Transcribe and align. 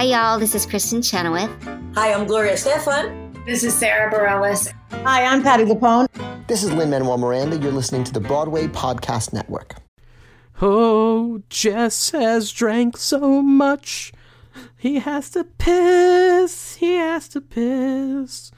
Hi, 0.00 0.06
y'all. 0.06 0.38
This 0.38 0.54
is 0.54 0.64
Kristin 0.66 1.04
Chenoweth. 1.04 1.50
Hi, 1.94 2.14
I'm 2.14 2.26
Gloria 2.26 2.54
Estefan. 2.54 3.44
This 3.44 3.62
is 3.62 3.74
Sara 3.74 4.10
Bareilles. 4.10 4.72
Hi, 5.04 5.26
I'm 5.26 5.42
Patti 5.42 5.64
LuPone. 5.64 6.06
This 6.46 6.64
is 6.64 6.72
Lin 6.72 6.88
Manuel 6.88 7.18
Miranda. 7.18 7.58
You're 7.58 7.70
listening 7.70 8.04
to 8.04 8.12
the 8.14 8.18
Broadway 8.20 8.66
Podcast 8.68 9.34
Network. 9.34 9.74
Oh, 10.62 11.42
Jess 11.50 12.12
has 12.12 12.50
drank 12.50 12.96
so 12.96 13.42
much. 13.42 14.10
He 14.74 15.00
has 15.00 15.28
to 15.32 15.44
piss. 15.44 16.76
He 16.76 16.94
has 16.94 17.28
to 17.28 17.42
piss. 17.42 18.50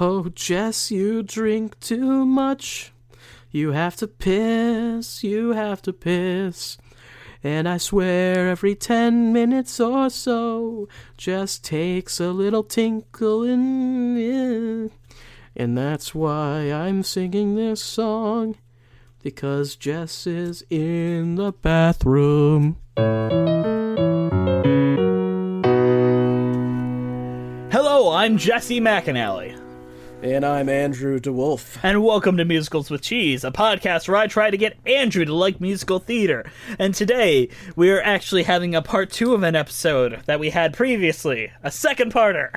Oh, 0.00 0.30
Jess, 0.30 0.90
you 0.90 1.22
drink 1.22 1.78
too 1.80 2.24
much. 2.24 2.94
You 3.50 3.72
have 3.72 3.96
to 3.96 4.06
piss. 4.06 5.22
You 5.22 5.50
have 5.50 5.82
to 5.82 5.92
piss. 5.92 6.78
And 7.42 7.68
I 7.68 7.78
swear 7.78 8.48
every 8.48 8.74
ten 8.74 9.32
minutes 9.32 9.80
or 9.80 10.10
so, 10.10 10.88
Jess 11.16 11.58
takes 11.58 12.20
a 12.20 12.32
little 12.32 12.62
tinkle 12.62 13.42
in. 13.44 14.90
And 15.56 15.76
that's 15.76 16.14
why 16.14 16.70
I'm 16.72 17.02
singing 17.02 17.54
this 17.54 17.82
song. 17.82 18.56
Because 19.22 19.76
Jess 19.76 20.26
is 20.26 20.64
in 20.70 21.34
the 21.34 21.52
bathroom. 21.52 22.76
Hello, 27.70 28.12
I'm 28.12 28.38
Jesse 28.38 28.80
McAnally. 28.80 29.59
And 30.22 30.44
I'm 30.44 30.68
Andrew 30.68 31.18
DeWolf. 31.18 31.78
And 31.82 32.04
welcome 32.04 32.36
to 32.36 32.44
Musicals 32.44 32.90
with 32.90 33.00
Cheese, 33.00 33.42
a 33.42 33.50
podcast 33.50 34.06
where 34.06 34.18
I 34.18 34.26
try 34.26 34.50
to 34.50 34.56
get 34.58 34.76
Andrew 34.84 35.24
to 35.24 35.34
like 35.34 35.62
musical 35.62 35.98
theater. 35.98 36.44
And 36.78 36.94
today, 36.94 37.48
we 37.74 37.90
are 37.90 38.02
actually 38.02 38.42
having 38.42 38.74
a 38.74 38.82
part 38.82 39.10
two 39.10 39.32
of 39.32 39.42
an 39.42 39.56
episode 39.56 40.22
that 40.26 40.38
we 40.38 40.50
had 40.50 40.74
previously, 40.74 41.50
a 41.62 41.70
second 41.70 42.12
parter. 42.12 42.54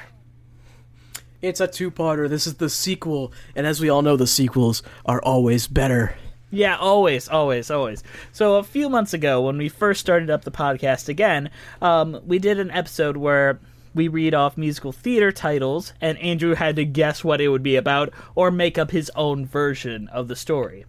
It's 1.41 1.61
a 1.61 1.67
two 1.67 1.89
parter. 1.89 2.27
This 2.27 2.47
is 2.47 2.55
the 2.55 2.69
sequel. 2.69 3.31
And 3.55 3.65
as 3.65 3.79
we 3.79 3.87
all 3.87 4.01
know, 4.01 4.17
the 4.17 4.27
sequels 4.27 4.83
are 5.05 5.21
always 5.21 5.67
better. 5.67 6.17
Yeah, 6.51 6.75
always, 6.75 7.29
always, 7.29 7.71
always. 7.71 8.03
So 8.33 8.55
a 8.55 8.63
few 8.63 8.89
months 8.89 9.13
ago, 9.13 9.41
when 9.41 9.57
we 9.57 9.69
first 9.69 10.01
started 10.01 10.29
up 10.29 10.43
the 10.43 10.51
podcast 10.51 11.07
again, 11.07 11.49
um, 11.81 12.19
we 12.25 12.39
did 12.39 12.59
an 12.59 12.71
episode 12.71 13.15
where 13.15 13.61
we 13.93 14.07
read 14.07 14.33
off 14.33 14.57
musical 14.57 14.91
theater 14.91 15.31
titles, 15.31 15.93
and 16.01 16.17
Andrew 16.19 16.55
had 16.55 16.75
to 16.77 16.85
guess 16.85 17.23
what 17.23 17.41
it 17.41 17.49
would 17.49 17.63
be 17.63 17.75
about 17.75 18.11
or 18.35 18.51
make 18.51 18.77
up 18.77 18.91
his 18.91 19.11
own 19.15 19.45
version 19.45 20.07
of 20.09 20.27
the 20.27 20.35
story 20.35 20.85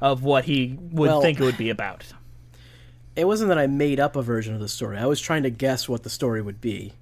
of 0.00 0.22
what 0.22 0.44
he 0.44 0.78
would 0.80 1.08
Well- 1.08 1.20
think 1.22 1.40
it 1.40 1.44
would 1.44 1.58
be 1.58 1.70
about. 1.70 2.04
It 3.16 3.26
wasn't 3.26 3.48
that 3.48 3.58
I 3.58 3.66
made 3.66 3.98
up 3.98 4.14
a 4.14 4.22
version 4.22 4.54
of 4.54 4.60
the 4.60 4.68
story, 4.68 4.96
I 4.98 5.06
was 5.06 5.20
trying 5.20 5.42
to 5.42 5.50
guess 5.50 5.88
what 5.88 6.04
the 6.04 6.10
story 6.10 6.40
would 6.40 6.60
be. 6.60 6.92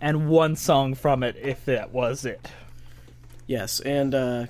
And 0.00 0.28
one 0.28 0.56
song 0.56 0.94
from 0.94 1.22
it, 1.22 1.36
if 1.40 1.64
that 1.66 1.92
was 1.92 2.24
it. 2.24 2.50
Yes, 3.46 3.78
and 3.80 4.14
uh, 4.14 4.46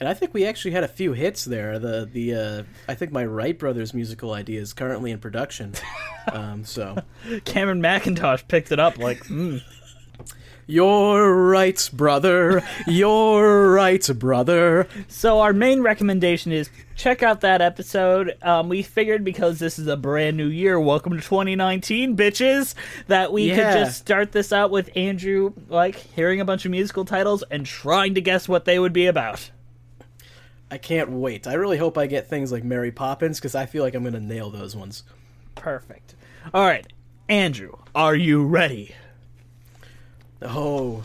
and 0.00 0.08
I 0.08 0.14
think 0.14 0.32
we 0.32 0.44
actually 0.46 0.70
had 0.72 0.84
a 0.84 0.88
few 0.88 1.12
hits 1.12 1.44
there. 1.44 1.78
The 1.78 2.08
the 2.10 2.34
uh, 2.34 2.62
I 2.88 2.94
think 2.94 3.12
my 3.12 3.24
Wright 3.24 3.58
brothers 3.58 3.92
musical 3.92 4.32
idea 4.32 4.60
is 4.60 4.72
currently 4.72 5.10
in 5.10 5.18
production. 5.18 5.74
um, 6.32 6.64
so 6.64 6.96
Cameron 7.44 7.82
Mackintosh 7.82 8.46
picked 8.48 8.70
it 8.70 8.78
up 8.78 8.98
like, 8.98 9.24
mm. 9.24 9.60
you're 10.66 11.34
right, 11.34 11.90
brother. 11.92 12.62
You're 12.86 13.72
right, 13.72 14.06
brother. 14.18 14.86
So 15.08 15.40
our 15.40 15.52
main 15.52 15.82
recommendation 15.82 16.52
is 16.52 16.70
check 16.94 17.22
out 17.22 17.40
that 17.40 17.60
episode. 17.60 18.36
Um, 18.42 18.68
we 18.68 18.82
figured 18.82 19.24
because 19.24 19.58
this 19.58 19.78
is 19.78 19.88
a 19.88 19.96
brand 19.96 20.36
new 20.36 20.48
year, 20.48 20.78
welcome 20.78 21.12
to 21.14 21.20
2019, 21.20 22.16
bitches, 22.16 22.74
that 23.08 23.32
we 23.32 23.48
Yeah. 23.48 23.56
could 23.56 23.84
just 23.84 23.98
start 23.98 24.32
this 24.32 24.52
out 24.52 24.70
with 24.70 24.90
Andrew 24.94 25.54
like 25.68 25.96
hearing 25.96 26.40
a 26.40 26.44
bunch 26.44 26.64
of 26.64 26.70
musical 26.70 27.04
titles 27.04 27.42
and 27.50 27.66
trying 27.66 28.14
to 28.14 28.20
guess 28.20 28.48
what 28.48 28.64
they 28.64 28.78
would 28.78 28.92
be 28.92 29.06
about. 29.06 29.50
I 30.70 30.78
can't 30.78 31.10
wait. 31.10 31.46
I 31.46 31.54
really 31.54 31.78
hope 31.78 31.96
I 31.96 32.06
get 32.06 32.28
things 32.28 32.52
like 32.52 32.64
Mary 32.64 32.92
Poppins 32.92 33.38
because 33.38 33.54
I 33.54 33.66
feel 33.66 33.82
like 33.82 33.94
I'm 33.94 34.04
gonna 34.04 34.20
nail 34.20 34.50
those 34.50 34.76
ones. 34.76 35.02
Perfect. 35.54 36.14
All 36.52 36.64
right, 36.66 36.86
Andrew, 37.28 37.72
are 37.94 38.14
you 38.14 38.44
ready? 38.44 38.94
Oh, 40.40 41.04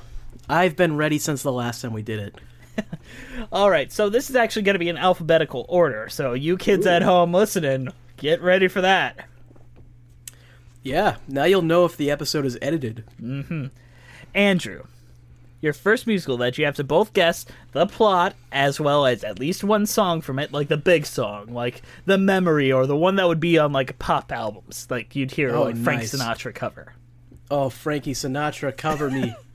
I've 0.49 0.75
been 0.75 0.95
ready 0.95 1.17
since 1.17 1.43
the 1.43 1.51
last 1.51 1.81
time 1.81 1.93
we 1.93 2.01
did 2.01 2.19
it. 2.19 2.85
All 3.51 3.69
right, 3.69 3.91
so 3.91 4.09
this 4.09 4.29
is 4.29 4.35
actually 4.35 4.63
going 4.63 4.75
to 4.75 4.79
be 4.79 4.89
in 4.89 4.97
alphabetical 4.97 5.65
order. 5.69 6.09
So 6.09 6.33
you 6.33 6.57
kids 6.57 6.85
at 6.85 7.01
home 7.01 7.33
listening, 7.33 7.89
get 8.17 8.41
ready 8.41 8.67
for 8.67 8.81
that. 8.81 9.27
Yeah, 10.81 11.17
now 11.27 11.45
you'll 11.45 11.61
know 11.61 11.85
if 11.85 11.95
the 11.97 12.11
episode 12.11 12.45
is 12.45 12.57
edited. 12.61 13.05
Mm-hmm. 13.21 13.67
Andrew, 14.35 14.83
your 15.63 15.71
first 15.73 16.05
musical 16.05 16.35
that 16.35 16.57
you 16.57 16.65
have 16.65 16.75
to 16.75 16.83
both 16.83 17.13
guess 17.13 17.45
the 17.71 17.87
plot 17.87 18.35
as 18.51 18.81
well 18.81 19.05
as 19.05 19.23
at 19.23 19.39
least 19.39 19.63
one 19.63 19.85
song 19.85 20.19
from 20.19 20.37
it, 20.37 20.51
like 20.51 20.67
the 20.67 20.75
big 20.75 21.05
song, 21.05 21.53
like 21.53 21.81
the 22.05 22.17
memory, 22.17 22.69
or 22.69 22.85
the 22.85 22.97
one 22.97 23.15
that 23.15 23.29
would 23.29 23.39
be 23.39 23.57
on 23.57 23.71
like 23.71 23.97
pop 23.97 24.29
albums, 24.33 24.85
like 24.89 25.15
you'd 25.15 25.31
hear 25.31 25.55
Oh, 25.55 25.63
like 25.63 25.77
Frank 25.77 26.01
nice. 26.01 26.13
Sinatra 26.13 26.53
cover. 26.53 26.93
Oh, 27.49 27.69
Frankie 27.69 28.13
Sinatra, 28.13 28.75
cover 28.75 29.09
me. 29.09 29.33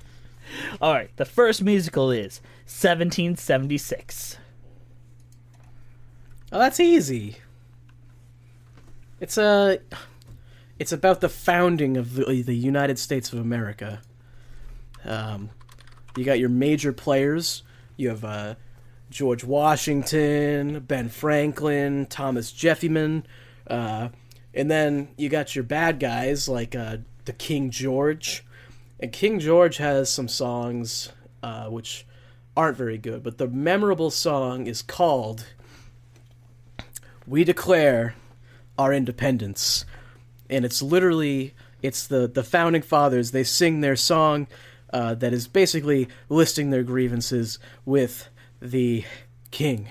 All 0.80 0.94
right, 0.94 1.10
the 1.16 1.26
first 1.26 1.62
musical 1.62 2.10
is 2.10 2.40
1776. 2.64 4.38
Oh, 6.50 6.58
that's 6.58 6.80
easy. 6.80 7.36
It's 9.20 9.36
a. 9.36 9.80
It's 10.78 10.92
about 10.92 11.20
the 11.20 11.28
founding 11.28 11.98
of 11.98 12.14
the, 12.14 12.40
the 12.42 12.56
United 12.56 12.98
States 12.98 13.30
of 13.32 13.40
America. 13.40 14.00
Um, 15.04 15.50
you 16.18 16.24
got 16.24 16.38
your 16.38 16.48
major 16.48 16.92
players. 16.92 17.62
You 17.96 18.08
have 18.08 18.24
uh, 18.24 18.54
George 19.10 19.44
Washington, 19.44 20.80
Ben 20.80 21.08
Franklin, 21.08 22.06
Thomas 22.06 22.52
Jefferson, 22.52 23.26
uh, 23.66 24.08
and 24.54 24.70
then 24.70 25.08
you 25.16 25.28
got 25.28 25.54
your 25.54 25.64
bad 25.64 26.00
guys 26.00 26.48
like 26.48 26.74
uh, 26.74 26.98
the 27.24 27.32
King 27.32 27.70
George. 27.70 28.44
And 29.00 29.12
King 29.12 29.38
George 29.38 29.76
has 29.76 30.10
some 30.10 30.28
songs 30.28 31.12
uh, 31.42 31.66
which 31.66 32.06
aren't 32.56 32.76
very 32.76 32.98
good, 32.98 33.22
but 33.22 33.38
the 33.38 33.46
memorable 33.46 34.10
song 34.10 34.66
is 34.66 34.82
called 34.82 35.46
we 37.28 37.44
declare 37.44 38.14
our 38.78 38.92
independence 38.92 39.84
and 40.48 40.64
it's 40.64 40.80
literally 40.80 41.54
it's 41.82 42.06
the 42.06 42.26
the 42.26 42.42
founding 42.42 42.82
fathers 42.82 43.30
they 43.30 43.44
sing 43.44 43.80
their 43.80 43.96
song 43.96 44.46
uh, 44.92 45.14
that 45.14 45.32
is 45.32 45.48
basically 45.48 46.08
listing 46.28 46.70
their 46.70 46.82
grievances 46.82 47.58
with 47.84 48.28
the 48.60 49.04
king 49.50 49.88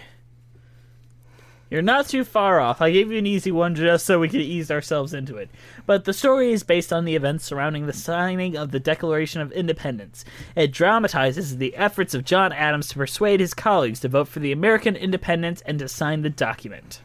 You're 1.70 1.82
not 1.82 2.08
too 2.08 2.24
far 2.24 2.60
off. 2.62 2.82
I 2.82 2.92
gave 2.92 3.12
you 3.12 3.18
an 3.18 3.26
easy 3.26 3.52
one 3.52 3.76
just 3.76 4.06
so 4.06 4.20
we 4.20 4.30
could 4.30 4.40
ease 4.42 4.72
ourselves 4.72 5.14
into 5.14 5.36
it. 5.36 5.50
But 5.86 6.06
the 6.06 6.14
story 6.14 6.54
is 6.54 6.64
based 6.64 6.94
on 6.94 7.04
the 7.04 7.16
events 7.16 7.44
surrounding 7.44 7.86
the 7.88 7.94
signing 7.94 8.56
of 8.56 8.72
the 8.72 8.80
Declaration 8.80 9.42
of 9.42 9.52
Independence. 9.52 10.24
It 10.56 10.72
dramatizes 10.72 11.58
the 11.58 11.76
efforts 11.76 12.14
of 12.14 12.24
John 12.24 12.54
Adams 12.54 12.88
to 12.90 12.96
persuade 12.96 13.42
his 13.42 13.54
colleagues 13.54 14.00
to 14.02 14.08
vote 14.08 14.30
for 14.30 14.40
the 14.40 14.54
American 14.54 14.96
independence 14.96 15.62
and 15.66 15.78
to 15.80 15.90
sign 15.90 16.22
the 16.22 16.30
document. 16.30 17.02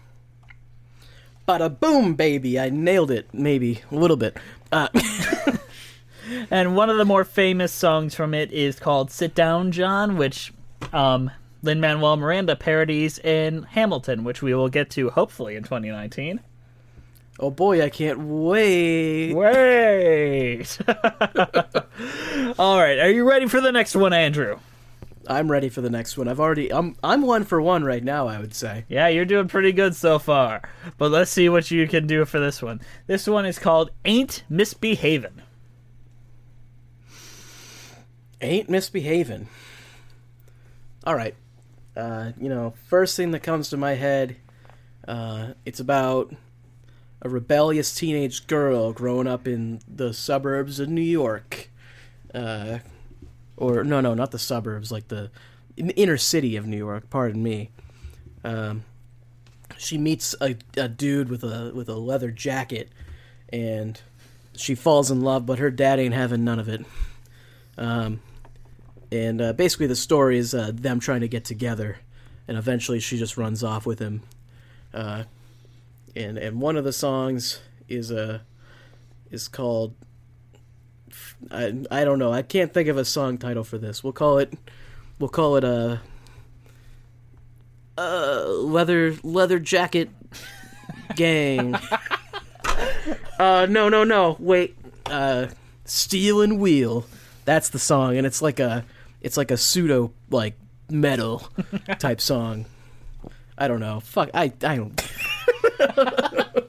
bada 1.49 1.69
boom 1.81 2.15
baby 2.15 2.59
i 2.59 2.71
nailed 2.71 3.11
it 3.11 3.27
maybe 3.33 3.81
a 3.91 3.95
little 3.95 4.17
bit 4.17 4.37
uh, 4.71 4.89
And 6.51 6.77
one 6.77 6.91
of 6.91 6.97
the 6.99 7.05
more 7.05 7.25
famous 7.25 7.73
songs 7.73 8.15
from 8.15 8.35
it 8.35 8.53
is 8.53 8.79
called 8.79 9.11
Sit 9.11 9.35
Down, 9.35 9.73
John, 9.73 10.17
which 10.17 10.53
um, 10.93 11.31
Lin 11.63 11.81
Manuel 11.81 12.17
Miranda 12.17 12.57
parodies 12.57 13.19
in 13.19 13.63
Hamilton, 13.65 14.25
which 14.25 14.43
we 14.43 14.55
will 14.55 14.69
get 14.69 14.91
to 14.91 15.11
hopefully 15.11 15.57
in 15.57 15.63
2019. 15.63 16.41
oh 17.41 17.51
boy 17.51 17.83
i 17.83 17.89
can't 17.89 18.19
wait 18.19 19.33
Wait! 19.33 20.79
All 22.59 22.79
right, 22.79 22.99
are 22.99 23.11
you 23.11 23.29
ready 23.29 23.47
for 23.49 23.61
the 23.61 23.73
next 23.73 23.95
one, 23.97 24.13
Andrew? 24.13 24.59
i'm 25.29 25.49
ready 25.49 25.69
for 25.69 25.81
the 25.81 25.89
next 25.89 26.19
one 26.19 26.27
i've 26.27 26.41
already 26.41 26.73
i'm 26.73 26.97
i'm 27.05 27.23
one 27.23 27.45
for 27.45 27.63
one 27.63 27.85
right 27.85 28.03
now 28.03 28.27
i 28.27 28.41
would 28.41 28.53
say 28.53 28.85
Yeah, 28.89 29.07
you're 29.07 29.25
doing 29.25 29.47
pretty 29.47 29.71
good 29.71 29.95
so 29.95 30.19
far. 30.19 30.63
But 30.99 31.13
let's 31.13 31.31
see 31.31 31.49
what 31.49 31.71
you 31.71 31.87
can 31.87 32.09
do 32.09 32.25
for 32.25 32.41
this 32.41 32.61
one. 32.61 32.81
This 33.07 33.29
one 33.29 33.47
is 33.47 33.57
called 33.57 33.91
Ain't 34.05 34.43
Misbehavin'. 34.51 35.41
Ain't 38.43 38.69
misbehaving. 38.69 39.49
All 41.05 41.15
right. 41.15 41.35
Uh, 41.97 42.33
you 42.41 42.49
know, 42.49 42.75
first 42.89 43.17
thing 43.17 43.33
that 43.33 43.43
comes 43.43 43.71
to 43.71 43.77
my 43.77 43.95
head, 43.95 44.37
uh, 45.07 45.53
it's 45.65 45.81
about 45.81 46.35
a 47.21 47.29
rebellious 47.29 47.95
teenage 47.95 48.47
girl 48.47 48.93
growing 48.93 49.27
up 49.27 49.47
in 49.47 49.81
the 49.87 50.13
suburbs 50.13 50.81
of 50.81 50.89
New 50.89 51.01
York. 51.01 51.71
Uh, 52.35 52.79
or 53.57 53.85
no, 53.85 54.01
no, 54.01 54.15
not 54.15 54.31
the 54.31 54.39
suburbs, 54.39 54.91
like 54.91 55.09
the 55.09 55.31
the 55.77 55.95
inner 55.97 56.17
city 56.17 56.57
of 56.57 56.67
New 56.67 56.77
York. 56.77 57.09
Pardon 57.11 57.43
me. 57.43 57.71
Um, 58.45 58.85
she 59.79 59.99
meets 59.99 60.35
a, 60.41 60.57
a 60.77 60.89
dude 60.89 61.29
with 61.29 61.45
a 61.45 61.73
with 61.75 61.89
a 61.89 61.95
leather 61.95 62.31
jacket, 62.31 62.91
and 63.51 64.01
she 64.57 64.75
falls 64.75 65.11
in 65.11 65.21
love, 65.21 65.47
but 65.47 65.59
her 65.59 65.71
dad 65.71 65.99
ain't 65.99 66.15
having 66.15 66.45
none 66.45 66.59
of 66.59 66.69
it. 66.69 66.85
Um, 67.79 68.21
and 69.13 69.41
uh, 69.41 69.53
basically, 69.53 69.87
the 69.87 69.97
story 69.97 70.39
is 70.39 70.55
uh, 70.55 70.73
them 70.75 70.99
trying 70.99 71.21
to 71.21 71.29
get 71.29 71.45
together, 71.45 71.99
and 72.49 72.57
eventually, 72.57 72.99
she 73.01 73.19
just 73.19 73.37
runs 73.37 73.63
off 73.63 73.87
with 73.87 73.99
him. 73.99 74.23
Uh, 74.93 75.25
and 76.15 76.39
and 76.39 76.61
one 76.61 76.77
of 76.77 76.85
the 76.85 76.93
songs 76.93 77.61
is 77.89 78.11
a 78.11 78.43
is 79.31 79.49
called 79.49 79.95
I 81.51 81.83
I 81.91 82.05
don't 82.05 82.19
know. 82.19 82.33
I 82.33 82.43
can't 82.43 82.73
think 82.73 82.89
of 82.89 82.97
a 82.97 83.05
song 83.05 83.39
title 83.39 83.65
for 83.65 83.79
this. 83.79 84.03
We'll 84.03 84.13
call 84.13 84.39
it 84.39 84.53
we'll 85.19 85.29
call 85.29 85.57
it 85.57 85.65
a 85.65 86.01
uh 87.99 88.45
leather 88.47 89.17
leather 89.23 89.59
jacket 89.59 90.11
gang. 91.17 91.75
uh 93.39 93.67
no 93.69 93.89
no 93.89 94.05
no. 94.05 94.37
Wait. 94.39 94.77
Uh 95.07 95.49
Steel 95.85 96.41
and 96.43 96.61
Wheel. 96.61 97.05
That's 97.45 97.71
the 97.71 97.79
song 97.79 98.17
and 98.17 98.27
it's 98.27 98.41
like 98.41 98.61
a 98.61 98.85
it's 99.23 99.37
like 99.37 99.51
a 99.51 99.57
pseudo 99.57 100.13
like 100.31 100.59
metal 100.91 101.49
type 101.99 102.21
song. 102.21 102.67
I 103.57 103.69
don't 103.69 103.81
know. 103.81 104.01
Fuck 104.01 104.31
I 104.35 104.53
I 104.63 104.77
don't 104.77 105.01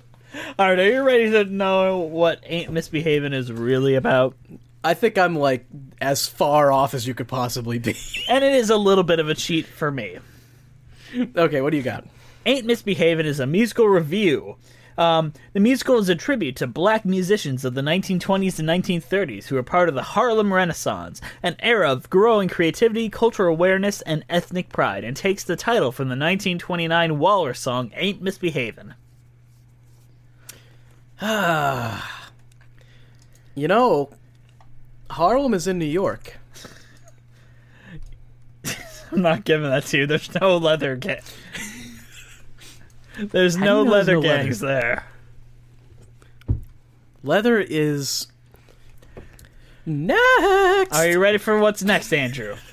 All 0.59 0.69
right, 0.69 0.79
are 0.79 0.89
you 0.89 1.01
ready 1.01 1.31
to 1.31 1.45
know 1.45 1.99
what 1.99 2.39
Ain't 2.45 2.71
Misbehaving 2.71 3.33
is 3.33 3.51
really 3.51 3.95
about? 3.95 4.35
I 4.83 4.93
think 4.93 5.17
I'm 5.17 5.35
like 5.35 5.65
as 6.01 6.27
far 6.27 6.71
off 6.71 6.93
as 6.93 7.07
you 7.07 7.13
could 7.13 7.27
possibly 7.27 7.79
be. 7.79 7.95
And 8.29 8.43
it 8.43 8.53
is 8.53 8.69
a 8.69 8.77
little 8.77 9.03
bit 9.03 9.19
of 9.19 9.29
a 9.29 9.35
cheat 9.35 9.65
for 9.65 9.89
me. 9.89 10.19
okay, 11.35 11.61
what 11.61 11.71
do 11.71 11.77
you 11.77 11.83
got? 11.83 12.05
Ain't 12.45 12.65
Misbehaving 12.65 13.25
is 13.25 13.39
a 13.39 13.47
musical 13.47 13.87
review. 13.87 14.57
Um, 14.97 15.33
the 15.53 15.59
musical 15.59 15.97
is 15.97 16.09
a 16.09 16.15
tribute 16.15 16.55
to 16.57 16.67
black 16.67 17.05
musicians 17.05 17.65
of 17.65 17.73
the 17.73 17.81
1920s 17.81 18.59
and 18.59 18.69
1930s 18.69 19.45
who 19.45 19.55
were 19.55 19.63
part 19.63 19.89
of 19.89 19.95
the 19.95 20.03
Harlem 20.03 20.53
Renaissance, 20.53 21.21
an 21.41 21.55
era 21.59 21.91
of 21.91 22.09
growing 22.09 22.49
creativity, 22.49 23.09
cultural 23.09 23.53
awareness, 23.53 24.01
and 24.01 24.23
ethnic 24.29 24.69
pride, 24.69 25.03
and 25.03 25.15
takes 25.15 25.43
the 25.43 25.55
title 25.55 25.91
from 25.91 26.05
the 26.05 26.11
1929 26.11 27.19
Waller 27.19 27.53
song 27.53 27.91
Ain't 27.95 28.21
Misbehavin'. 28.21 28.93
You 33.55 33.67
know, 33.67 34.09
Harlem 35.11 35.53
is 35.53 35.67
in 35.67 35.77
New 35.77 35.85
York. 35.85 36.39
I'm 39.11 39.21
not 39.21 39.45
giving 39.45 39.69
that 39.69 39.85
to 39.87 39.97
you. 39.99 40.07
There's 40.07 40.33
no 40.41 40.57
leather 40.57 40.95
gang. 40.95 41.21
There's 43.19 43.55
no 43.57 43.83
know 43.83 43.83
there's 43.83 44.07
leather 44.07 44.13
no 44.13 44.19
leather? 44.19 44.43
gangs 44.43 44.59
there. 44.59 45.05
Leather 47.23 47.59
is 47.59 48.27
next. 49.85 50.93
Are 50.93 51.07
you 51.07 51.19
ready 51.19 51.37
for 51.37 51.59
what's 51.59 51.83
next, 51.83 52.11
Andrew? 52.13 52.55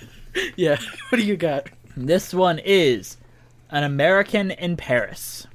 Yeah. 0.57 0.79
What 1.09 1.19
do 1.19 1.25
you 1.25 1.37
got? 1.37 1.69
This 1.97 2.33
one 2.33 2.61
is 2.61 3.17
An 3.71 3.83
American 3.83 4.53
in 4.53 4.77
Paris. 4.77 5.49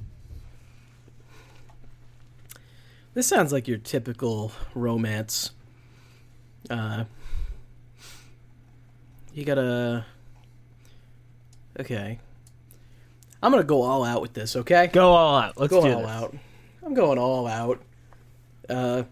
This 3.13 3.25
sounds 3.25 3.53
like 3.53 3.69
your 3.69 3.77
typical 3.77 4.51
romance. 4.73 5.51
Uh, 6.69 7.05
you 9.33 9.45
gotta. 9.45 10.05
Okay. 11.79 12.19
I'm 13.45 13.51
gonna 13.51 13.63
go 13.63 13.83
all 13.83 14.03
out 14.03 14.23
with 14.23 14.33
this. 14.33 14.55
Okay. 14.55 14.87
Go 14.87 15.11
all 15.11 15.37
out. 15.37 15.55
Let's 15.55 15.69
go 15.69 15.83
do 15.83 15.93
all 15.93 16.01
this. 16.01 16.09
out. 16.09 16.35
I'm 16.83 16.95
going 16.95 17.19
all 17.19 17.45
out. 17.45 17.79
Uh, 18.67 19.03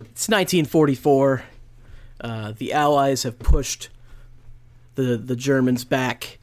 it's 0.00 0.28
1944. 0.28 1.42
Uh, 2.20 2.52
the 2.58 2.74
Allies 2.74 3.22
have 3.22 3.38
pushed 3.38 3.88
the 4.96 5.16
the 5.16 5.36
Germans 5.36 5.86
back, 5.86 6.38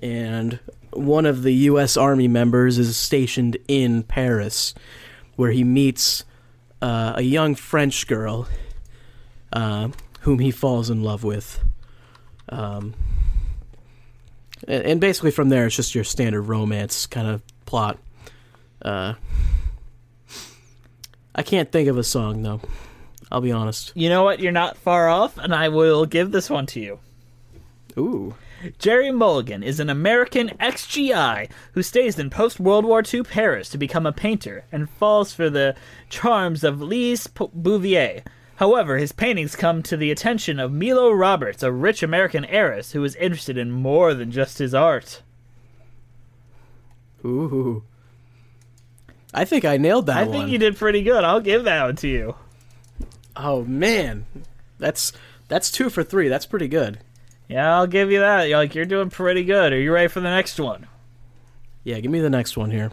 and 0.00 0.60
one 0.92 1.26
of 1.26 1.42
the 1.42 1.52
U.S. 1.54 1.96
Army 1.96 2.28
members 2.28 2.78
is 2.78 2.96
stationed 2.96 3.56
in 3.66 4.04
Paris, 4.04 4.72
where 5.34 5.50
he 5.50 5.64
meets 5.64 6.22
uh, 6.80 7.14
a 7.16 7.22
young 7.22 7.56
French 7.56 8.06
girl, 8.06 8.46
uh, 9.52 9.88
whom 10.20 10.38
he 10.38 10.52
falls 10.52 10.90
in 10.90 11.02
love 11.02 11.24
with. 11.24 11.64
Um, 12.50 12.94
and, 14.66 14.84
and 14.84 15.00
basically 15.00 15.30
from 15.30 15.48
there, 15.48 15.66
it's 15.66 15.76
just 15.76 15.94
your 15.94 16.04
standard 16.04 16.42
romance 16.42 17.06
kind 17.06 17.28
of 17.28 17.42
plot. 17.64 17.98
Uh, 18.82 19.14
I 21.34 21.42
can't 21.42 21.70
think 21.70 21.88
of 21.88 21.98
a 21.98 22.04
song 22.04 22.42
though. 22.42 22.60
I'll 23.30 23.40
be 23.40 23.52
honest. 23.52 23.92
You 23.94 24.08
know 24.08 24.22
what? 24.22 24.40
You're 24.40 24.52
not 24.52 24.76
far 24.76 25.08
off, 25.08 25.36
and 25.36 25.54
I 25.54 25.68
will 25.68 26.06
give 26.06 26.30
this 26.30 26.48
one 26.48 26.66
to 26.66 26.80
you. 26.80 26.98
Ooh. 27.98 28.34
Jerry 28.78 29.10
Mulligan 29.10 29.62
is 29.62 29.80
an 29.80 29.90
American 29.90 30.50
ex-GI 30.60 31.48
who 31.72 31.82
stays 31.82 32.18
in 32.18 32.30
post-World 32.30 32.84
War 32.84 33.02
II 33.02 33.22
Paris 33.22 33.68
to 33.70 33.78
become 33.78 34.06
a 34.06 34.12
painter 34.12 34.64
and 34.72 34.88
falls 34.88 35.32
for 35.32 35.50
the 35.50 35.76
charms 36.08 36.64
of 36.64 36.80
Lise 36.80 37.26
P- 37.26 37.48
Bouvier. 37.52 38.22
However, 38.56 38.96
his 38.96 39.12
paintings 39.12 39.54
come 39.54 39.82
to 39.82 39.96
the 39.96 40.10
attention 40.10 40.58
of 40.58 40.72
Milo 40.72 41.10
Roberts, 41.10 41.62
a 41.62 41.70
rich 41.70 42.02
American 42.02 42.44
heiress 42.46 42.92
who 42.92 43.04
is 43.04 43.14
interested 43.16 43.58
in 43.58 43.70
more 43.70 44.14
than 44.14 44.30
just 44.30 44.58
his 44.58 44.74
art. 44.74 45.22
Ooh. 47.24 47.84
I 49.34 49.44
think 49.44 49.64
I 49.64 49.76
nailed 49.76 50.06
that 50.06 50.16
one. 50.16 50.24
I 50.24 50.28
one. 50.28 50.32
think 50.32 50.50
you 50.50 50.58
did 50.58 50.76
pretty 50.76 51.02
good. 51.02 51.22
I'll 51.22 51.40
give 51.40 51.64
that 51.64 51.84
one 51.84 51.96
to 51.96 52.08
you. 52.08 52.36
Oh 53.36 53.64
man, 53.64 54.24
that's 54.78 55.12
that's 55.48 55.70
two 55.70 55.90
for 55.90 56.02
three. 56.02 56.28
That's 56.28 56.46
pretty 56.46 56.68
good. 56.68 57.00
Yeah, 57.48 57.76
I'll 57.76 57.86
give 57.86 58.10
you 58.10 58.20
that. 58.20 58.48
You're 58.48 58.58
like 58.58 58.74
you're 58.74 58.86
doing 58.86 59.10
pretty 59.10 59.44
good. 59.44 59.74
Are 59.74 59.78
you 59.78 59.92
ready 59.92 60.08
for 60.08 60.20
the 60.20 60.30
next 60.30 60.58
one? 60.58 60.86
Yeah, 61.84 62.00
give 62.00 62.10
me 62.10 62.20
the 62.20 62.30
next 62.30 62.56
one 62.56 62.70
here. 62.70 62.90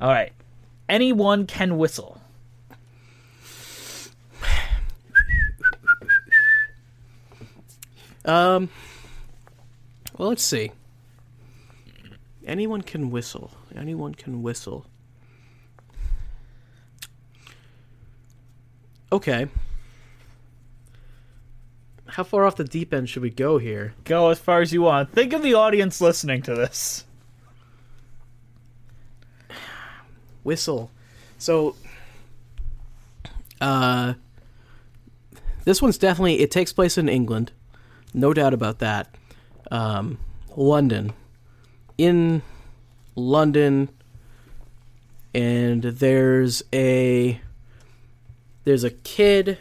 All 0.00 0.08
right. 0.08 0.32
Anyone 0.88 1.46
can 1.46 1.76
whistle. 1.76 2.20
Um. 8.24 8.68
Well, 10.16 10.28
let's 10.28 10.42
see. 10.42 10.72
Anyone 12.46 12.82
can 12.82 13.10
whistle. 13.10 13.50
Anyone 13.74 14.14
can 14.14 14.42
whistle. 14.42 14.86
Okay. 19.10 19.48
How 22.06 22.22
far 22.22 22.44
off 22.44 22.56
the 22.56 22.64
deep 22.64 22.94
end 22.94 23.08
should 23.08 23.22
we 23.22 23.30
go 23.30 23.58
here? 23.58 23.94
Go 24.04 24.30
as 24.30 24.38
far 24.38 24.60
as 24.60 24.72
you 24.72 24.82
want. 24.82 25.10
Think 25.10 25.32
of 25.32 25.42
the 25.42 25.54
audience 25.54 26.00
listening 26.00 26.42
to 26.42 26.54
this. 26.54 27.04
Whistle. 30.44 30.90
So, 31.38 31.74
uh, 33.60 34.14
this 35.64 35.80
one's 35.80 35.98
definitely 35.98 36.40
it 36.40 36.50
takes 36.50 36.72
place 36.72 36.98
in 36.98 37.08
England, 37.08 37.52
no 38.14 38.32
doubt 38.32 38.54
about 38.54 38.78
that. 38.78 39.14
Um, 39.70 40.18
London, 40.56 41.12
in 41.98 42.42
London, 43.14 43.90
and 45.34 45.82
there's 45.82 46.62
a 46.72 47.40
there's 48.64 48.84
a 48.84 48.90
kid, 48.90 49.58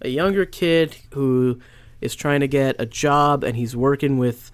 a 0.00 0.08
younger 0.08 0.46
kid 0.46 0.96
who 1.12 1.60
is 2.00 2.14
trying 2.14 2.40
to 2.40 2.48
get 2.48 2.76
a 2.78 2.86
job, 2.86 3.44
and 3.44 3.56
he's 3.56 3.76
working 3.76 4.16
with 4.16 4.50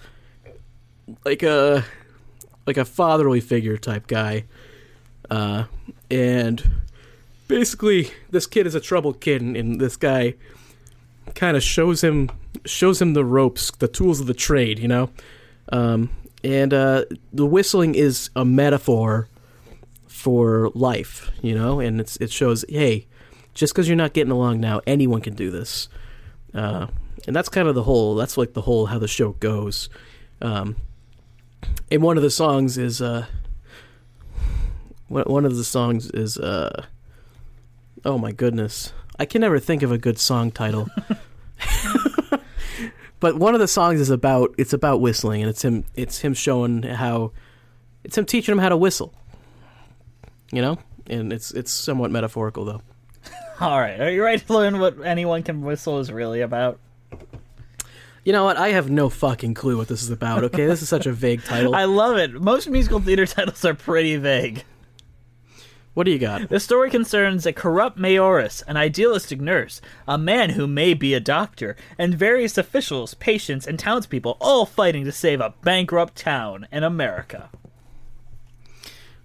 like 1.24 1.42
a 1.42 1.84
like 2.66 2.76
a 2.76 2.84
fatherly 2.84 3.40
figure 3.40 3.76
type 3.76 4.06
guy 4.06 4.44
uh, 5.30 5.64
and 6.10 6.70
basically 7.48 8.10
this 8.30 8.46
kid 8.46 8.66
is 8.66 8.74
a 8.74 8.80
troubled 8.80 9.20
kid 9.20 9.42
and, 9.42 9.56
and 9.56 9.80
this 9.80 9.96
guy 9.96 10.34
kind 11.34 11.56
of 11.56 11.62
shows 11.62 12.02
him 12.02 12.30
shows 12.64 13.00
him 13.00 13.14
the 13.14 13.24
ropes 13.24 13.70
the 13.78 13.88
tools 13.88 14.20
of 14.20 14.26
the 14.26 14.34
trade 14.34 14.78
you 14.78 14.88
know? 14.88 15.10
Um, 15.72 16.10
and 16.42 16.74
uh, 16.74 17.04
the 17.32 17.46
whistling 17.46 17.94
is 17.94 18.30
a 18.36 18.44
metaphor 18.44 19.28
for 20.06 20.70
life 20.74 21.30
you 21.42 21.54
know? 21.54 21.80
And 21.80 22.00
it's, 22.00 22.16
it 22.18 22.30
shows 22.30 22.64
hey 22.68 23.06
just 23.54 23.72
because 23.72 23.88
you're 23.88 23.96
not 23.96 24.12
getting 24.12 24.32
along 24.32 24.60
now 24.60 24.80
anyone 24.86 25.20
can 25.20 25.34
do 25.34 25.50
this. 25.50 25.88
Uh, 26.52 26.86
and 27.26 27.34
that's 27.34 27.48
kind 27.48 27.68
of 27.68 27.74
the 27.74 27.82
whole 27.82 28.14
that's 28.14 28.36
like 28.36 28.52
the 28.52 28.62
whole 28.62 28.86
how 28.86 28.98
the 28.98 29.08
show 29.08 29.32
goes. 29.32 29.88
Um, 30.42 30.76
and 31.90 32.02
one 32.02 32.16
of 32.16 32.22
the 32.22 32.30
songs 32.30 32.76
is 32.76 33.00
uh, 33.00 33.26
one 35.08 35.44
of 35.44 35.56
the 35.56 35.64
songs 35.64 36.10
is 36.10 36.38
uh 36.38 36.84
oh 38.04 38.18
my 38.18 38.32
goodness. 38.32 38.92
I 39.18 39.24
can 39.26 39.40
never 39.40 39.60
think 39.60 39.82
of 39.82 39.92
a 39.92 39.98
good 39.98 40.18
song 40.18 40.50
title 40.50 40.88
but 43.24 43.36
one 43.36 43.54
of 43.54 43.60
the 43.60 43.66
songs 43.66 44.00
is 44.00 44.10
about 44.10 44.54
it's 44.58 44.74
about 44.74 45.00
whistling 45.00 45.40
and 45.40 45.48
it's 45.48 45.62
him 45.62 45.82
it's 45.94 46.18
him 46.18 46.34
showing 46.34 46.82
how 46.82 47.32
it's 48.04 48.18
him 48.18 48.26
teaching 48.26 48.52
him 48.52 48.58
how 48.58 48.68
to 48.68 48.76
whistle 48.76 49.14
you 50.52 50.60
know 50.60 50.78
and 51.06 51.32
it's 51.32 51.50
it's 51.52 51.72
somewhat 51.72 52.10
metaphorical 52.10 52.66
though 52.66 52.82
All 53.60 53.80
right, 53.80 54.00
are 54.00 54.10
you 54.10 54.22
ready 54.22 54.42
to 54.42 54.52
learn 54.52 54.80
what 54.80 55.00
anyone 55.04 55.44
can 55.44 55.62
whistle 55.62 56.00
is 56.00 56.10
really 56.10 56.40
about? 56.40 56.80
You 58.24 58.32
know 58.32 58.44
what? 58.44 58.56
I 58.56 58.70
have 58.70 58.90
no 58.90 59.08
fucking 59.08 59.54
clue 59.54 59.76
what 59.76 59.86
this 59.86 60.02
is 60.02 60.10
about. 60.10 60.42
Okay, 60.44 60.66
this 60.66 60.82
is 60.82 60.88
such 60.88 61.06
a 61.06 61.12
vague 61.12 61.44
title. 61.44 61.74
I 61.74 61.84
love 61.84 62.16
it. 62.16 62.32
Most 62.32 62.68
musical 62.68 62.98
theater 62.98 63.26
titles 63.34 63.64
are 63.64 63.74
pretty 63.74 64.16
vague. 64.16 64.64
What 65.94 66.04
do 66.04 66.10
you 66.10 66.18
got? 66.18 66.48
The 66.48 66.58
story 66.58 66.90
concerns 66.90 67.46
a 67.46 67.52
corrupt 67.52 67.96
mayoress, 67.96 68.64
an 68.66 68.76
idealistic 68.76 69.40
nurse, 69.40 69.80
a 70.08 70.18
man 70.18 70.50
who 70.50 70.66
may 70.66 70.92
be 70.92 71.14
a 71.14 71.20
doctor, 71.20 71.76
and 71.96 72.14
various 72.14 72.58
officials, 72.58 73.14
patients, 73.14 73.66
and 73.66 73.78
townspeople 73.78 74.36
all 74.40 74.66
fighting 74.66 75.04
to 75.04 75.12
save 75.12 75.40
a 75.40 75.54
bankrupt 75.62 76.16
town 76.16 76.66
in 76.72 76.82
America. 76.82 77.48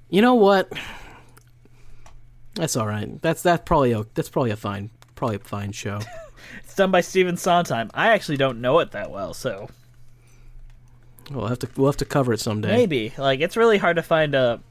You 0.10 0.22
know 0.22 0.36
what? 0.36 0.72
That's 2.54 2.76
all 2.76 2.88
right. 2.88 3.20
That's 3.22 3.42
that's 3.42 3.64
probably 3.66 3.92
a 3.92 4.06
that's 4.14 4.30
probably 4.30 4.52
a 4.52 4.56
fine 4.56 4.92
probably 5.16 5.38
a 5.38 5.40
fine 5.40 5.72
show. 5.72 6.00
It's 6.64 6.74
done 6.74 6.90
by 6.90 7.02
Stephen 7.02 7.38
Sondheim. 7.38 7.92
I 7.94 8.10
actually 8.10 8.38
don't 8.38 8.62
know 8.62 8.80
it 8.80 8.92
that 8.92 9.12
well, 9.12 9.34
so 9.34 9.70
we'll 11.30 11.48
have 11.48 11.60
to 11.60 11.70
we'll 11.76 11.90
have 11.92 11.98
to 11.98 12.06
cover 12.06 12.34
it 12.34 12.40
someday. 12.40 12.70
maybe. 12.76 13.14
Like, 13.18 13.40
it's 13.40 13.58
really 13.58 13.78
hard 13.78 13.98
to 13.98 14.02
find 14.02 14.34
a 14.34 14.62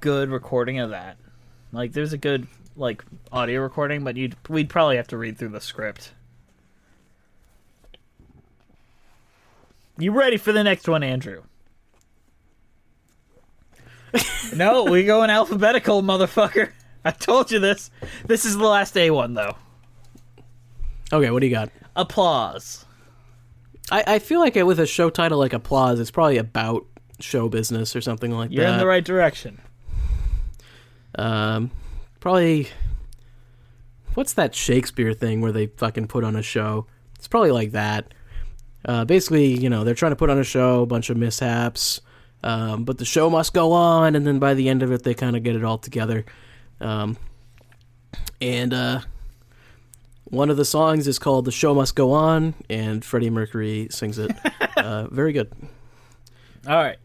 good 0.00 0.30
recording 0.30 0.78
of 0.78 0.90
that. 0.90 1.16
Like, 1.72 1.92
there's 1.92 2.12
a 2.12 2.18
good 2.18 2.46
like 2.76 3.04
audio 3.32 3.60
recording, 3.60 4.04
but 4.04 4.16
you'd 4.16 4.36
we'd 4.48 4.68
probably 4.68 4.96
have 4.96 5.08
to 5.08 5.18
read 5.18 5.38
through 5.38 5.50
the 5.50 5.60
script. 5.60 6.12
You 9.98 10.12
ready 10.12 10.36
for 10.36 10.52
the 10.52 10.62
next 10.62 10.88
one, 10.88 11.02
Andrew? 11.02 11.42
no, 14.54 14.84
we 14.84 15.04
go 15.04 15.22
in 15.24 15.30
alphabetical, 15.30 16.02
motherfucker. 16.02 16.70
I 17.04 17.10
told 17.10 17.50
you 17.50 17.58
this. 17.58 17.90
This 18.26 18.44
is 18.44 18.56
the 18.56 18.64
last 18.64 18.96
A 18.96 19.10
one, 19.10 19.34
though. 19.34 19.56
Okay, 21.12 21.30
what 21.30 21.40
do 21.40 21.46
you 21.46 21.52
got? 21.52 21.70
Applause. 21.96 22.84
I, 23.90 24.04
I 24.06 24.18
feel 24.18 24.40
like 24.40 24.56
it, 24.56 24.64
with 24.64 24.78
a 24.78 24.86
show 24.86 25.10
title 25.10 25.38
like 25.38 25.52
Applause, 25.52 25.98
it's 26.00 26.10
probably 26.10 26.38
about 26.38 26.86
show 27.20 27.48
business 27.48 27.96
or 27.96 28.00
something 28.00 28.30
like 28.30 28.50
that. 28.50 28.54
You're 28.54 28.66
in 28.66 28.78
the 28.78 28.86
right 28.86 29.04
direction. 29.04 29.60
Um, 31.16 31.70
probably. 32.20 32.68
What's 34.14 34.32
that 34.34 34.54
Shakespeare 34.54 35.12
thing 35.12 35.40
where 35.40 35.52
they 35.52 35.66
fucking 35.66 36.08
put 36.08 36.24
on 36.24 36.34
a 36.34 36.42
show? 36.42 36.86
It's 37.16 37.28
probably 37.28 37.52
like 37.52 37.72
that. 37.72 38.12
Uh, 38.84 39.04
basically, 39.04 39.46
you 39.46 39.68
know, 39.68 39.84
they're 39.84 39.94
trying 39.94 40.12
to 40.12 40.16
put 40.16 40.30
on 40.30 40.38
a 40.38 40.44
show, 40.44 40.82
a 40.82 40.86
bunch 40.86 41.10
of 41.10 41.16
mishaps, 41.16 42.00
um, 42.42 42.84
but 42.84 42.98
the 42.98 43.04
show 43.04 43.28
must 43.28 43.52
go 43.52 43.72
on, 43.72 44.14
and 44.14 44.26
then 44.26 44.38
by 44.38 44.54
the 44.54 44.68
end 44.68 44.82
of 44.82 44.92
it, 44.92 45.02
they 45.02 45.14
kind 45.14 45.36
of 45.36 45.42
get 45.42 45.56
it 45.56 45.64
all 45.64 45.78
together. 45.78 46.24
Um, 46.80 47.16
and 48.40 48.72
uh, 48.72 49.00
one 50.24 50.50
of 50.50 50.56
the 50.56 50.64
songs 50.64 51.08
is 51.08 51.18
called 51.18 51.44
"The 51.44 51.52
Show 51.52 51.74
Must 51.74 51.94
Go 51.94 52.12
On," 52.12 52.54
and 52.70 53.04
Freddie 53.04 53.30
Mercury 53.30 53.88
sings 53.90 54.18
it. 54.18 54.30
uh, 54.76 55.08
very 55.08 55.32
good. 55.32 55.52
All 56.66 56.76
right. 56.76 56.98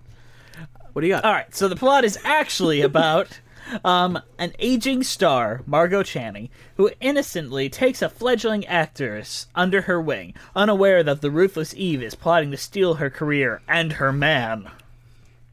What 0.94 1.02
do 1.02 1.08
you 1.08 1.14
got? 1.14 1.26
All 1.26 1.34
right, 1.34 1.54
so 1.56 1.68
the 1.68 1.76
plot 1.76 2.06
is 2.06 2.20
actually 2.24 2.82
about 2.82 3.40
um, 3.84 4.20
an 4.38 4.54
aging 4.60 5.04
star, 5.04 5.62
Margot 5.66 6.04
Channing, 6.04 6.50
who 6.78 6.92
innocently 7.00 7.70
takes 7.70 8.02
a 8.02 8.10
fledgling 8.10 8.66
actress 8.66 9.48
under 9.56 9.82
her 9.82 10.02
wing, 10.02 10.34
unaware 10.56 11.04
that 11.04 11.22
the 11.22 11.32
ruthless 11.32 11.74
Eve 11.76 12.02
is 12.02 12.16
plotting 12.16 12.52
to 12.52 12.58
steal 12.58 12.96
her 12.96 13.10
career 13.10 13.62
and 13.68 13.94
her 13.94 14.12
man. 14.12 14.70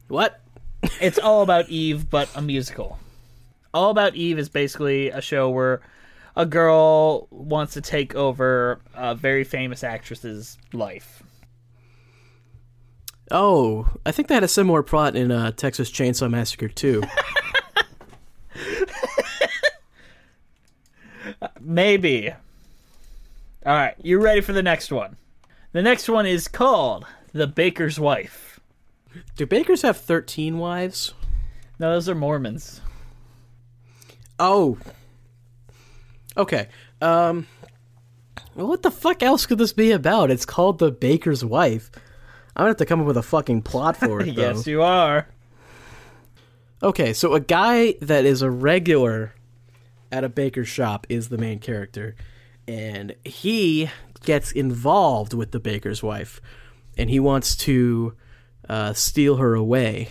What? 0.07 0.41
It's 0.99 1.19
all 1.19 1.41
about 1.41 1.69
Eve, 1.69 2.09
but 2.09 2.29
a 2.35 2.41
musical. 2.41 2.99
All 3.73 3.91
About 3.91 4.15
Eve 4.15 4.37
is 4.37 4.49
basically 4.49 5.09
a 5.09 5.21
show 5.21 5.49
where 5.49 5.81
a 6.35 6.45
girl 6.45 7.27
wants 7.31 7.73
to 7.73 7.81
take 7.81 8.15
over 8.15 8.81
a 8.93 9.15
very 9.15 9.43
famous 9.43 9.83
actress's 9.83 10.57
life. 10.73 11.23
Oh, 13.29 13.87
I 14.05 14.11
think 14.11 14.27
they 14.27 14.33
had 14.33 14.43
a 14.43 14.49
similar 14.49 14.83
plot 14.83 15.15
in 15.15 15.31
uh, 15.31 15.51
Texas 15.51 15.89
Chainsaw 15.89 16.29
Massacre 16.29 16.67
2. 16.67 17.01
Maybe. 21.59 22.31
All 23.65 23.73
right, 23.73 23.95
you 24.01 24.19
ready 24.19 24.41
for 24.41 24.53
the 24.53 24.63
next 24.63 24.91
one? 24.91 25.17
The 25.71 25.81
next 25.81 26.09
one 26.09 26.25
is 26.25 26.47
called 26.47 27.05
The 27.33 27.47
Baker's 27.47 27.99
Wife. 27.99 28.59
Do 29.35 29.45
bakers 29.45 29.81
have 29.83 29.97
13 29.97 30.57
wives? 30.57 31.13
No, 31.79 31.91
those 31.91 32.09
are 32.09 32.15
Mormons. 32.15 32.81
Oh. 34.39 34.77
Okay. 36.37 36.67
Um 37.01 37.47
well, 38.55 38.67
what 38.67 38.81
the 38.81 38.91
fuck 38.91 39.23
else 39.23 39.45
could 39.45 39.57
this 39.59 39.73
be 39.73 39.91
about? 39.91 40.29
It's 40.31 40.45
called 40.45 40.79
The 40.79 40.91
Baker's 40.91 41.43
Wife. 41.45 41.89
I'm 42.55 42.61
gonna 42.63 42.69
have 42.69 42.77
to 42.77 42.85
come 42.85 43.01
up 43.01 43.07
with 43.07 43.17
a 43.17 43.23
fucking 43.23 43.61
plot 43.61 43.95
for 43.97 44.21
it, 44.21 44.25
though. 44.35 44.41
yes, 44.53 44.67
you 44.67 44.81
are. 44.81 45.27
Okay, 46.83 47.13
so 47.13 47.33
a 47.33 47.39
guy 47.39 47.93
that 48.01 48.25
is 48.25 48.41
a 48.41 48.49
regular 48.49 49.35
at 50.11 50.23
a 50.23 50.29
baker's 50.29 50.67
shop 50.67 51.05
is 51.09 51.29
the 51.29 51.37
main 51.37 51.59
character, 51.59 52.15
and 52.67 53.15
he 53.23 53.91
gets 54.23 54.51
involved 54.51 55.35
with 55.35 55.51
the 55.51 55.59
baker's 55.59 56.01
wife, 56.01 56.41
and 56.97 57.07
he 57.07 57.19
wants 57.19 57.55
to 57.55 58.15
uh, 58.67 58.93
steal 58.93 59.35
her 59.35 59.53
away. 59.53 60.09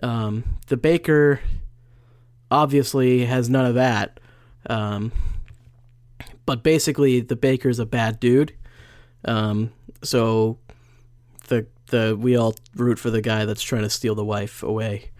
Um, 0.00 0.44
the 0.68 0.76
baker 0.76 1.40
obviously 2.52 3.24
has 3.24 3.50
none 3.50 3.66
of 3.66 3.74
that, 3.74 4.20
um, 4.66 5.10
but 6.46 6.62
basically 6.62 7.20
the 7.20 7.36
baker's 7.36 7.80
a 7.80 7.86
bad 7.86 8.20
dude. 8.20 8.54
Um, 9.24 9.72
so 10.04 10.58
the 11.48 11.66
the 11.88 12.16
we 12.16 12.36
all 12.36 12.54
root 12.76 13.00
for 13.00 13.10
the 13.10 13.20
guy 13.20 13.44
that's 13.44 13.62
trying 13.62 13.82
to 13.82 13.90
steal 13.90 14.14
the 14.14 14.24
wife 14.24 14.62
away. 14.62 15.10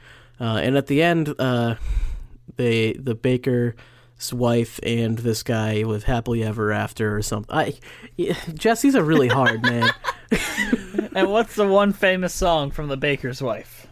Uh, 0.40 0.60
and 0.62 0.76
at 0.76 0.86
the 0.86 1.02
end, 1.02 1.34
uh, 1.38 1.76
they 2.56 2.92
the 2.94 3.14
baker's 3.14 3.74
wife 4.32 4.80
and 4.82 5.18
this 5.18 5.42
guy 5.42 5.82
live 5.82 6.04
happily 6.04 6.42
ever 6.42 6.72
after 6.72 7.16
or 7.16 7.22
something. 7.22 7.54
I, 7.54 7.74
yeah, 8.16 8.36
Jesse's 8.54 8.94
a 8.94 9.02
really 9.02 9.28
hard, 9.28 9.62
man. 9.62 9.90
And 11.14 11.30
what's 11.30 11.54
the 11.54 11.66
one 11.66 11.92
famous 11.92 12.34
song 12.34 12.72
from 12.72 12.88
The 12.88 12.96
Baker's 12.96 13.40
Wife? 13.40 13.86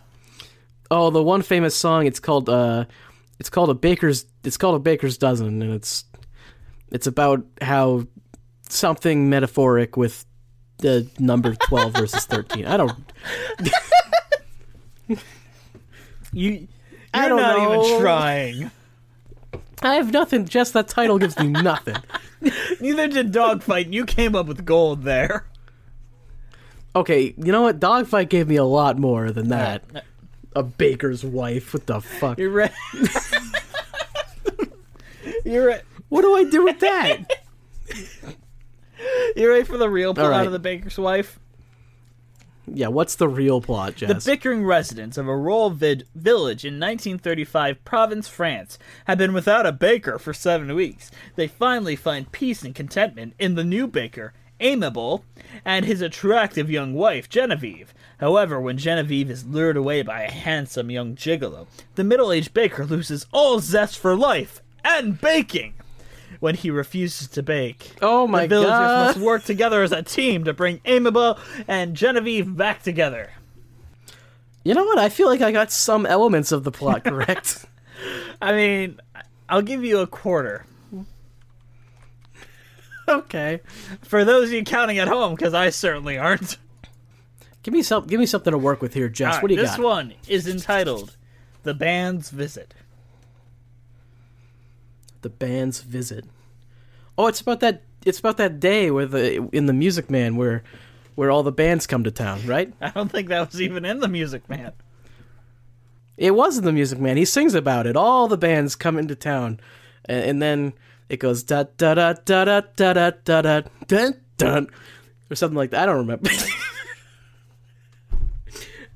Oh, 0.91 1.11
the 1.11 1.23
one 1.23 1.43
famous 1.43 1.75
song. 1.75 2.07
It's 2.07 2.21
called 2.21 2.49
uh, 2.49 2.85
it's 3.39 3.49
called 3.49 3.71
a 3.71 3.75
baker's. 3.75 4.27
It's 4.45 4.57
called 4.57 4.75
a 4.77 4.81
baker's 4.81 5.17
dozen, 5.17 5.63
and 5.63 5.73
it's 5.73 6.05
it's 6.91 7.07
about 7.07 7.45
how 7.61 8.07
something 8.69 9.31
metaphoric 9.31 9.97
with 9.97 10.27
the 10.79 11.09
number 11.19 11.55
twelve 11.55 11.95
versus 11.95 12.27
thirteen. 12.27 12.67
I 12.67 12.77
don't. 12.77 12.93
You, 16.33 16.69
I 17.13 17.21
you're 17.21 17.29
don't 17.31 17.41
not 17.41 17.59
know. 17.59 17.85
even 17.85 18.01
trying. 18.01 18.71
I 19.83 19.95
have 19.97 20.13
nothing. 20.13 20.47
Just 20.47 20.73
that 20.75 20.89
title 20.89 21.19
gives 21.19 21.39
me 21.39 21.49
nothing. 21.49 21.97
Neither 22.81 23.09
did 23.09 23.33
Dogfight. 23.33 23.93
You 23.93 24.07
came 24.07 24.35
up 24.35 24.47
with 24.47 24.65
gold 24.65 25.03
there. 25.03 25.47
Okay, 26.95 27.35
you 27.37 27.53
know 27.53 27.63
what? 27.63 27.81
Dogfight 27.81 28.29
gave 28.29 28.49
me 28.49 28.57
a 28.57 28.65
lot 28.65 28.99
more 28.99 29.31
than 29.31 29.51
uh, 29.53 29.57
that. 29.57 29.85
Uh, 29.95 30.01
a 30.55 30.63
baker's 30.63 31.25
wife. 31.25 31.73
What 31.73 31.87
the 31.87 32.01
fuck? 32.01 32.39
You're 32.39 32.51
right. 32.51 32.73
you're 35.45 35.67
right. 35.67 35.83
What 36.09 36.23
do 36.23 36.37
I 36.37 36.45
do 36.45 36.65
with 36.65 36.81
that? 36.81 37.25
you 39.37 39.49
ready 39.49 39.65
for 39.65 39.79
the 39.79 39.89
real 39.89 40.13
plot 40.15 40.31
right. 40.31 40.47
of 40.47 40.53
The 40.53 40.59
Baker's 40.59 40.99
Wife? 40.99 41.39
Yeah, 42.67 42.89
what's 42.89 43.17
the 43.17 43.29
real 43.29 43.61
plot, 43.61 43.97
The 43.97 44.07
bickering 44.25 44.65
residents 44.65 45.19
of 45.19 45.27
a 45.27 45.37
rural 45.37 45.71
vid- 45.71 46.07
village 46.15 46.65
in 46.65 46.75
1935 46.75 47.85
Provence, 47.85 48.29
France, 48.29 48.79
have 49.07 49.19
been 49.19 49.33
without 49.33 49.67
a 49.67 49.73
baker 49.73 50.19
for 50.19 50.33
seven 50.33 50.73
weeks. 50.75 51.11
They 51.35 51.49
finally 51.49 51.97
find 51.97 52.31
peace 52.31 52.63
and 52.63 52.75
contentment 52.75 53.35
in 53.39 53.57
the 53.57 53.65
new 53.65 53.87
baker, 53.89 54.33
Amiable, 54.61 55.25
and 55.65 55.85
his 55.85 56.01
attractive 56.01 56.71
young 56.71 56.95
wife, 56.95 57.29
Genevieve. 57.29 57.93
However, 58.19 58.61
when 58.61 58.79
Genevieve 58.79 59.29
is 59.29 59.45
lured 59.45 59.77
away 59.77 60.03
by 60.03 60.23
a 60.23 60.31
handsome 60.31 60.89
young 60.89 61.17
gigolo, 61.17 61.67
the 61.97 62.05
middle 62.05 62.31
aged 62.31 62.55
baker 62.55 62.87
loses 62.87 63.27
all 63.33 63.59
zest 63.59 63.99
for 63.99 64.15
life 64.15 64.63
and 64.85 65.21
baking. 65.21 65.75
When 66.43 66.57
he 66.57 66.73
refuses 66.73 67.29
to 67.29 67.43
bake, 67.45 67.93
Oh 68.03 68.27
my 68.27 68.43
the 68.43 68.49
villagers 68.49 68.71
God. 68.73 69.07
must 69.07 69.19
work 69.21 69.45
together 69.45 69.85
as 69.85 69.93
a 69.93 70.03
team 70.03 70.43
to 70.43 70.53
bring 70.53 70.81
Amiable 70.85 71.39
and 71.69 71.95
Genevieve 71.95 72.57
back 72.57 72.83
together. 72.83 73.31
you 74.65 74.75
know 74.75 74.83
what? 74.85 74.99
I 74.99 75.09
feel 75.09 75.29
like 75.29 75.41
I 75.41 75.53
got 75.53 75.71
some 75.71 76.05
elements 76.05 76.51
of 76.51 76.65
the 76.65 76.73
plot 76.73 77.05
correct. 77.05 77.65
I 78.41 78.51
mean, 78.55 78.99
I'll 79.49 79.63
give 79.63 79.85
you 79.85 80.01
a 80.01 80.07
quarter. 80.09 80.67
okay. 83.09 83.61
For 84.03 84.25
those 84.25 84.49
of 84.49 84.53
you 84.55 84.65
counting 84.65 84.99
at 84.99 85.07
home, 85.07 85.37
because 85.37 85.55
I 85.55 85.71
certainly 85.71 86.19
aren't. 86.19 86.57
Give 87.63 87.73
me 87.73 87.85
some. 87.85 88.05
Give 88.09 88.19
me 88.19 88.27
something 88.27 88.51
to 88.51 88.59
work 88.59 88.83
with 88.83 88.95
here, 88.95 89.09
Jess. 89.09 89.27
Alright, 89.29 89.43
what 89.45 89.49
do 89.49 89.55
you 89.55 89.61
this 89.61 89.71
got? 89.71 89.77
This 89.77 89.85
one 89.85 90.15
is 90.27 90.49
entitled 90.49 91.17
The 91.63 91.75
Band's 91.75 92.31
Visit. 92.31 92.75
The 95.23 95.31
band's 95.31 95.81
visit. 95.81 96.27
Oh, 97.17 97.27
it's 97.27 97.41
about 97.41 97.61
that. 97.61 97.83
It's 98.05 98.19
about 98.19 98.37
that 98.39 98.61
day 98.61 98.91
where 98.91 99.07
the 99.07 99.49
in 99.53 99.67
the 99.67 99.73
Music 99.73 100.11
Man 100.11 100.37
where 100.37 100.63
where 101.15 101.31
all 101.31 101.43
the 101.43 101.53
bands 101.53 101.87
come 101.87 102.05
to 102.05 102.11
town, 102.11 102.47
right? 102.47 102.73
I 102.81 102.91
don't 102.91 103.11
think 103.11 103.29
that 103.29 103.51
was 103.51 103.61
even 103.61 103.85
in 103.85 104.01
the 104.01 104.09
Music 104.09 104.49
Man. 104.49 104.73
It 106.17 106.35
was 106.35 106.59
in 106.59 106.65
the 106.65 106.73
Music 106.73 106.99
Man. 106.99 107.17
He 107.17 107.25
sings 107.25 107.55
about 107.55 107.87
it. 107.87 107.97
All 107.97 108.29
the 108.29 108.37
bands 108.37 108.77
come 108.77 108.99
into 108.99 109.15
town, 109.15 109.61
and, 110.05 110.25
and 110.25 110.43
then 110.43 110.73
it 111.09 111.19
goes 111.19 111.43
da 111.43 111.65
da 111.77 111.95
da 111.95 112.15
da 112.15 112.45
da 112.45 112.61
da 112.77 112.93
da 112.93 113.11
da 113.25 113.43
da 113.43 113.63
dun 113.87 114.21
dun 114.37 114.69
or 115.31 115.35
something 115.37 115.57
like 115.57 115.71
that. 115.71 115.83
I 115.83 115.87
don't 115.87 115.99
remember. 115.99 116.31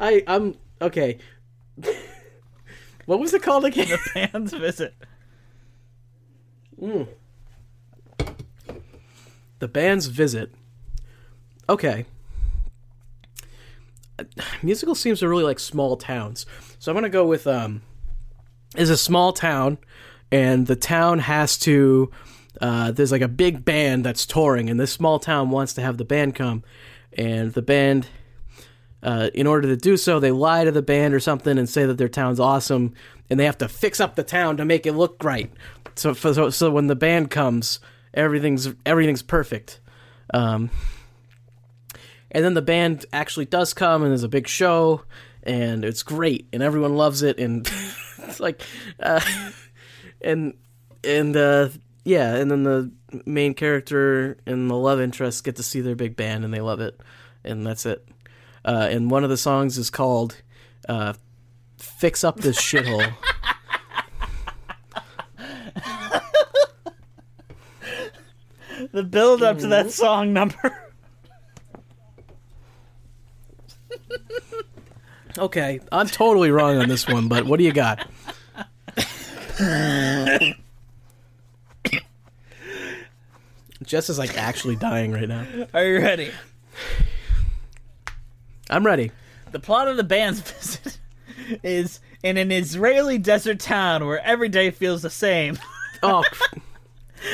I 0.00 0.22
I'm 0.26 0.56
okay. 0.80 1.18
what 3.06 3.20
was 3.20 3.34
it 3.34 3.42
called 3.42 3.64
again? 3.64 3.88
The 3.88 3.98
band's 4.14 4.52
visit. 4.52 4.94
The 9.58 9.68
band's 9.68 10.06
visit. 10.06 10.52
Okay. 11.68 12.06
Musical 14.62 14.94
seems 14.94 15.20
to 15.20 15.28
really 15.28 15.44
like 15.44 15.58
small 15.58 15.96
towns. 15.96 16.46
So 16.78 16.90
I'm 16.90 16.94
going 16.94 17.04
to 17.04 17.08
go 17.08 17.26
with 17.26 17.46
um 17.46 17.82
is 18.76 18.90
a 18.90 18.96
small 18.96 19.32
town 19.32 19.78
and 20.30 20.66
the 20.66 20.76
town 20.76 21.20
has 21.20 21.56
to 21.58 22.10
uh 22.60 22.90
there's 22.92 23.12
like 23.12 23.22
a 23.22 23.28
big 23.28 23.64
band 23.64 24.04
that's 24.04 24.26
touring 24.26 24.68
and 24.68 24.78
this 24.78 24.92
small 24.92 25.18
town 25.18 25.50
wants 25.50 25.72
to 25.74 25.82
have 25.82 25.96
the 25.98 26.04
band 26.04 26.34
come 26.34 26.62
and 27.12 27.52
the 27.52 27.62
band 27.62 28.08
uh, 29.02 29.30
in 29.34 29.46
order 29.46 29.68
to 29.68 29.76
do 29.76 29.96
so, 29.96 30.18
they 30.18 30.32
lie 30.32 30.64
to 30.64 30.72
the 30.72 30.82
band 30.82 31.14
or 31.14 31.20
something 31.20 31.58
and 31.58 31.68
say 31.68 31.86
that 31.86 31.96
their 31.96 32.08
town's 32.08 32.40
awesome, 32.40 32.92
and 33.30 33.38
they 33.38 33.44
have 33.44 33.58
to 33.58 33.68
fix 33.68 34.00
up 34.00 34.14
the 34.14 34.22
town 34.22 34.56
to 34.56 34.64
make 34.64 34.86
it 34.86 34.92
look 34.92 35.22
right. 35.22 35.50
So, 35.94 36.14
for, 36.14 36.34
so, 36.34 36.50
so 36.50 36.70
when 36.70 36.86
the 36.86 36.96
band 36.96 37.30
comes, 37.30 37.80
everything's 38.14 38.68
everything's 38.84 39.22
perfect. 39.22 39.80
Um, 40.32 40.70
and 42.30 42.44
then 42.44 42.54
the 42.54 42.62
band 42.62 43.06
actually 43.12 43.46
does 43.46 43.72
come, 43.72 44.02
and 44.02 44.10
there's 44.10 44.22
a 44.22 44.28
big 44.28 44.48
show, 44.48 45.02
and 45.42 45.84
it's 45.84 46.02
great, 46.02 46.48
and 46.52 46.62
everyone 46.62 46.96
loves 46.96 47.22
it, 47.22 47.38
and 47.38 47.66
it's 48.18 48.40
like, 48.40 48.62
uh, 49.00 49.20
and 50.20 50.54
and 51.04 51.36
uh, 51.36 51.68
yeah, 52.04 52.34
and 52.34 52.50
then 52.50 52.62
the 52.64 52.90
main 53.24 53.54
character 53.54 54.36
and 54.46 54.68
the 54.68 54.74
love 54.74 55.00
interest 55.00 55.44
get 55.44 55.56
to 55.56 55.62
see 55.62 55.80
their 55.80 55.96
big 55.96 56.16
band, 56.16 56.44
and 56.44 56.52
they 56.52 56.60
love 56.60 56.80
it, 56.80 57.00
and 57.44 57.66
that's 57.66 57.86
it. 57.86 58.06
Uh, 58.64 58.88
and 58.90 59.10
one 59.10 59.22
of 59.24 59.30
the 59.30 59.36
songs 59.36 59.78
is 59.78 59.90
called 59.90 60.42
uh, 60.88 61.14
"Fix 61.76 62.24
Up 62.24 62.40
This 62.40 62.58
Shithole." 62.58 63.14
The 68.92 69.02
build 69.02 69.42
up 69.42 69.58
to 69.58 69.66
that 69.68 69.90
song 69.90 70.32
number. 70.32 70.86
Okay, 75.38 75.80
I'm 75.92 76.06
totally 76.06 76.50
wrong 76.50 76.78
on 76.78 76.88
this 76.88 77.06
one, 77.06 77.28
but 77.28 77.44
what 77.44 77.58
do 77.58 77.64
you 77.64 77.72
got? 77.72 78.08
Jess 83.82 84.08
is 84.08 84.18
like 84.18 84.36
actually 84.38 84.76
dying 84.76 85.12
right 85.12 85.28
now. 85.28 85.44
Are 85.74 85.84
you 85.84 85.98
ready? 85.98 86.30
I'm 88.70 88.84
ready. 88.84 89.12
The 89.52 89.60
plot 89.60 89.88
of 89.88 89.96
the 89.96 90.04
band's 90.04 90.40
visit 90.52 90.95
is 91.62 92.00
in 92.22 92.36
an 92.36 92.50
Israeli 92.50 93.18
desert 93.18 93.60
town 93.60 94.06
where 94.06 94.24
every 94.24 94.48
day 94.48 94.70
feels 94.70 95.02
the 95.02 95.10
same. 95.10 95.58
Oh, 96.02 96.22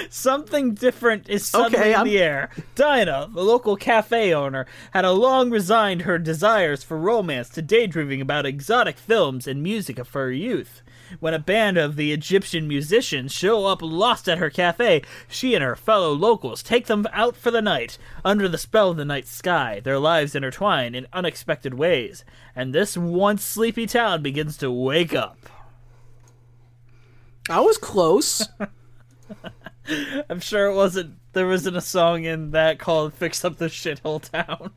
Something 0.09 0.75
different 0.75 1.29
is 1.29 1.45
suddenly 1.45 1.79
Okay, 1.79 1.95
in 1.99 2.05
the 2.05 2.19
air. 2.21 2.51
Dina, 2.77 3.29
the 3.35 3.43
local 3.43 3.77
cafe 3.77 4.33
owner, 4.33 4.67
had 4.93 5.05
a 5.05 5.11
long 5.13 5.51
resigned 5.51 6.03
her 6.03 6.17
desires 6.17 6.85
for 6.85 6.97
romance 6.97 7.49
to 7.51 7.61
daydreaming 7.63 8.21
about 8.21 8.47
exotic 8.47 8.99
films 8.99 9.47
and 9.49 9.63
music 9.63 9.99
of 9.99 10.09
her 10.11 10.31
youth. 10.31 10.83
When 11.21 11.35
a 11.35 11.39
band 11.39 11.79
of 11.79 11.97
the 11.97 12.13
Egyptian 12.13 12.69
musicians 12.69 13.33
show 13.33 13.67
up 13.67 13.81
lost 13.83 14.29
at 14.29 14.39
her 14.39 14.51
cafe, 14.51 15.03
she 15.29 15.55
and 15.55 15.63
her 15.63 15.77
fellow 15.77 16.13
locals 16.13 16.63
take 16.63 16.87
them 16.87 17.07
out 17.13 17.37
for 17.37 17.51
the 17.51 17.63
night. 17.63 17.99
Under 18.25 18.49
the 18.49 18.59
spell 18.59 18.91
of 18.91 18.97
the 18.97 19.05
night 19.05 19.27
sky, 19.27 19.81
their 19.81 19.99
lives 19.99 20.35
intertwine 20.35 20.95
in 20.95 21.07
unexpected 21.13 21.75
ways, 21.75 22.25
and 22.55 22.75
this 22.75 22.97
once 22.97 23.45
sleepy 23.45 23.87
town 23.87 24.23
begins 24.23 24.57
to 24.59 24.71
wake 24.71 25.15
up. 25.15 25.39
I 27.49 27.61
was 27.61 27.79
close. 27.79 28.49
I'm 30.31 30.41
sure 30.41 30.67
it 30.67 30.75
wasn't. 30.75 31.19
There 31.33 31.49
wasn't 31.49 31.77
a 31.77 31.81
song 31.81 32.25
in 32.25 32.53
that 32.53 32.79
called 32.79 33.15
"Fix 33.15 33.45
Up 33.45 33.57
the 33.57 33.67
Shithole 33.67 34.23
Town." 34.23 34.73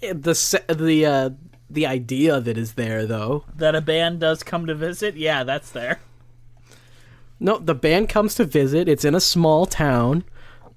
the 0.00 0.74
the 0.74 1.06
uh, 1.06 1.30
the 1.74 1.86
idea 1.86 2.34
of 2.34 2.48
it 2.48 2.56
is 2.56 2.74
there 2.74 3.06
though. 3.06 3.44
that 3.56 3.74
a 3.74 3.80
band 3.80 4.20
does 4.20 4.42
come 4.42 4.66
to 4.66 4.74
visit. 4.74 5.16
Yeah, 5.16 5.44
that's 5.44 5.70
there. 5.70 6.00
No, 7.40 7.58
the 7.58 7.74
band 7.74 8.08
comes 8.08 8.34
to 8.36 8.44
visit. 8.44 8.88
It's 8.88 9.04
in 9.04 9.14
a 9.14 9.20
small 9.20 9.66
town 9.66 10.24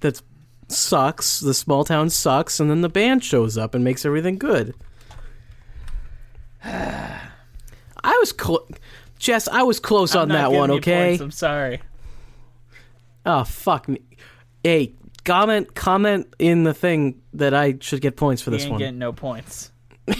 that 0.01 0.21
sucks. 0.67 1.39
The 1.39 1.53
small 1.53 1.83
town 1.83 2.09
sucks, 2.09 2.59
and 2.59 2.69
then 2.69 2.81
the 2.81 2.89
band 2.89 3.23
shows 3.23 3.57
up 3.57 3.73
and 3.73 3.83
makes 3.83 4.05
everything 4.05 4.37
good. 4.37 4.75
I 6.63 7.21
was 8.03 8.33
close. 8.33 8.67
Jess, 9.19 9.47
I 9.47 9.63
was 9.63 9.79
close 9.79 10.15
I'm 10.15 10.23
on 10.23 10.29
that 10.29 10.51
one, 10.51 10.71
okay? 10.71 11.09
points, 11.09 11.21
I'm 11.21 11.31
sorry. 11.31 11.81
Oh 13.25 13.43
fuck 13.43 13.87
me. 13.87 14.01
Hey, 14.63 14.93
comment 15.25 15.73
comment 15.75 16.33
in 16.39 16.63
the 16.63 16.73
thing 16.73 17.21
that 17.33 17.53
I 17.53 17.77
should 17.81 18.01
get 18.01 18.15
points 18.15 18.41
for 18.41 18.49
this 18.49 18.65
one. 18.67 18.79
getting 18.79 18.99
no 18.99 19.13
points. 19.13 19.71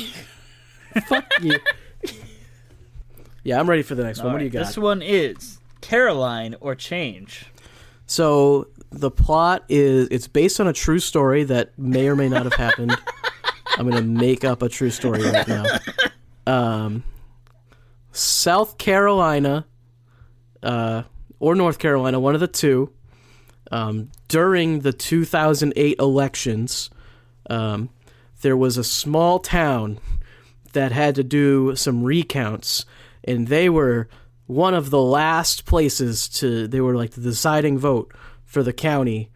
Fuck 1.02 1.26
you. 1.42 1.60
yeah, 3.44 3.60
I'm 3.60 3.70
ready 3.70 3.84
for 3.84 3.96
the 3.96 4.04
next 4.04 4.22
one. 4.24 4.34
What 4.34 4.40
do 4.40 4.46
you 4.46 4.52
got? 4.52 4.66
This 4.66 4.78
one 4.78 5.02
is 5.02 5.60
Caroline 5.82 6.56
or 6.60 6.76
Change. 6.76 7.46
So 8.06 8.68
the 8.90 9.12
plot 9.12 9.66
is 9.70 10.08
it's 10.10 10.28
based 10.28 10.60
on 10.60 10.68
a 10.68 10.74
true 10.74 11.00
story 11.00 11.44
that 11.46 11.78
may 11.78 12.08
or 12.08 12.16
may 12.16 12.30
not 12.30 12.44
have 12.44 12.54
happened. 12.54 12.98
I'm 13.78 13.90
gonna 13.90 14.02
make 14.02 14.44
up 14.44 14.62
a 14.62 14.70
true 14.70 14.90
story 14.90 15.24
right 15.24 15.48
now. 15.48 15.66
Um, 16.48 17.04
South 18.14 18.78
Carolina, 18.78 19.66
uh, 20.64 21.04
or 21.40 21.56
North 21.56 21.78
Carolina, 21.78 22.20
one 22.20 22.34
of 22.34 22.42
the 22.42 22.48
two. 22.48 22.92
Um, 23.70 24.10
during 24.30 24.80
the 24.80 24.94
2008 24.94 26.00
elections, 26.00 26.90
um, 27.50 27.90
there 28.42 28.56
was 28.56 28.78
a 28.78 28.84
small 28.84 29.40
town 29.40 30.00
that 30.78 30.92
had 30.92 31.16
to 31.16 31.24
do 31.24 31.76
some 31.76 32.04
recounts, 32.04 32.86
and 33.24 33.48
they 33.48 33.68
were 33.68 34.08
one 34.46 34.76
of 34.76 34.92
the 34.92 35.02
last 35.02 35.66
places 35.66 36.30
to. 36.30 36.68
They 36.68 36.80
were 36.80 36.96
like 36.96 37.12
the 37.12 37.22
deciding 37.22 37.80
vote 37.80 38.14
for 38.46 38.62
the 38.62 38.74
county 38.74 39.32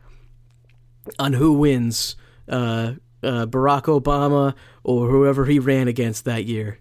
on 1.18 1.34
who 1.34 1.54
wins, 1.54 2.16
uh, 2.48 2.94
uh, 3.24 3.48
Barack 3.48 3.86
Obama 3.86 4.54
or 4.84 5.10
whoever 5.10 5.46
he 5.46 5.58
ran 5.58 5.88
against 5.88 6.26
that 6.26 6.46
year. 6.46 6.78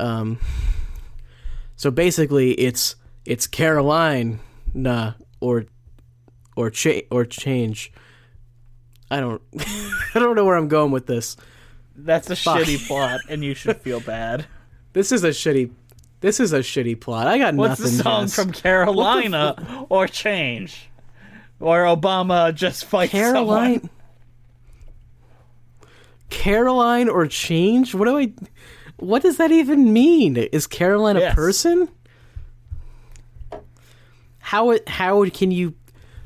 Um, 0.00 0.40
so 1.76 1.92
basically, 1.92 2.54
it's 2.54 2.96
it's 3.24 3.46
Caroline, 3.46 4.40
nah, 4.74 5.12
or 5.38 5.66
or 6.56 6.70
cha- 6.70 7.06
or 7.12 7.24
change. 7.24 7.92
I 9.12 9.20
don't 9.20 9.40
I 9.60 10.18
don't 10.18 10.34
know 10.34 10.44
where 10.44 10.56
I'm 10.56 10.66
going 10.66 10.90
with 10.90 11.06
this. 11.06 11.36
That's 11.96 12.30
a 12.30 12.36
Fuck. 12.36 12.58
shitty 12.60 12.86
plot, 12.86 13.20
and 13.28 13.44
you 13.44 13.54
should 13.54 13.76
feel 13.78 14.00
bad. 14.00 14.46
This 14.94 15.10
is 15.10 15.24
a 15.24 15.30
shitty. 15.30 15.70
This 16.20 16.38
is 16.38 16.52
a 16.52 16.58
shitty 16.58 17.00
plot. 17.00 17.26
I 17.26 17.38
got 17.38 17.54
What's 17.54 17.80
nothing. 17.80 17.96
the 17.96 18.02
song 18.02 18.24
Jess. 18.24 18.34
from 18.34 18.52
Carolina 18.52 19.86
or 19.88 20.06
Change? 20.06 20.90
Or 21.60 21.84
Obama 21.84 22.54
just 22.54 22.84
fights 22.84 23.10
Caroline? 23.12 23.80
someone? 23.80 23.90
Caroline 26.28 27.08
or 27.08 27.26
change? 27.26 27.94
What 27.94 28.04
do 28.06 28.18
I? 28.18 28.32
What 28.96 29.22
does 29.22 29.36
that 29.38 29.50
even 29.50 29.92
mean? 29.92 30.36
Is 30.36 30.66
Caroline 30.66 31.16
a 31.16 31.32
person? 31.34 31.88
How 34.40 34.70
it? 34.70 34.88
How 34.88 35.24
can 35.30 35.50
you? 35.50 35.74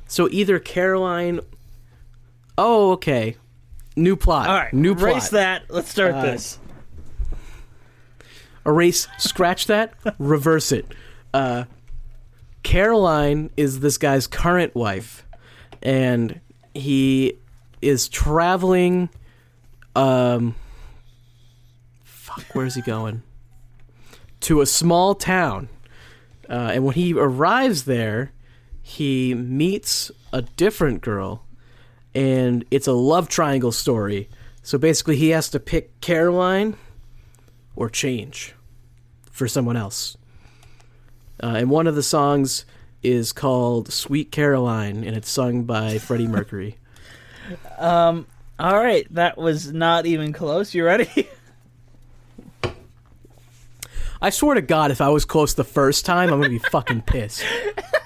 So 0.08 0.28
either 0.30 0.58
Caroline. 0.58 1.40
Oh, 2.58 2.92
okay. 2.92 3.36
New 3.96 4.14
plot. 4.16 4.48
All 4.48 4.54
right, 4.54 4.72
New 4.74 4.94
plot. 4.94 5.10
erase 5.12 5.28
that. 5.30 5.62
Let's 5.70 5.88
start 5.90 6.14
Uh, 6.14 6.22
this. 6.22 6.58
erase 8.66 9.06
scratch 9.18 9.66
that 9.68 9.94
reverse 10.18 10.72
it 10.72 10.86
uh 11.32 11.64
caroline 12.64 13.48
is 13.56 13.78
this 13.78 13.96
guy's 13.96 14.26
current 14.26 14.74
wife 14.74 15.24
and 15.84 16.40
he 16.74 17.32
is 17.80 18.08
traveling 18.08 19.08
um 19.94 20.54
fuck 22.02 22.42
where's 22.54 22.74
he 22.74 22.82
going 22.82 23.22
to 24.40 24.60
a 24.60 24.66
small 24.66 25.14
town 25.14 25.68
uh, 26.50 26.70
and 26.74 26.84
when 26.84 26.94
he 26.96 27.14
arrives 27.14 27.84
there 27.84 28.32
he 28.82 29.32
meets 29.34 30.10
a 30.32 30.42
different 30.42 31.00
girl, 31.02 31.44
and 32.16 32.64
it's 32.70 32.86
a 32.86 32.92
love 32.92 33.28
triangle 33.28 33.70
story. 33.70 34.30
So 34.62 34.78
basically, 34.78 35.16
he 35.16 35.28
has 35.30 35.50
to 35.50 35.60
pick 35.60 36.00
Caroline 36.00 36.76
or 37.76 37.90
change 37.90 38.54
for 39.30 39.46
someone 39.46 39.76
else. 39.76 40.16
Uh, 41.42 41.52
and 41.56 41.68
one 41.68 41.86
of 41.86 41.94
the 41.94 42.02
songs 42.02 42.64
is 43.02 43.32
called 43.32 43.92
"Sweet 43.92 44.32
Caroline," 44.32 45.04
and 45.04 45.14
it's 45.14 45.28
sung 45.28 45.64
by 45.64 45.98
Freddie 45.98 46.26
Mercury. 46.26 46.78
um. 47.78 48.26
All 48.58 48.74
right, 48.74 49.06
that 49.12 49.36
was 49.36 49.70
not 49.70 50.06
even 50.06 50.32
close. 50.32 50.72
You 50.72 50.86
ready? 50.86 51.28
I 54.22 54.30
swear 54.30 54.54
to 54.54 54.62
God, 54.62 54.90
if 54.90 55.02
I 55.02 55.10
was 55.10 55.26
close 55.26 55.52
the 55.52 55.62
first 55.62 56.06
time, 56.06 56.32
I'm 56.32 56.40
gonna 56.40 56.48
be 56.48 56.58
fucking 56.58 57.02
pissed. 57.02 57.44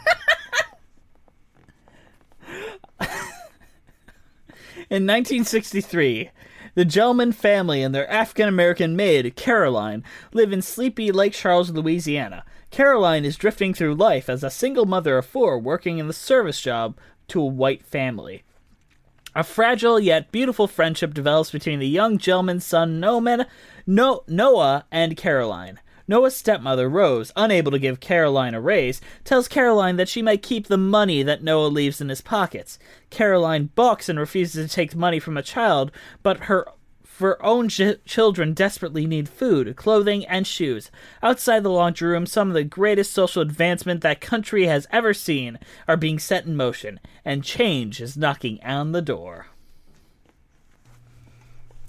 In 4.90 5.06
1963, 5.06 6.32
the 6.74 6.84
Gellman 6.84 7.32
family 7.32 7.80
and 7.80 7.94
their 7.94 8.10
African 8.10 8.48
American 8.48 8.96
maid, 8.96 9.36
Caroline, 9.36 10.02
live 10.32 10.52
in 10.52 10.62
sleepy 10.62 11.12
Lake 11.12 11.32
Charles, 11.32 11.70
Louisiana. 11.70 12.44
Caroline 12.72 13.24
is 13.24 13.36
drifting 13.36 13.72
through 13.72 13.94
life 13.94 14.28
as 14.28 14.42
a 14.42 14.50
single 14.50 14.86
mother 14.86 15.16
of 15.16 15.26
four 15.26 15.60
working 15.60 15.98
in 15.98 16.08
the 16.08 16.12
service 16.12 16.60
job 16.60 16.98
to 17.28 17.40
a 17.40 17.46
white 17.46 17.84
family. 17.84 18.42
A 19.36 19.44
fragile 19.44 20.00
yet 20.00 20.32
beautiful 20.32 20.66
friendship 20.66 21.14
develops 21.14 21.52
between 21.52 21.78
the 21.78 21.86
young 21.86 22.18
Gellman's 22.18 22.64
son 22.64 22.98
Noman, 22.98 23.46
no- 23.86 24.24
Noah 24.26 24.86
and 24.90 25.16
Caroline. 25.16 25.78
Noah's 26.10 26.34
stepmother, 26.34 26.88
Rose, 26.88 27.30
unable 27.36 27.70
to 27.70 27.78
give 27.78 28.00
Caroline 28.00 28.52
a 28.52 28.60
raise, 28.60 29.00
tells 29.22 29.46
Caroline 29.46 29.94
that 29.94 30.08
she 30.08 30.22
might 30.22 30.42
keep 30.42 30.66
the 30.66 30.76
money 30.76 31.22
that 31.22 31.44
Noah 31.44 31.68
leaves 31.68 32.00
in 32.00 32.08
his 32.08 32.20
pockets. 32.20 32.80
Caroline 33.10 33.70
balks 33.76 34.08
and 34.08 34.18
refuses 34.18 34.68
to 34.68 34.74
take 34.74 34.96
money 34.96 35.20
from 35.20 35.36
a 35.36 35.42
child, 35.42 35.92
but 36.24 36.44
her 36.44 36.66
her 37.20 37.40
own 37.44 37.68
ch- 37.68 38.02
children 38.04 38.54
desperately 38.54 39.06
need 39.06 39.28
food, 39.28 39.76
clothing, 39.76 40.26
and 40.26 40.48
shoes. 40.48 40.90
Outside 41.22 41.62
the 41.62 41.70
laundry 41.70 42.08
room, 42.08 42.26
some 42.26 42.48
of 42.48 42.54
the 42.54 42.64
greatest 42.64 43.12
social 43.12 43.40
advancement 43.40 44.00
that 44.00 44.20
country 44.20 44.66
has 44.66 44.88
ever 44.90 45.14
seen 45.14 45.60
are 45.86 45.96
being 45.96 46.18
set 46.18 46.44
in 46.44 46.56
motion, 46.56 46.98
and 47.24 47.44
change 47.44 48.00
is 48.00 48.16
knocking 48.16 48.58
on 48.64 48.90
the 48.90 49.02
door. 49.02 49.46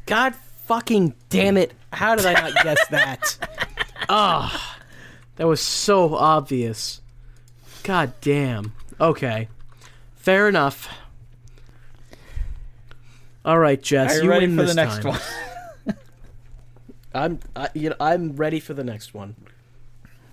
God 0.05 0.35
fucking 0.35 1.15
damn 1.29 1.57
it! 1.57 1.73
How 1.91 2.15
did 2.15 2.27
I 2.27 2.33
not 2.33 2.63
guess 2.63 2.87
that? 2.89 3.67
Ah, 4.09 4.79
that 5.35 5.47
was 5.47 5.61
so 5.61 6.15
obvious. 6.15 7.01
God 7.83 8.13
damn. 8.21 8.73
Okay, 8.99 9.47
fair 10.15 10.47
enough. 10.47 10.87
All 13.43 13.57
right, 13.57 13.81
Jess, 13.81 14.11
Are 14.13 14.17
you 14.17 14.23
you 14.25 14.29
ready 14.29 14.47
win 14.47 14.55
for 14.57 14.61
this 14.63 14.75
the 14.75 14.75
next 14.75 15.01
time. 15.01 15.13
one? 15.13 15.95
I'm, 17.13 17.39
I, 17.55 17.69
you 17.73 17.89
know, 17.89 17.95
I'm 17.99 18.33
ready 18.35 18.59
for 18.59 18.73
the 18.73 18.83
next 18.83 19.13
one. 19.13 19.35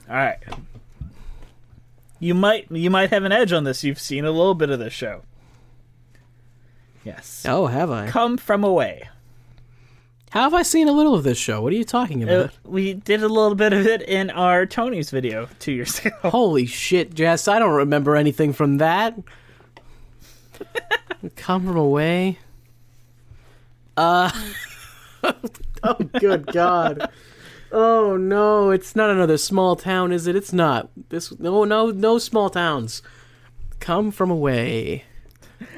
All 0.08 0.16
right. 0.16 0.38
You 2.20 2.34
might 2.34 2.70
you 2.70 2.90
might 2.90 3.10
have 3.10 3.24
an 3.24 3.32
edge 3.32 3.52
on 3.52 3.64
this. 3.64 3.84
You've 3.84 3.98
seen 4.00 4.24
a 4.24 4.30
little 4.30 4.54
bit 4.54 4.70
of 4.70 4.78
this 4.78 4.92
show. 4.92 5.22
Yes. 7.04 7.44
Oh, 7.48 7.66
have 7.66 7.90
I? 7.90 8.08
Come 8.08 8.36
from 8.36 8.64
away. 8.64 9.08
How 10.30 10.42
have 10.42 10.54
I 10.54 10.62
seen 10.62 10.88
a 10.88 10.92
little 10.92 11.14
of 11.14 11.24
this 11.24 11.38
show? 11.38 11.62
What 11.62 11.72
are 11.72 11.76
you 11.76 11.84
talking 11.84 12.22
about? 12.22 12.46
Uh, 12.46 12.48
we 12.64 12.94
did 12.94 13.22
a 13.22 13.28
little 13.28 13.54
bit 13.54 13.72
of 13.72 13.86
it 13.86 14.02
in 14.02 14.28
our 14.30 14.66
Tony's 14.66 15.10
video 15.10 15.48
two 15.58 15.72
years 15.72 15.98
ago. 16.04 16.16
Holy 16.22 16.66
shit, 16.66 17.14
Jess! 17.14 17.48
I 17.48 17.58
don't 17.58 17.74
remember 17.74 18.14
anything 18.14 18.52
from 18.52 18.78
that. 18.78 19.18
Come 21.36 21.66
from 21.66 21.76
away. 21.76 22.38
Uh. 23.96 24.30
oh, 25.82 25.94
good 26.20 26.46
God. 26.46 27.10
Oh 27.72 28.16
no, 28.16 28.70
it's 28.70 28.94
not 28.94 29.10
another 29.10 29.38
small 29.38 29.76
town, 29.76 30.12
is 30.12 30.26
it? 30.26 30.36
It's 30.36 30.52
not. 30.52 30.90
This 31.08 31.38
no 31.38 31.64
no 31.64 31.90
no 31.90 32.18
small 32.18 32.50
towns. 32.50 33.02
Come 33.80 34.10
from 34.10 34.30
away. 34.30 35.04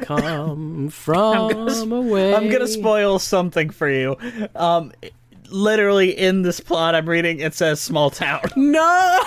Come 0.02 0.88
from 0.90 1.92
away. 1.92 2.34
I'm 2.34 2.48
gonna 2.50 2.66
spoil 2.66 3.18
something 3.18 3.70
for 3.70 3.88
you. 3.88 4.16
Um, 4.54 4.92
literally 5.48 6.16
in 6.16 6.42
this 6.42 6.60
plot 6.60 6.94
I'm 6.94 7.08
reading, 7.08 7.40
it 7.40 7.54
says 7.54 7.80
small 7.80 8.10
town. 8.10 8.40
No. 8.56 9.20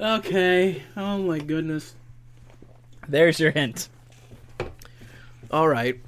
okay. 0.00 0.82
Oh 0.96 1.18
my 1.18 1.38
goodness. 1.38 1.94
There's 3.08 3.38
your 3.40 3.50
hint. 3.50 3.88
All 5.50 5.68
right. 5.68 6.00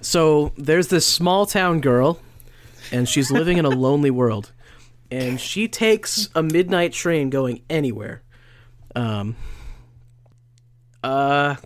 So 0.00 0.52
there's 0.58 0.88
this 0.88 1.06
small 1.06 1.46
town 1.46 1.80
girl, 1.80 2.20
and 2.92 3.08
she's 3.08 3.30
living 3.30 3.56
in 3.56 3.64
a 3.64 3.70
lonely 3.70 4.10
world, 4.10 4.52
and 5.10 5.40
she 5.40 5.68
takes 5.68 6.28
a 6.34 6.42
midnight 6.42 6.92
train 6.92 7.30
going 7.30 7.62
anywhere. 7.68 8.22
Um. 8.94 9.36
Uh. 11.02 11.56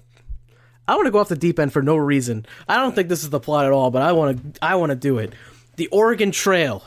I 0.87 0.94
want 0.94 1.07
to 1.07 1.11
go 1.11 1.18
off 1.18 1.29
the 1.29 1.37
deep 1.37 1.59
end 1.59 1.72
for 1.72 1.83
no 1.83 1.96
reason. 1.96 2.46
I 2.66 2.77
don't 2.77 2.94
think 2.94 3.11
this 3.11 3.22
is 3.22 3.29
the 3.29 3.40
plot 3.40 3.66
at 3.66 3.72
all, 3.72 3.90
but 3.90 4.01
I 4.03 4.12
want 4.12 4.55
to. 4.55 4.64
I 4.64 4.77
want 4.77 4.90
to 4.90 4.96
do 4.96 5.18
it. 5.18 5.35
The 5.77 5.88
Oregon 5.88 6.31
Trail. 6.31 6.83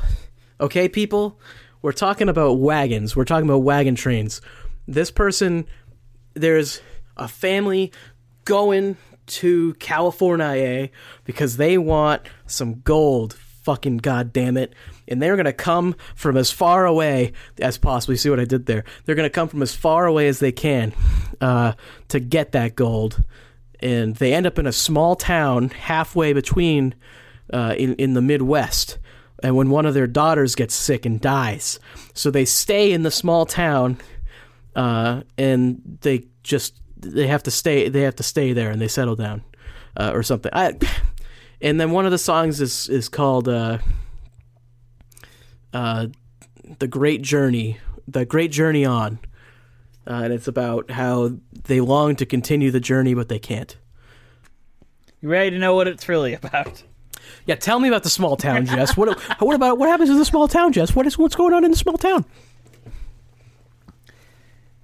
Okay, 0.59 0.89
people. 0.89 1.39
We're 1.81 1.91
talking 1.91 2.29
about 2.29 2.59
wagons. 2.59 3.15
We're 3.15 3.25
talking 3.25 3.47
about 3.47 3.59
wagon 3.59 3.95
trains. 3.95 4.41
This 4.87 5.09
person 5.09 5.65
there's 6.33 6.81
a 7.17 7.27
family 7.27 7.91
going 8.45 8.97
to 9.27 9.73
California 9.75 10.89
because 11.23 11.57
they 11.57 11.77
want 11.77 12.23
some 12.47 12.81
gold. 12.81 13.33
Fucking 13.63 13.97
goddamn 13.97 14.57
it. 14.57 14.73
And 15.12 15.21
they're 15.21 15.36
going 15.36 15.45
to 15.45 15.54
come 15.54 15.95
from 16.15 16.38
as 16.38 16.52
far 16.52 16.86
away 16.86 17.34
as 17.60 17.78
possible. 17.78 18.13
You 18.13 18.17
see 18.17 18.30
what 18.30 18.39
I 18.39 18.45
did 18.45 18.65
there? 18.65 18.84
They're 19.06 19.15
going 19.15 19.30
to 19.30 19.34
come 19.34 19.50
from 19.50 19.62
as 19.62 19.76
far 19.76 20.06
away 20.06 20.28
as 20.28 20.39
they 20.39 20.52
can 20.52 20.93
uh, 21.41 21.74
to 22.08 22.19
get 22.19 22.54
that 22.54 22.76
gold. 22.76 23.24
And 23.82 24.15
they 24.15 24.34
end 24.34 24.45
up 24.45 24.58
in 24.58 24.65
a 24.65 24.71
small 24.71 25.15
town 25.15 25.69
halfway 25.69 26.34
between 26.34 26.95
uh, 27.52 27.76
in, 27.78 27.95
in 27.95 28.13
the 28.13 28.21
Midwest. 28.21 28.97
And 29.43 29.56
when 29.56 29.69
one 29.69 29.86
of 29.86 29.93
their 29.93 30.08
daughters 30.08 30.56
gets 30.56 30.74
sick 30.74 31.06
and 31.06 31.19
dies. 31.19 31.80
So 32.13 32.32
they 32.32 32.45
stay 32.45 32.91
in 32.91 33.04
the 33.04 33.12
small 33.12 33.45
town 33.45 33.97
uh, 34.76 35.24
and 35.38 35.97
they 36.02 36.26
just 36.43 36.76
they 36.97 37.28
have 37.28 37.43
to 37.43 37.52
stay 37.52 37.89
they 37.89 38.02
have 38.02 38.15
to 38.15 38.24
stay 38.24 38.54
there 38.54 38.69
and 38.69 38.80
they 38.80 38.88
settle 38.88 39.15
down 39.15 39.43
uh, 39.97 40.12
or 40.13 40.24
something. 40.24 40.52
I, 40.54 40.74
and 41.62 41.80
then 41.80 41.91
one 41.91 42.06
of 42.06 42.12
the 42.12 42.17
songs 42.17 42.62
is 42.62 42.88
is 42.89 43.10
called 43.10 43.47
uh, 45.73 46.07
"The 46.79 46.88
Great 46.88 47.21
Journey," 47.21 47.79
"The 48.07 48.25
Great 48.25 48.51
Journey 48.51 48.86
On," 48.86 49.19
uh, 50.07 50.21
and 50.23 50.34
it's 50.34 50.47
about 50.47 50.91
how 50.91 51.31
they 51.63 51.81
long 51.81 52.15
to 52.17 52.25
continue 52.25 52.71
the 52.71 52.79
journey 52.79 53.13
but 53.13 53.29
they 53.29 53.39
can't. 53.39 53.77
You 55.21 55.29
ready 55.29 55.51
to 55.51 55.60
know 55.60 55.75
what 55.75 55.88
it's 55.88 56.10
really 56.10 56.34
about? 56.34 56.84
Yeah, 57.45 57.55
tell 57.55 57.79
me 57.79 57.88
about 57.88 58.03
the 58.03 58.10
small 58.10 58.38
town, 58.38 58.65
Jess. 58.65 58.97
What 58.97 59.19
what 59.39 59.55
about 59.55 59.77
what 59.77 59.89
happens 59.89 60.10
in 60.10 60.17
the 60.17 60.25
small 60.25 60.47
town, 60.47 60.73
Jess? 60.73 60.95
What 60.95 61.05
is 61.07 61.17
what's 61.17 61.36
going 61.36 61.53
on 61.53 61.63
in 61.63 61.71
the 61.71 61.77
small 61.77 61.97
town? 61.97 62.25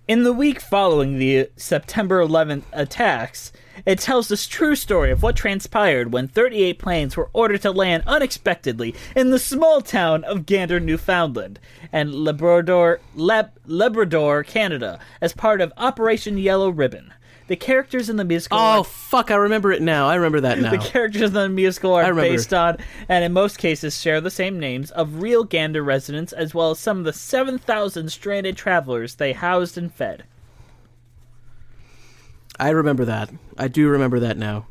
In 0.07 0.23
the 0.23 0.31
week 0.31 0.61
following 0.61 1.17
the 1.19 1.49
September 1.57 2.25
11th 2.25 2.63
attacks, 2.71 3.51
it 3.85 3.99
tells 3.99 4.27
the 4.27 4.37
true 4.37 4.75
story 4.75 5.11
of 5.11 5.23
what 5.23 5.35
transpired 5.35 6.11
when 6.11 6.27
38 6.27 6.79
planes 6.79 7.15
were 7.17 7.29
ordered 7.33 7.61
to 7.61 7.71
land 7.71 8.03
unexpectedly 8.07 8.95
in 9.15 9.29
the 9.29 9.39
small 9.39 9.81
town 9.81 10.23
of 10.23 10.45
Gander, 10.45 10.79
Newfoundland, 10.79 11.59
and 11.91 12.13
Labrador, 12.13 12.99
Lab, 13.15 13.51
Labrador, 13.65 14.43
Canada, 14.43 14.99
as 15.21 15.33
part 15.33 15.61
of 15.61 15.73
Operation 15.77 16.37
Yellow 16.37 16.69
Ribbon. 16.69 17.13
The 17.47 17.55
characters 17.55 18.09
in 18.09 18.17
the 18.17 18.25
musical 18.25 18.57
Oh 18.57 18.79
are, 18.79 18.83
fuck! 18.83 19.31
I 19.31 19.35
remember 19.35 19.71
it 19.71 19.81
now. 19.81 20.09
I 20.09 20.15
remember 20.15 20.41
that 20.41 20.59
now. 20.61 20.69
the 20.71 20.77
characters 20.77 21.29
in 21.29 21.33
the 21.33 21.47
musical 21.47 21.93
are 21.93 22.13
based 22.13 22.53
on, 22.53 22.77
and 23.07 23.23
in 23.23 23.31
most 23.31 23.57
cases 23.57 24.01
share 24.01 24.19
the 24.19 24.29
same 24.29 24.59
names 24.59 24.91
of 24.91 25.21
real 25.21 25.45
Gander 25.45 25.81
residents, 25.81 26.33
as 26.33 26.53
well 26.53 26.71
as 26.71 26.79
some 26.79 26.99
of 26.99 27.05
the 27.05 27.13
7,000 27.13 28.11
stranded 28.11 28.57
travelers 28.57 29.15
they 29.15 29.31
housed 29.31 29.77
and 29.77 29.93
fed. 29.93 30.25
I 32.59 32.69
remember 32.69 33.05
that. 33.05 33.29
I 33.57 33.67
do 33.67 33.89
remember 33.89 34.19
that 34.21 34.37
now. 34.37 34.67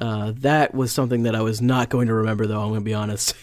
Uh, 0.00 0.32
that 0.38 0.74
was 0.74 0.90
something 0.90 1.22
that 1.24 1.36
I 1.36 1.42
was 1.42 1.60
not 1.60 1.88
going 1.88 2.08
to 2.08 2.14
remember, 2.14 2.46
though. 2.46 2.60
I'm 2.60 2.68
going 2.70 2.80
to 2.80 2.84
be 2.84 2.94
honest. 2.94 3.36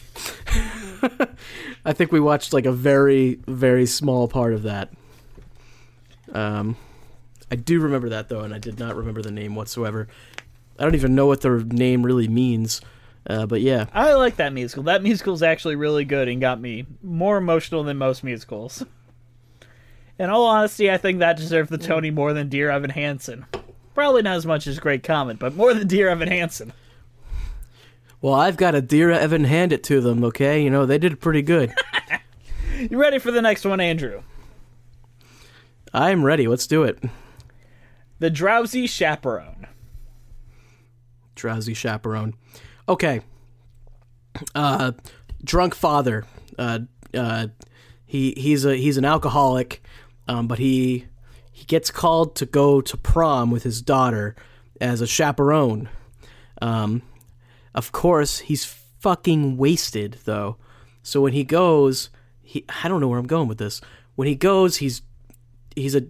I 1.85 1.93
think 1.93 2.11
we 2.11 2.19
watched 2.19 2.53
like 2.53 2.65
a 2.65 2.71
very, 2.71 3.39
very 3.47 3.85
small 3.85 4.27
part 4.27 4.53
of 4.53 4.63
that. 4.63 4.91
Um, 6.33 6.75
I 7.51 7.55
do 7.55 7.79
remember 7.79 8.09
that 8.09 8.29
though, 8.29 8.41
and 8.41 8.53
I 8.53 8.59
did 8.59 8.79
not 8.79 8.95
remember 8.95 9.21
the 9.21 9.31
name 9.31 9.55
whatsoever. 9.55 10.07
I 10.77 10.83
don't 10.83 10.95
even 10.95 11.15
know 11.15 11.25
what 11.25 11.41
their 11.41 11.59
name 11.59 12.05
really 12.05 12.27
means. 12.27 12.81
Uh, 13.27 13.45
but 13.45 13.61
yeah, 13.61 13.85
I 13.93 14.13
like 14.13 14.37
that 14.37 14.53
musical. 14.53 14.83
That 14.83 15.03
musical's 15.03 15.43
actually 15.43 15.75
really 15.75 16.05
good 16.05 16.27
and 16.27 16.39
got 16.39 16.59
me 16.59 16.85
more 17.03 17.37
emotional 17.37 17.83
than 17.83 17.97
most 17.97 18.23
musicals. 18.23 18.83
In 20.17 20.29
all 20.29 20.45
honesty, 20.45 20.89
I 20.89 20.97
think 20.97 21.19
that 21.19 21.37
deserved 21.37 21.69
the 21.69 21.77
Tony 21.77 22.11
more 22.11 22.33
than 22.33 22.49
Dear 22.49 22.69
Evan 22.71 22.89
Hansen. 22.89 23.45
Probably 23.99 24.21
not 24.21 24.37
as 24.37 24.45
much 24.45 24.65
as 24.65 24.79
Great 24.79 25.03
Comet, 25.03 25.39
but 25.39 25.57
more 25.57 25.73
than 25.73 25.85
Dear 25.85 26.07
Evan 26.07 26.29
Hansen. 26.29 26.71
well, 28.21 28.33
I've 28.33 28.55
got 28.55 28.73
a 28.73 28.79
dear 28.81 29.11
Evan 29.11 29.43
hand 29.43 29.73
it 29.73 29.83
to 29.83 29.99
them. 29.99 30.23
Okay, 30.23 30.63
you 30.63 30.69
know 30.69 30.85
they 30.85 30.97
did 30.97 31.19
pretty 31.19 31.41
good. 31.41 31.73
You 32.79 32.97
ready 32.97 33.19
for 33.19 33.29
the 33.29 33.41
next 33.41 33.65
one, 33.65 33.81
Andrew? 33.81 34.21
I'm 35.93 36.23
ready. 36.23 36.47
Let's 36.47 36.65
do 36.65 36.83
it. 36.83 37.03
The 38.19 38.29
Drowsy 38.29 38.87
Chaperone. 38.87 39.67
drowsy 41.35 41.73
chaperone. 41.73 42.35
Okay. 42.87 43.19
Uh, 44.55 44.93
drunk 45.43 45.75
father. 45.75 46.23
Uh, 46.57 46.79
uh, 47.13 47.47
he 48.05 48.33
he's 48.37 48.63
a 48.63 48.77
he's 48.77 48.95
an 48.95 49.03
alcoholic, 49.03 49.83
um, 50.29 50.47
but 50.47 50.57
he 50.57 51.05
he 51.59 51.65
gets 51.65 51.91
called 51.91 52.37
to 52.37 52.45
go 52.45 52.79
to 52.79 52.95
prom 52.95 53.51
with 53.51 53.63
his 53.63 53.81
daughter 53.81 54.33
as 54.79 55.01
a 55.01 55.07
chaperone. 55.07 55.89
Um, 56.61 57.01
of 57.75 57.91
course, 57.91 58.39
he's 58.39 58.63
fucking 58.63 59.57
wasted 59.57 60.19
though. 60.23 60.55
So 61.03 61.19
when 61.19 61.33
he 61.33 61.43
goes, 61.43 62.11
he 62.41 62.63
I 62.81 62.87
don't 62.87 63.01
know 63.01 63.09
where 63.09 63.19
I'm 63.19 63.27
going 63.27 63.49
with 63.49 63.57
this. 63.57 63.81
When 64.15 64.25
he 64.25 64.35
goes, 64.35 64.77
he's 64.77 65.01
he's 65.75 65.95
a 65.97 66.03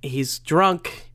he's 0.00 0.38
drunk 0.38 1.10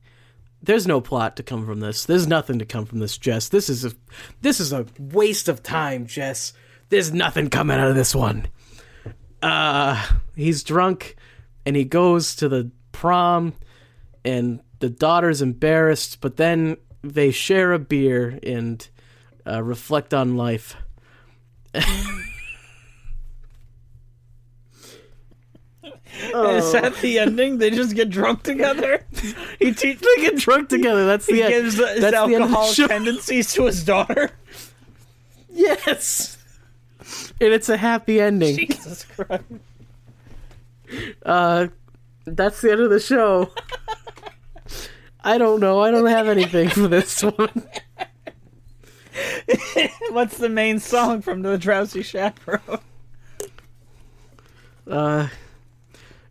there's 0.62 0.86
no 0.86 1.02
plot 1.02 1.38
to 1.38 1.44
come 1.44 1.65
from 1.65 1.80
this. 1.80 2.06
There's 2.06 2.28
nothing 2.28 2.60
to 2.60 2.65
come 2.65 2.86
from 2.86 3.00
this, 3.00 3.17
Jess. 3.17 3.50
This 3.50 3.67
is 3.67 3.84
a 3.84 3.94
this 4.41 4.60
is 4.60 4.72
a 4.72 4.86
waste 5.00 5.50
of 5.50 5.63
time, 5.63 6.06
Jess. 6.06 6.54
There's 6.89 7.12
nothing 7.12 7.50
coming 7.50 7.80
out 7.80 7.88
of 7.88 7.96
this 7.96 8.13
one. 8.13 8.46
Uh 9.41 10.06
he's 10.36 10.62
drunk 10.62 11.15
and 11.65 11.76
he 11.76 11.84
goes 11.84 12.36
to 12.36 12.48
the 12.48 12.70
prom 12.91 13.54
and 14.26 14.60
the 14.80 14.90
daughter's 14.90 15.42
embarrassed, 15.42 16.20
but 16.22 16.38
then 16.38 16.78
they 17.04 17.32
share 17.32 17.74
a 17.74 17.80
beer 17.80 18.40
and 18.44 18.88
uh, 19.48 19.62
reflect 19.64 20.14
on 20.14 20.36
life. 20.38 20.76
Is 26.24 26.72
that 26.74 26.96
the 27.02 27.20
ending? 27.20 27.58
They 27.58 27.70
just 27.72 27.96
get 27.96 28.10
drunk 28.10 28.44
together? 28.44 29.06
He 29.60 29.74
te- 29.74 29.94
They 29.94 30.22
get 30.22 30.38
drunk 30.38 30.70
together. 30.70 31.06
That's 31.06 31.26
the 31.28 31.34
he 31.36 31.44
end. 31.44 31.52
gives 31.54 31.78
his 31.78 31.78
That's 31.78 32.00
the 32.02 32.12
the 32.12 32.18
alcoholic 32.18 32.76
tendencies 32.76 33.54
to 33.54 33.66
his 33.66 33.84
daughter. 33.84 34.32
Yes. 35.50 36.38
And 37.00 37.54
it's 37.54 37.70
a 37.70 37.78
happy 37.78 38.20
ending. 38.20 38.56
Jesus 38.56 39.06
Christ. 39.06 39.44
Uh, 41.24 41.68
that's 42.38 42.62
the 42.62 42.72
end 42.72 42.82
of 42.82 42.89
the 42.89 43.00
show. 43.00 43.52
I 45.24 45.38
don't 45.38 45.60
know. 45.60 45.82
I 45.82 45.91
don't 45.91 46.08
have 46.08 46.28
anything 46.28 46.70
for 46.70 46.88
this 46.88 47.22
one. 47.22 47.67
What's 50.12 50.38
the 50.38 50.50
main 50.50 50.80
song 50.80 51.22
from 51.22 51.41
The 51.41 51.58
Drowsy 51.58 52.02
Chaperone? 52.02 52.80
Uh, 54.88 55.28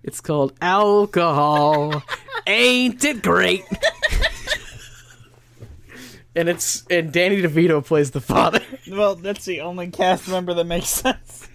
it's 0.03 0.21
called 0.21 0.55
Alcohol. 0.61 2.03
Ain't 2.47 3.05
it 3.05 3.23
great? 3.23 3.65
and 6.35 6.49
it's 6.49 6.85
and 6.91 7.13
Danny 7.13 7.43
DeVito 7.43 7.85
plays 7.85 8.11
the 8.11 8.21
father. 8.21 8.61
Well, 8.91 9.15
that's 9.15 9.45
the 9.45 9.61
only 9.61 9.91
cast 9.91 10.29
member 10.29 10.55
that 10.55 10.65
makes 10.65 10.89
sense. 10.89 11.49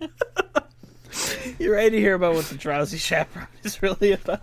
you 1.58 1.72
ready 1.72 1.90
to 1.90 2.00
hear 2.00 2.14
about 2.14 2.34
what 2.34 2.46
The 2.46 2.56
Drowsy 2.56 2.98
Chaperone 2.98 3.48
is 3.62 3.82
really 3.82 4.12
about? 4.12 4.42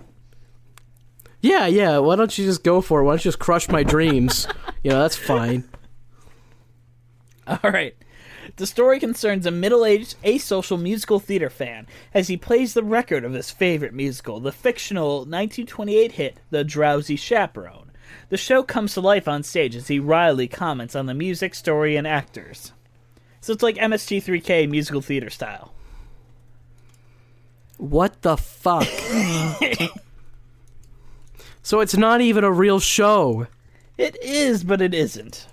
Yeah, 1.42 1.68
yeah. 1.68 1.98
Why 1.98 2.16
don't 2.16 2.38
you 2.38 2.46
just 2.46 2.64
go 2.64 2.82
for 2.82 3.02
it? 3.02 3.04
Why 3.04 3.12
don't 3.12 3.26
you 3.26 3.30
just 3.30 3.40
crush 3.40 3.68
my 3.68 3.84
dreams? 3.84 4.48
You 4.84 4.92
know, 4.92 5.02
that's 5.02 5.16
fine. 5.16 5.66
All 7.48 7.72
right. 7.72 7.96
The 8.56 8.68
story 8.68 9.00
concerns 9.00 9.46
a 9.46 9.52
middle 9.52 9.86
aged, 9.86 10.16
asocial 10.24 10.82
musical 10.82 11.20
theater 11.20 11.50
fan 11.50 11.88
as 12.14 12.28
he 12.28 12.38
plays 12.38 12.74
the 12.74 12.84
record 12.84 13.26
of 13.26 13.34
his 13.34 13.52
favorite 13.52 13.94
musical, 13.94 14.40
the 14.40 14.52
fictional 14.52 15.20
1928 15.20 16.12
hit, 16.14 16.38
The 16.50 16.64
Drowsy 16.64 17.16
Chaperone. 17.16 17.92
The 18.30 18.38
show 18.38 18.64
comes 18.64 18.94
to 18.94 19.02
life 19.02 19.28
on 19.28 19.44
stage 19.44 19.76
as 19.76 19.88
he 19.88 20.00
wryly 20.00 20.48
comments 20.48 20.96
on 20.96 21.08
the 21.08 21.14
music, 21.14 21.56
story, 21.56 21.96
and 21.96 22.08
actors. 22.08 22.74
So 23.42 23.52
it's 23.54 23.64
like 23.64 23.76
MST3K 23.76 24.70
musical 24.70 25.02
theater 25.02 25.30
style. 25.30 25.73
What 27.84 28.22
the 28.22 28.38
fuck? 28.38 28.88
so 31.62 31.82
it's 31.82 31.98
not 31.98 32.22
even 32.22 32.46
a 32.46 32.52
real 32.52 32.80
show. 32.80 33.48
It 33.98 34.16
is, 34.24 34.64
but 34.64 34.82
it 34.82 34.94
isn't. 34.94 35.46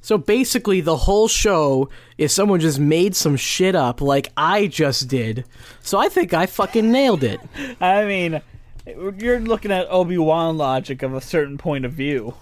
So 0.00 0.18
basically, 0.18 0.80
the 0.80 0.96
whole 0.96 1.28
show 1.28 1.90
is 2.18 2.32
someone 2.32 2.58
just 2.58 2.80
made 2.80 3.14
some 3.14 3.36
shit 3.36 3.76
up 3.76 4.00
like 4.00 4.32
I 4.36 4.66
just 4.66 5.06
did. 5.06 5.44
So 5.80 5.96
I 5.96 6.08
think 6.08 6.34
I 6.34 6.46
fucking 6.46 6.90
nailed 6.90 7.22
it. 7.22 7.38
I 7.80 8.04
mean, 8.04 8.42
you're 8.84 9.38
looking 9.38 9.70
at 9.70 9.86
Obi 9.88 10.18
Wan 10.18 10.56
logic 10.58 11.04
of 11.04 11.14
a 11.14 11.20
certain 11.20 11.56
point 11.56 11.84
of 11.84 11.92
view. 11.92 12.34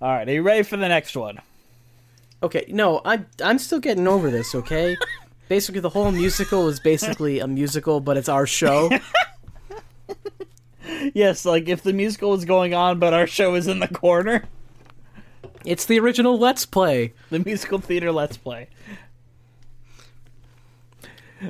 All 0.00 0.08
right, 0.08 0.28
are 0.28 0.32
you 0.32 0.42
ready 0.42 0.64
for 0.64 0.76
the 0.76 0.88
next 0.88 1.16
one? 1.16 1.38
Okay, 2.42 2.64
no, 2.70 3.00
I'm 3.04 3.26
I'm 3.40 3.60
still 3.60 3.78
getting 3.78 4.08
over 4.08 4.32
this. 4.32 4.52
Okay, 4.52 4.96
basically 5.48 5.80
the 5.80 5.90
whole 5.90 6.10
musical 6.12 6.68
is 6.68 6.80
basically 6.80 7.40
a 7.40 7.46
musical, 7.46 8.00
but 8.00 8.16
it's 8.16 8.28
our 8.28 8.46
show. 8.46 8.90
Yes, 11.12 11.44
like 11.44 11.68
if 11.68 11.82
the 11.82 11.92
musical 11.92 12.34
is 12.34 12.44
going 12.44 12.72
on, 12.72 12.98
but 12.98 13.12
our 13.12 13.26
show 13.26 13.54
is 13.54 13.66
in 13.66 13.80
the 13.80 13.88
corner. 13.88 14.44
It's 15.64 15.86
the 15.86 15.98
original 15.98 16.38
Let's 16.38 16.64
Play. 16.66 17.12
The 17.30 17.40
musical 17.40 17.78
theater 17.78 18.12
Let's 18.12 18.36
Play. 18.36 18.68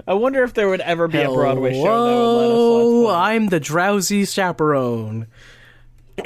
I 0.06 0.14
wonder 0.14 0.42
if 0.42 0.54
there 0.54 0.68
would 0.68 0.80
ever 0.80 1.06
be 1.06 1.20
a 1.20 1.28
Broadway 1.28 1.72
show 1.72 1.82
that 1.82 2.16
would 2.16 2.38
let 2.38 2.50
us 2.50 2.56
Hello, 2.56 3.04
Play. 3.04 3.14
I'm 3.14 3.46
the 3.48 3.60
drowsy 3.60 4.24
chaperone, 4.24 5.28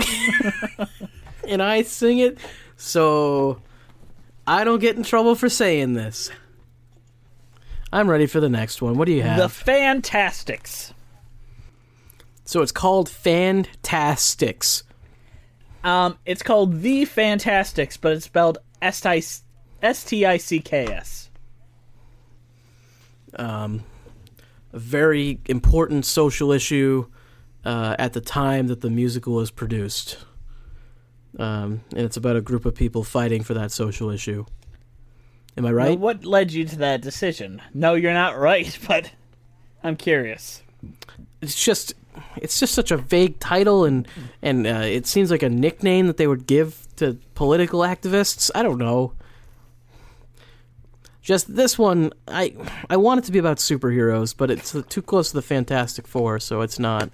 and 1.49 1.63
I 1.63 1.83
sing 1.83 2.19
it 2.19 2.39
so 2.77 3.61
I 4.47 4.65
don't 4.65 4.81
get 4.81 4.97
in 4.97 5.03
trouble 5.03 5.35
for 5.35 5.49
saying 5.49 5.95
this. 5.95 6.31
I'm 7.93 8.09
ready 8.09 8.27
for 8.27 8.41
the 8.41 8.49
next 8.49 8.83
one. 8.83 8.97
What 8.97 9.07
do 9.07 9.13
you 9.13 9.23
have? 9.23 9.39
The 9.39 9.49
Fantasticks. 9.49 10.93
so 12.45 12.61
it's 12.63 12.73
called 12.73 13.09
Fantasticks. 13.09 14.83
Um, 15.85 16.19
it's 16.27 16.43
called 16.43 16.83
The 16.83 17.05
Fantasticks, 17.05 17.97
but 17.97 18.13
it's 18.13 18.27
spelled 18.27 18.59
S 18.83 19.01
T 20.05 20.27
I 20.27 20.37
C 20.37 20.61
K 20.61 20.87
S. 20.87 21.31
Um, 23.37 23.85
a 24.73 24.79
very 24.79 25.41
important 25.47 26.05
social 26.05 26.53
issue 26.53 27.07
uh, 27.65 27.95
at 27.99 28.13
the 28.13 28.21
time 28.21 28.67
that 28.67 28.81
the 28.81 28.91
musical 28.91 29.35
was 29.35 29.51
produced. 29.51 30.19
Um, 31.39 31.83
and 31.93 32.01
it's 32.01 32.17
about 32.17 32.37
a 32.37 32.41
group 32.41 32.65
of 32.65 32.75
people 32.75 33.05
fighting 33.05 33.43
for 33.43 33.55
that 33.55 33.71
social 33.71 34.11
issue. 34.11 34.45
Am 35.59 35.67
I 35.67 35.73
right? 35.73 35.99
What 35.99 36.25
led 36.25 36.53
you 36.53 36.65
to 36.65 36.77
that 36.79 37.03
decision? 37.03 37.61
No, 37.75 37.95
you're 37.95 38.13
not 38.15 38.39
right, 38.39 38.79
but 38.89 39.11
I'm 39.85 39.97
curious. 39.97 40.63
it's 41.43 41.63
just 41.63 41.95
it's 42.37 42.59
just 42.59 42.75
such 42.75 42.91
a 42.91 42.97
vague 42.97 43.39
title 43.39 43.85
and 43.85 44.07
and 44.43 44.67
uh, 44.67 44.81
it 44.85 45.07
seems 45.07 45.31
like 45.31 45.43
a 45.43 45.49
nickname 45.49 46.07
that 46.07 46.17
they 46.17 46.27
would 46.27 46.47
give 46.47 46.87
to 46.97 47.17
political 47.37 47.81
activists 47.81 48.51
i 48.57 48.63
don't 48.63 48.79
know 48.79 49.13
just 51.23 51.55
this 51.55 51.79
one 51.79 52.13
i 52.27 52.53
i 52.91 52.97
want 52.97 53.19
it 53.19 53.25
to 53.25 53.31
be 53.31 53.39
about 53.39 53.59
superheroes 53.59 54.35
but 54.37 54.51
it's 54.51 54.75
too 54.89 55.01
close 55.03 55.29
to 55.29 55.35
the 55.37 55.43
fantastic 55.43 56.09
four 56.09 56.41
so 56.41 56.61
it's 56.63 56.79
not 56.81 57.11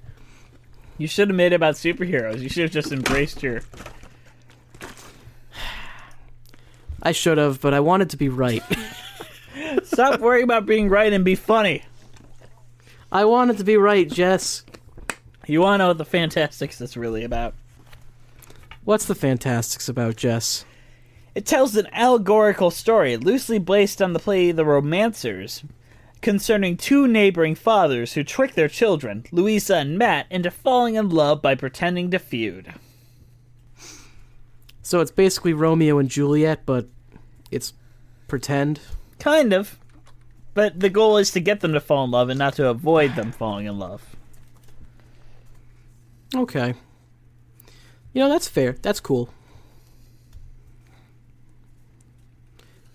You 0.96 1.06
should 1.06 1.28
have 1.28 1.36
made 1.36 1.52
it 1.52 1.56
about 1.56 1.74
superheroes. 1.74 2.40
You 2.40 2.48
should 2.48 2.62
have 2.62 2.70
just 2.70 2.92
embraced 2.92 3.42
your. 3.42 3.60
I 7.04 7.12
should 7.12 7.38
have 7.38 7.60
but 7.60 7.74
i 7.74 7.80
wanted 7.80 8.10
to 8.10 8.16
be 8.16 8.28
right 8.28 8.62
Stop 9.84 10.20
worrying 10.20 10.44
about 10.44 10.66
being 10.66 10.88
right 10.88 11.12
and 11.12 11.24
be 11.24 11.34
funny. 11.34 11.82
i 13.12 13.24
wanted 13.24 13.58
to 13.58 13.64
be 13.64 13.76
right 13.76 14.08
jess 14.10 14.64
You 15.46 15.60
want 15.60 15.74
to 15.74 15.78
know 15.84 15.88
what 15.88 15.98
the 15.98 16.04
Fantasticks 16.04 16.80
is 16.80 16.96
really 16.96 17.24
about? 17.24 17.54
what's 18.84 19.06
the 19.06 19.14
fantasticks 19.14 19.88
about 19.88 20.16
jess 20.16 20.64
It 21.34 21.46
tells 21.46 21.76
an 21.76 21.86
allegorical 21.92 22.70
story 22.70 23.16
loosely 23.16 23.58
based 23.58 24.00
on 24.02 24.12
the 24.12 24.18
play 24.18 24.50
The 24.52 24.64
Romancers 24.64 25.64
concerning 26.22 26.76
two 26.78 27.06
neighboring 27.06 27.54
fathers 27.54 28.14
who 28.14 28.24
trick 28.24 28.54
their 28.54 28.68
children, 28.68 29.26
Louisa 29.30 29.76
and 29.76 29.98
Matt, 29.98 30.26
into 30.30 30.50
falling 30.50 30.94
in 30.94 31.10
love 31.10 31.42
by 31.42 31.54
pretending 31.54 32.10
to 32.12 32.18
feud. 32.18 32.72
So 34.80 35.00
it's 35.00 35.10
basically 35.10 35.52
Romeo 35.52 35.98
and 35.98 36.08
Juliet, 36.08 36.62
but 36.64 36.88
it's 37.54 37.72
pretend. 38.28 38.80
Kind 39.18 39.52
of. 39.52 39.78
But 40.54 40.78
the 40.78 40.90
goal 40.90 41.16
is 41.16 41.30
to 41.32 41.40
get 41.40 41.60
them 41.60 41.72
to 41.72 41.80
fall 41.80 42.04
in 42.04 42.10
love 42.10 42.28
and 42.28 42.38
not 42.38 42.54
to 42.54 42.68
avoid 42.68 43.16
them 43.16 43.32
falling 43.32 43.66
in 43.66 43.78
love. 43.78 44.16
Okay. 46.34 46.74
You 48.12 48.20
know, 48.20 48.28
that's 48.28 48.48
fair. 48.48 48.76
That's 48.80 49.00
cool. 49.00 49.28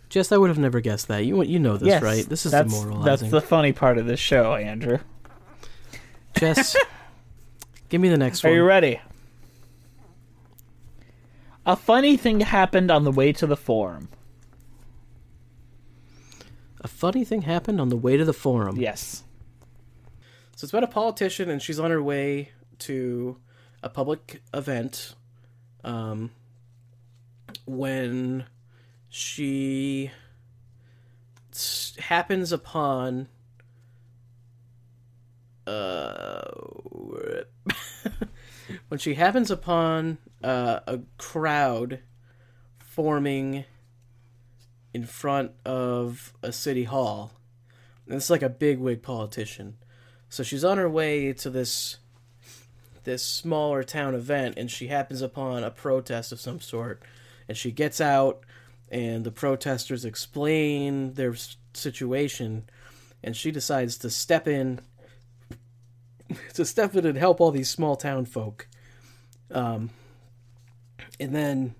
Jess, 0.09 0.31
I 0.31 0.37
would 0.37 0.49
have 0.49 0.57
never 0.57 0.79
guessed 0.79 1.07
that. 1.09 1.25
You 1.25 1.43
you 1.43 1.59
know 1.59 1.77
this, 1.77 1.87
yes, 1.87 2.01
right? 2.01 2.25
This 2.25 2.45
is 2.45 2.51
that's, 2.51 2.73
demoralizing. 2.73 3.05
That's 3.05 3.31
the 3.31 3.41
funny 3.41 3.73
part 3.73 3.99
of 3.99 4.07
this 4.07 4.19
show, 4.19 4.55
Andrew. 4.55 4.97
Jess, 6.35 6.75
give 7.89 8.01
me 8.01 8.09
the 8.09 8.17
next 8.17 8.43
Are 8.43 8.47
one. 8.47 8.53
Are 8.53 8.57
you 8.57 8.63
ready? 8.63 9.01
A 11.65 11.75
funny 11.75 12.17
thing 12.17 12.39
happened 12.39 12.89
on 12.89 13.03
the 13.03 13.11
way 13.11 13.31
to 13.33 13.45
the 13.45 13.57
forum. 13.57 14.09
A 16.81 16.87
funny 16.87 17.25
thing 17.25 17.43
happened 17.43 17.81
on 17.81 17.89
the 17.89 17.97
way 17.97 18.17
to 18.17 18.25
the 18.25 18.33
forum. 18.33 18.77
Yes. 18.77 19.23
So 20.55 20.65
it's 20.65 20.73
about 20.73 20.83
a 20.83 20.87
politician, 20.87 21.49
and 21.49 21.61
she's 21.61 21.79
on 21.79 21.91
her 21.91 22.01
way 22.01 22.51
to 22.79 23.37
a 23.83 23.89
public 23.89 24.41
event. 24.53 25.15
Um, 25.83 26.31
when 27.65 28.45
she 29.09 30.11
happens 31.97 32.51
upon 32.51 33.27
uh, 35.65 36.41
when 38.87 38.97
she 38.97 39.13
happens 39.13 39.51
upon 39.51 40.17
uh, 40.43 40.79
a 40.87 40.99
crowd 41.17 41.99
forming 42.79 43.65
in 44.93 45.05
front 45.05 45.51
of 45.65 46.33
a 46.41 46.51
city 46.51 46.85
hall. 46.85 47.31
And 48.05 48.15
it's 48.15 48.29
like 48.29 48.41
a 48.41 48.49
bigwig 48.49 49.03
politician. 49.03 49.77
So 50.29 50.43
she's 50.43 50.63
on 50.63 50.77
her 50.77 50.89
way 50.89 51.33
to 51.33 51.49
this 51.49 51.97
this 53.05 53.23
smaller 53.23 53.81
town 53.81 54.13
event 54.13 54.55
and 54.57 54.69
she 54.69 54.87
happens 54.87 55.21
upon 55.21 55.63
a 55.63 55.71
protest 55.71 56.31
of 56.31 56.39
some 56.39 56.59
sort 56.59 57.01
and 57.47 57.57
she 57.57 57.71
gets 57.71 58.01
out 58.01 58.43
and 58.91 59.23
the 59.23 59.31
protesters 59.31 60.05
explain 60.05 61.13
their 61.13 61.33
situation 61.73 62.69
and 63.23 63.35
she 63.35 63.51
decides 63.51 63.97
to 63.97 64.09
step 64.09 64.47
in 64.47 64.79
to 66.53 66.65
step 66.65 66.93
in 66.95 67.05
and 67.05 67.17
help 67.17 67.39
all 67.39 67.51
these 67.51 67.69
small 67.69 67.95
town 67.95 68.25
folk 68.25 68.67
um 69.51 69.89
and 71.19 71.33
then 71.33 71.73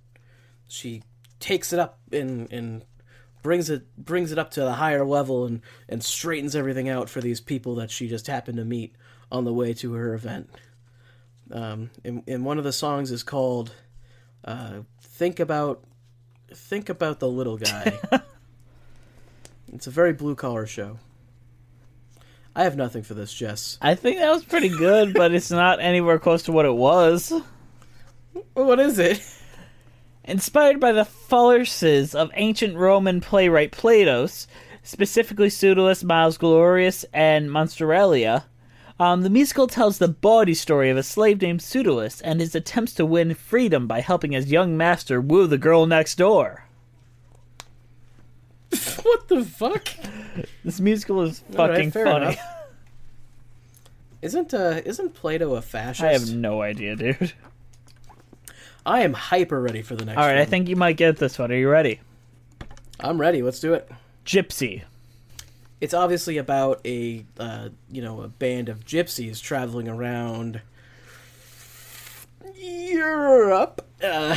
she 0.67 1.03
takes 1.39 1.73
it 1.73 1.79
up 1.79 1.99
and 2.11 2.51
and 2.51 2.83
brings 3.41 3.69
it 3.69 3.95
brings 3.97 4.31
it 4.31 4.37
up 4.37 4.51
to 4.51 4.61
the 4.61 4.73
higher 4.73 5.05
level 5.05 5.45
and 5.45 5.61
and 5.87 6.03
straightens 6.03 6.55
everything 6.55 6.89
out 6.89 7.09
for 7.09 7.21
these 7.21 7.39
people 7.39 7.75
that 7.75 7.91
she 7.91 8.07
just 8.07 8.27
happened 8.27 8.57
to 8.57 8.65
meet 8.65 8.95
on 9.31 9.45
the 9.45 9.53
way 9.53 9.73
to 9.73 9.93
her 9.93 10.13
event. 10.13 10.49
Um, 11.51 11.89
and, 12.03 12.23
and 12.27 12.45
one 12.45 12.57
of 12.57 12.63
the 12.63 12.71
songs 12.71 13.11
is 13.11 13.23
called 13.23 13.73
uh, 14.43 14.81
"Think 15.01 15.39
About 15.39 15.83
Think 16.53 16.89
About 16.89 17.19
the 17.19 17.27
Little 17.27 17.57
Guy." 17.57 17.97
it's 19.73 19.87
a 19.87 19.91
very 19.91 20.13
blue 20.13 20.35
collar 20.35 20.65
show. 20.65 20.99
I 22.55 22.63
have 22.63 22.75
nothing 22.75 23.03
for 23.03 23.13
this, 23.13 23.33
Jess. 23.33 23.77
I 23.81 23.95
think 23.95 24.17
that 24.17 24.31
was 24.31 24.43
pretty 24.43 24.69
good, 24.69 25.13
but 25.13 25.33
it's 25.33 25.51
not 25.51 25.79
anywhere 25.79 26.19
close 26.19 26.43
to 26.43 26.51
what 26.51 26.65
it 26.65 26.73
was. 26.73 27.31
What 28.53 28.79
is 28.79 28.99
it? 28.99 29.21
Inspired 30.29 30.79
by 30.79 30.91
the 30.91 31.05
farces 31.05 32.13
of 32.13 32.29
ancient 32.35 32.77
Roman 32.77 33.19
playwright 33.19 33.71
Plautus, 33.71 34.45
specifically 34.83 35.49
Pseudolus, 35.49 36.03
Miles 36.03 36.37
Gloriosus, 36.37 37.03
and 37.11 37.49
Mostellaria, 37.49 38.43
um, 38.99 39.23
the 39.23 39.31
musical 39.31 39.65
tells 39.65 39.97
the 39.97 40.07
bawdy 40.07 40.53
story 40.53 40.91
of 40.91 40.97
a 40.97 41.03
slave 41.03 41.41
named 41.41 41.63
Pseudolus 41.63 42.21
and 42.21 42.39
his 42.39 42.53
attempts 42.53 42.93
to 42.93 43.07
win 43.07 43.33
freedom 43.33 43.87
by 43.87 44.01
helping 44.01 44.33
his 44.33 44.51
young 44.51 44.77
master 44.77 45.19
woo 45.19 45.47
the 45.47 45.57
girl 45.57 45.87
next 45.87 46.13
door. 46.15 46.65
what 49.01 49.27
the 49.29 49.43
fuck? 49.43 49.87
This 50.63 50.79
musical 50.79 51.23
is 51.23 51.39
fucking 51.53 51.89
fair 51.89 52.05
funny. 52.05 52.37
Isn't 54.21 54.53
uh 54.53 54.81
isn't 54.85 55.15
Plato 55.15 55.55
a 55.55 55.61
fascist? 55.61 56.03
I 56.03 56.11
have 56.11 56.35
no 56.35 56.61
idea, 56.61 56.97
dude. 56.97 57.31
I 58.85 59.01
am 59.01 59.13
hyper 59.13 59.61
ready 59.61 59.81
for 59.81 59.95
the 59.95 60.05
next 60.05 60.17
All 60.17 60.25
right, 60.25 60.33
one. 60.33 60.41
I 60.41 60.45
think 60.45 60.69
you 60.69 60.75
might 60.75 60.97
get 60.97 61.17
this 61.17 61.37
one. 61.37 61.51
Are 61.51 61.55
you 61.55 61.69
ready? 61.69 61.99
I'm 62.99 63.19
ready. 63.19 63.41
Let's 63.41 63.59
do 63.59 63.73
it. 63.73 63.89
Gypsy. 64.25 64.83
It's 65.81 65.93
obviously 65.93 66.37
about 66.37 66.81
a 66.85 67.25
uh, 67.39 67.69
you 67.89 68.01
know 68.01 68.21
a 68.21 68.27
band 68.27 68.67
of 68.67 68.85
gypsies 68.85 69.41
traveling 69.41 69.87
around 69.87 70.61
Europe, 72.55 73.85
uh, 74.03 74.35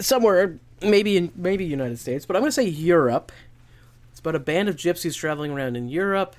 somewhere 0.00 0.58
maybe 0.80 1.16
in 1.16 1.32
maybe 1.36 1.64
United 1.64 1.98
States, 1.98 2.24
but 2.24 2.36
I'm 2.36 2.42
going 2.42 2.48
to 2.48 2.52
say 2.52 2.66
Europe. 2.66 3.32
It's 4.10 4.20
about 4.20 4.34
a 4.34 4.40
band 4.40 4.68
of 4.68 4.76
gypsies 4.76 5.14
traveling 5.14 5.52
around 5.52 5.76
in 5.76 5.88
Europe. 5.88 6.36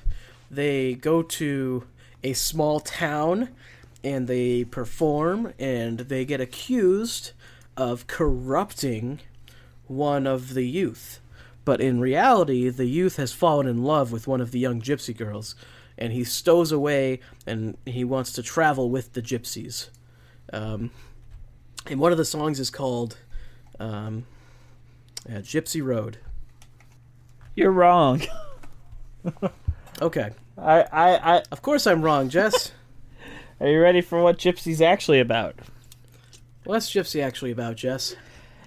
They 0.49 0.95
go 0.95 1.21
to 1.21 1.83
a 2.23 2.33
small 2.33 2.79
town 2.79 3.49
and 4.03 4.27
they 4.27 4.63
perform 4.63 5.53
and 5.59 5.99
they 5.99 6.25
get 6.25 6.41
accused 6.41 7.31
of 7.77 8.07
corrupting 8.07 9.19
one 9.87 10.25
of 10.27 10.53
the 10.53 10.63
youth. 10.63 11.19
But 11.63 11.79
in 11.79 11.99
reality, 11.99 12.69
the 12.69 12.85
youth 12.85 13.17
has 13.17 13.33
fallen 13.33 13.67
in 13.67 13.83
love 13.83 14.11
with 14.11 14.27
one 14.27 14.41
of 14.41 14.51
the 14.51 14.59
young 14.59 14.81
gypsy 14.81 15.15
girls, 15.15 15.55
and 15.97 16.11
he 16.11 16.23
stows 16.23 16.71
away 16.71 17.19
and 17.45 17.77
he 17.85 18.03
wants 18.03 18.33
to 18.33 18.43
travel 18.43 18.89
with 18.89 19.13
the 19.13 19.21
gypsies. 19.21 19.89
Um, 20.51 20.89
and 21.87 21.99
one 21.99 22.11
of 22.11 22.17
the 22.17 22.25
songs 22.25 22.59
is 22.59 22.69
called 22.69 23.17
um, 23.79 24.25
uh, 25.29 25.39
Gypsy 25.39 25.83
Road. 25.83 26.17
You're 27.55 27.71
wrong. 27.71 28.21
Okay. 30.01 30.31
I, 30.57 30.81
I, 30.81 31.35
I, 31.35 31.43
Of 31.51 31.61
course 31.61 31.85
I'm 31.85 32.01
wrong, 32.01 32.29
Jess. 32.29 32.71
are 33.61 33.69
you 33.69 33.79
ready 33.79 34.01
for 34.01 34.23
what 34.23 34.39
Gypsy's 34.39 34.81
actually 34.81 35.19
about? 35.19 35.55
What's 36.63 36.91
Gypsy 36.91 37.23
actually 37.23 37.51
about, 37.51 37.75
Jess? 37.75 38.15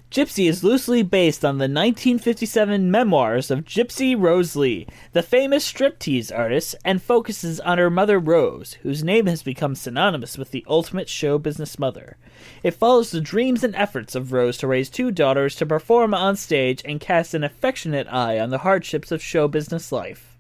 Gypsy 0.08 0.48
is 0.48 0.62
loosely 0.62 1.02
based 1.02 1.44
on 1.44 1.58
the 1.58 1.64
1957 1.64 2.88
memoirs 2.88 3.50
of 3.50 3.64
Gypsy 3.64 4.14
Rose 4.16 4.54
Lee, 4.54 4.86
the 5.10 5.24
famous 5.24 5.68
striptease 5.70 6.30
artist, 6.30 6.76
and 6.84 7.02
focuses 7.02 7.58
on 7.58 7.78
her 7.78 7.90
mother 7.90 8.20
Rose, 8.20 8.74
whose 8.84 9.02
name 9.02 9.26
has 9.26 9.42
become 9.42 9.74
synonymous 9.74 10.38
with 10.38 10.52
the 10.52 10.64
ultimate 10.68 11.08
show 11.08 11.38
business 11.38 11.76
mother. 11.76 12.16
It 12.62 12.74
follows 12.74 13.10
the 13.10 13.20
dreams 13.20 13.64
and 13.64 13.74
efforts 13.74 14.14
of 14.14 14.32
Rose 14.32 14.56
to 14.58 14.68
raise 14.68 14.88
two 14.88 15.10
daughters 15.10 15.56
to 15.56 15.66
perform 15.66 16.14
on 16.14 16.36
stage 16.36 16.80
and 16.84 17.00
cast 17.00 17.34
an 17.34 17.42
affectionate 17.42 18.06
eye 18.08 18.38
on 18.38 18.50
the 18.50 18.58
hardships 18.58 19.10
of 19.10 19.20
show 19.20 19.48
business 19.48 19.90
life. 19.90 20.33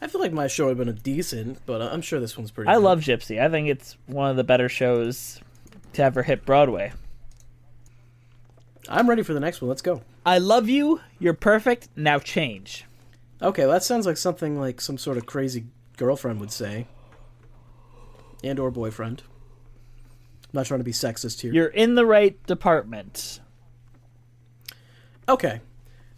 I 0.00 0.06
feel 0.06 0.20
like 0.20 0.32
my 0.32 0.46
show 0.46 0.66
would 0.66 0.78
have 0.78 0.86
been 0.86 0.94
a 0.94 0.98
decent, 0.98 1.58
but 1.66 1.82
I'm 1.82 2.02
sure 2.02 2.20
this 2.20 2.36
one's 2.36 2.50
pretty 2.50 2.68
I 2.68 2.74
good. 2.74 2.82
love 2.84 3.00
Gypsy. 3.00 3.40
I 3.40 3.48
think 3.48 3.68
it's 3.68 3.96
one 4.06 4.30
of 4.30 4.36
the 4.36 4.44
better 4.44 4.68
shows 4.68 5.40
to 5.94 6.02
ever 6.02 6.22
hit 6.22 6.44
Broadway. 6.46 6.92
I'm 8.88 9.08
ready 9.08 9.22
for 9.22 9.34
the 9.34 9.40
next 9.40 9.60
one. 9.60 9.68
Let's 9.68 9.82
go. 9.82 10.02
I 10.24 10.38
love 10.38 10.68
you. 10.68 11.00
You're 11.18 11.34
perfect. 11.34 11.88
Now 11.96 12.18
change. 12.18 12.84
Okay, 13.42 13.62
well, 13.62 13.72
that 13.72 13.82
sounds 13.82 14.06
like 14.06 14.16
something 14.16 14.58
like 14.58 14.80
some 14.80 14.98
sort 14.98 15.16
of 15.16 15.26
crazy 15.26 15.66
girlfriend 15.96 16.40
would 16.40 16.52
say. 16.52 16.86
And 18.44 18.58
or 18.58 18.70
boyfriend. 18.70 19.22
I'm 20.44 20.50
not 20.52 20.66
trying 20.66 20.80
to 20.80 20.84
be 20.84 20.92
sexist 20.92 21.40
here. 21.40 21.52
You're 21.52 21.66
in 21.66 21.96
the 21.96 22.06
right 22.06 22.40
department. 22.46 23.40
Okay. 25.28 25.60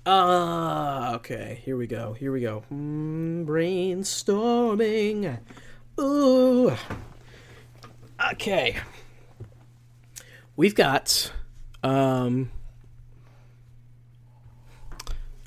Uh, 0.07 1.13
okay, 1.17 1.61
here 1.65 1.77
we 1.77 1.87
go. 1.87 2.15
Here 2.15 2.33
we 2.33 2.41
go. 2.41 2.65
Mm, 2.73 3.45
brainstorming. 3.45 5.39
Ooh. 6.01 6.73
Okay. 8.33 8.77
We've 10.57 10.75
got 10.75 11.33
um 11.83 12.51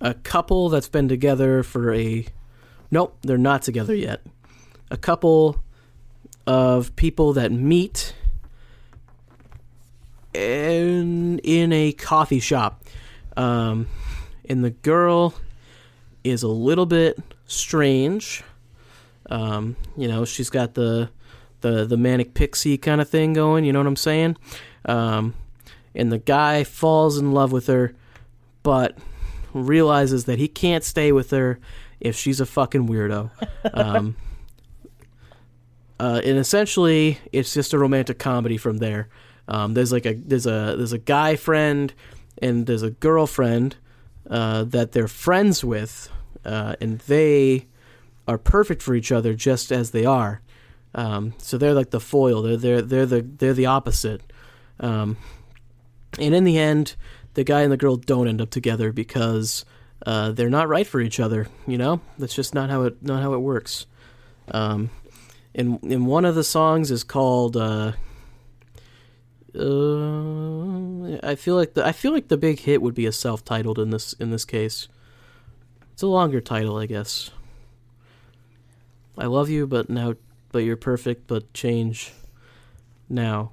a 0.01 0.13
couple 0.13 0.69
that's 0.69 0.89
been 0.89 1.07
together 1.07 1.63
for 1.63 1.93
a 1.93 2.25
Nope, 2.93 3.17
they're 3.23 3.39
not 3.39 3.63
together 3.63 3.95
yet. 3.95 4.21
A 4.91 4.97
couple 4.97 5.63
of 6.45 6.95
people 6.95 7.33
that 7.33 7.51
meet 7.51 8.13
in 10.31 11.39
in 11.39 11.73
a 11.73 11.93
coffee 11.93 12.39
shop. 12.39 12.83
Um, 13.35 13.87
and 14.49 14.63
the 14.63 14.71
girl 14.71 15.33
is 16.23 16.43
a 16.43 16.47
little 16.47 16.85
bit 16.85 17.17
strange. 17.45 18.43
Um, 19.29 19.75
you 19.97 20.07
know, 20.07 20.25
she's 20.25 20.49
got 20.49 20.73
the 20.73 21.09
the 21.61 21.85
the 21.85 21.97
manic 21.97 22.33
pixie 22.33 22.77
kind 22.77 23.01
of 23.01 23.09
thing 23.09 23.33
going. 23.33 23.65
You 23.65 23.73
know 23.73 23.79
what 23.79 23.87
I'm 23.87 23.95
saying? 23.95 24.37
Um, 24.85 25.33
and 25.95 26.11
the 26.11 26.17
guy 26.17 26.63
falls 26.63 27.17
in 27.17 27.31
love 27.31 27.51
with 27.51 27.67
her, 27.67 27.93
but 28.63 28.97
realizes 29.53 30.25
that 30.25 30.39
he 30.39 30.47
can't 30.47 30.83
stay 30.83 31.11
with 31.11 31.29
her 31.31 31.59
if 31.99 32.15
she's 32.15 32.39
a 32.41 32.45
fucking 32.45 32.87
weirdo. 32.87 33.29
Um, 33.73 34.15
uh, 35.99 36.21
and 36.23 36.37
essentially, 36.37 37.19
it's 37.31 37.53
just 37.53 37.73
a 37.73 37.79
romantic 37.79 38.19
comedy 38.19 38.57
from 38.57 38.77
there. 38.77 39.09
Um, 39.47 39.73
there's 39.73 39.91
like 39.91 40.05
a 40.05 40.13
there's 40.13 40.45
a 40.45 40.75
there's 40.77 40.93
a 40.93 40.97
guy 40.97 41.35
friend 41.35 41.93
and 42.41 42.65
there's 42.65 42.83
a 42.83 42.91
girlfriend 42.91 43.75
uh, 44.29 44.63
that 44.65 44.91
they're 44.91 45.07
friends 45.07 45.63
with, 45.63 46.09
uh, 46.45 46.75
and 46.79 46.99
they 46.99 47.67
are 48.27 48.37
perfect 48.37 48.81
for 48.81 48.95
each 48.95 49.11
other 49.11 49.33
just 49.33 49.71
as 49.71 49.91
they 49.91 50.05
are. 50.05 50.41
Um, 50.95 51.33
so 51.37 51.57
they're 51.57 51.73
like 51.73 51.89
the 51.89 51.99
foil. 51.99 52.41
They're 52.41 52.57
they're 52.57 52.81
they're 52.81 53.05
the 53.05 53.21
they're 53.21 53.53
the 53.53 53.65
opposite. 53.65 54.21
Um, 54.79 55.17
and 56.19 56.35
in 56.35 56.43
the 56.43 56.57
end, 56.57 56.95
the 57.33 57.43
guy 57.43 57.61
and 57.61 57.71
the 57.71 57.77
girl 57.77 57.95
don't 57.95 58.27
end 58.27 58.41
up 58.41 58.49
together 58.49 58.91
because 58.91 59.65
uh, 60.05 60.31
they're 60.31 60.49
not 60.49 60.69
right 60.69 60.85
for 60.85 61.01
each 61.01 61.19
other. 61.19 61.47
You 61.65 61.77
know, 61.77 62.01
that's 62.17 62.35
just 62.35 62.53
not 62.53 62.69
how 62.69 62.83
it 62.83 63.01
not 63.01 63.21
how 63.21 63.33
it 63.33 63.39
works. 63.39 63.87
Um, 64.49 64.89
and 65.55 65.81
and 65.83 66.05
one 66.05 66.25
of 66.25 66.35
the 66.35 66.43
songs 66.43 66.91
is 66.91 67.03
called. 67.03 67.57
Uh, 67.57 67.93
uh, 69.55 71.17
I 71.23 71.35
feel 71.35 71.55
like 71.55 71.73
the 71.73 71.85
I 71.85 71.91
feel 71.91 72.11
like 72.11 72.27
the 72.27 72.37
big 72.37 72.59
hit 72.59 72.81
would 72.81 72.95
be 72.95 73.05
a 73.05 73.11
self-titled 73.11 73.79
in 73.79 73.89
this 73.91 74.13
in 74.13 74.31
this 74.31 74.45
case. 74.45 74.87
It's 75.93 76.01
a 76.01 76.07
longer 76.07 76.41
title, 76.41 76.77
I 76.77 76.87
guess. 76.87 77.29
I 79.17 79.25
love 79.25 79.49
you, 79.49 79.67
but 79.67 79.89
now, 79.89 80.15
but 80.51 80.59
you're 80.59 80.75
perfect, 80.75 81.27
but 81.27 81.53
change 81.53 82.11
now. 83.09 83.51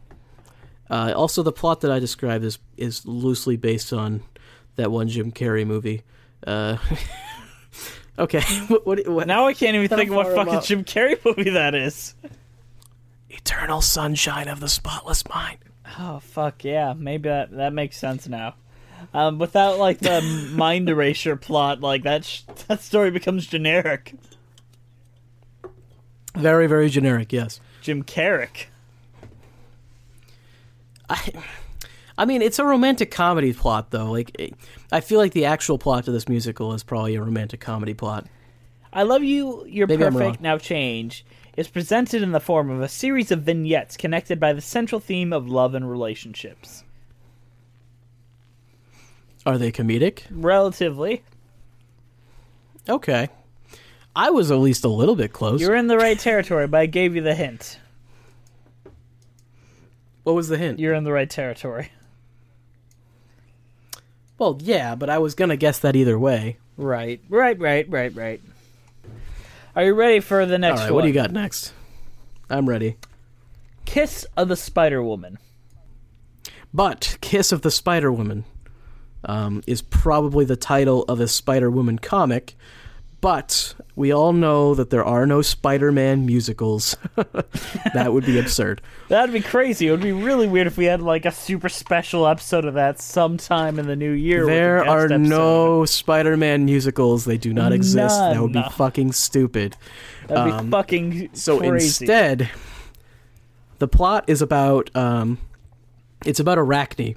Uh, 0.89 1.13
also, 1.15 1.43
the 1.43 1.53
plot 1.53 1.83
that 1.83 1.91
I 1.91 1.99
described 1.99 2.45
is 2.45 2.59
is 2.77 3.07
loosely 3.07 3.57
based 3.57 3.93
on 3.93 4.23
that 4.77 4.91
one 4.91 5.09
Jim 5.09 5.31
Carrey 5.33 5.67
movie. 5.67 6.03
Uh, 6.47 6.79
okay, 8.19 8.41
what, 8.69 8.87
what, 8.87 9.09
what, 9.09 9.27
Now 9.27 9.47
I 9.47 9.53
can't 9.53 9.77
even 9.77 9.89
think 9.89 10.11
what 10.11 10.35
fucking 10.35 10.55
I- 10.57 10.61
Jim 10.61 10.85
Carrey 10.85 11.23
movie 11.25 11.51
that 11.51 11.75
is. 11.75 12.15
Eternal 13.29 13.81
Sunshine 13.81 14.49
of 14.49 14.61
the 14.61 14.69
Spotless 14.69 15.29
Mind. 15.29 15.59
Oh 15.99 16.21
fuck 16.21 16.65
yeah, 16.65 16.95
maybe 16.97 17.29
that 17.29 17.51
that 17.53 17.73
makes 17.73 17.97
sense 17.97 18.29
now. 18.29 18.55
Um, 19.15 19.39
without 19.39 19.79
like 19.79 19.99
the 19.99 20.21
mind 20.53 20.89
erasure 20.89 21.37
plot, 21.37 21.81
like 21.81 22.03
that 22.05 22.25
sh- 22.25 22.43
that 22.69 22.83
story 22.83 23.11
becomes 23.11 23.47
generic. 23.47 24.15
Very, 26.35 26.67
very 26.67 26.89
generic. 26.89 27.33
Yes. 27.33 27.61
Jim 27.81 28.03
Carrick. 28.03 28.69
I, 31.09 31.33
I 32.17 32.25
mean, 32.25 32.41
it's 32.43 32.59
a 32.59 32.65
romantic 32.65 33.11
comedy 33.11 33.53
plot, 33.53 33.91
though. 33.91 34.11
Like, 34.13 34.55
I 34.93 35.01
feel 35.01 35.19
like 35.19 35.33
the 35.33 35.47
actual 35.47 35.79
plot 35.79 36.05
to 36.05 36.13
this 36.13 36.29
musical 36.29 36.73
is 36.73 36.83
probably 36.85 37.17
a 37.17 37.23
romantic 37.23 37.61
comedy 37.61 37.95
plot. 37.95 38.27
I 38.93 39.03
love 39.05 39.23
you. 39.23 39.65
You're 39.67 39.87
Maybe 39.87 40.03
perfect. 40.03 40.41
Now 40.41 40.59
change 40.59 41.25
is 41.57 41.69
presented 41.69 42.23
in 42.23 42.33
the 42.33 42.41
form 42.41 42.71
of 42.71 42.81
a 42.81 42.89
series 42.89 43.31
of 43.31 43.43
vignettes 43.43 43.97
connected 43.97 44.41
by 44.41 44.53
the 44.53 44.61
central 44.61 45.01
theme 45.01 45.33
of 45.33 45.49
love 45.49 45.75
and 45.75 45.89
relationships. 45.91 46.85
Are 49.47 49.59
they 49.59 49.73
comedic? 49.73 50.23
Relatively, 50.31 51.23
Okay. 52.89 53.29
I 54.17 54.31
was 54.31 54.51
at 54.51 54.57
least 54.59 54.85
a 54.85 54.89
little 54.89 55.15
bit 55.15 55.33
close. 55.33 55.61
you're 55.61 55.77
in 55.77 55.87
the 55.87 55.97
right 55.97 56.19
territory, 56.19 56.67
but 56.67 56.81
I 56.81 56.87
gave 56.87 57.15
you 57.15 57.23
the 57.23 57.35
hint. 57.35 57.79
what 60.25 60.35
was 60.35 60.49
the 60.49 60.59
hint? 60.59 60.81
You're 60.81 60.95
in 60.95 61.05
the 61.05 61.13
right 61.13 61.31
territory. 61.31 61.91
Well, 64.39 64.59
yeah, 64.63 64.95
but 64.95 65.09
I 65.11 65.19
was 65.19 65.35
gonna 65.35 65.57
guess 65.57 65.79
that 65.81 65.95
either 65.95 66.19
way. 66.19 66.57
Right, 66.77 67.21
right, 67.29 67.59
right, 67.59 67.89
right, 67.89 68.15
right. 68.15 68.41
Are 69.81 69.85
you 69.85 69.95
ready 69.95 70.21
for 70.21 70.45
the 70.45 70.59
next 70.59 70.81
right, 70.81 70.91
one? 70.91 70.95
what 70.97 71.01
do 71.01 71.09
you 71.09 71.15
got 71.15 71.33
next? 71.33 71.73
I'm 72.51 72.69
ready. 72.69 72.99
Kiss 73.87 74.27
of 74.37 74.49
the 74.49 74.57
Spider 74.57 75.03
Woman. 75.03 75.39
But 76.75 77.17
Kiss 77.23 77.51
of 77.51 77.63
the 77.63 77.71
Spider 77.71 78.13
Woman 78.13 78.45
um, 79.25 79.63
is 79.67 79.81
probably 79.81 80.45
the 80.45 80.55
title 80.55 81.05
of 81.05 81.19
a 81.19 81.27
Spider 81.27 81.71
Woman 81.71 81.99
comic. 81.99 82.57
But 83.21 83.75
we 83.97 84.13
all 84.13 84.33
know 84.33 84.75
that 84.75 84.89
there 84.89 85.05
are 85.05 85.27
no 85.27 85.43
Spider 85.43 85.93
Man 85.93 86.25
musicals. 86.25 86.97
that 87.95 88.13
would 88.13 88.25
be 88.25 88.39
absurd. 88.39 88.81
That'd 89.09 89.33
be 89.33 89.43
crazy. 89.43 89.89
It 89.89 89.91
would 89.91 90.01
be 90.01 90.13
really 90.13 90.49
weird 90.49 90.67
if 90.67 90.79
we 90.79 90.87
had 90.87 91.03
like 91.03 91.27
a 91.27 91.31
super 91.31 91.69
special 91.69 92.27
episode 92.27 92.65
of 92.65 92.75
that 92.75 92.99
sometime 92.99 93.79
in 93.79 93.87
the 93.87 93.97
new 93.97 94.13
year. 94.13 94.47
There 94.47 94.79
are 94.87 95.05
episode. 95.05 95.21
no 95.21 95.85
Spider 95.85 96.37
Man 96.39 96.65
musicals. 96.65 97.27
They 97.27 97.37
do 97.37 97.53
not 97.53 97.73
exist. 97.73 98.19
That 98.19 98.41
would 98.41 98.53
be 98.55 98.65
fucking 98.73 99.13
stupid. 99.13 99.77
That'd 100.29 100.45
be 100.47 100.51
um, 100.53 100.71
fucking 100.71 101.31
So 101.35 101.59
crazy. 101.59 102.05
instead, 102.05 102.51
the 103.81 103.89
plot 103.89 104.25
is 104.29 104.41
about 104.41 104.95
um, 104.97 105.37
it's 106.25 106.41
about 106.41 106.59
Arachne, 106.59 107.17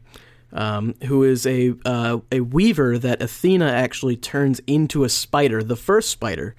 um, 0.53 0.95
who 1.05 1.23
is 1.23 1.45
a 1.45 1.73
uh, 1.85 2.19
a 2.31 2.41
weaver 2.41 2.97
that 2.97 3.21
Athena 3.21 3.67
actually 3.67 4.15
turns 4.15 4.61
into 4.67 5.03
a 5.03 5.09
spider, 5.09 5.63
the 5.63 5.75
first 5.75 6.09
spider, 6.09 6.55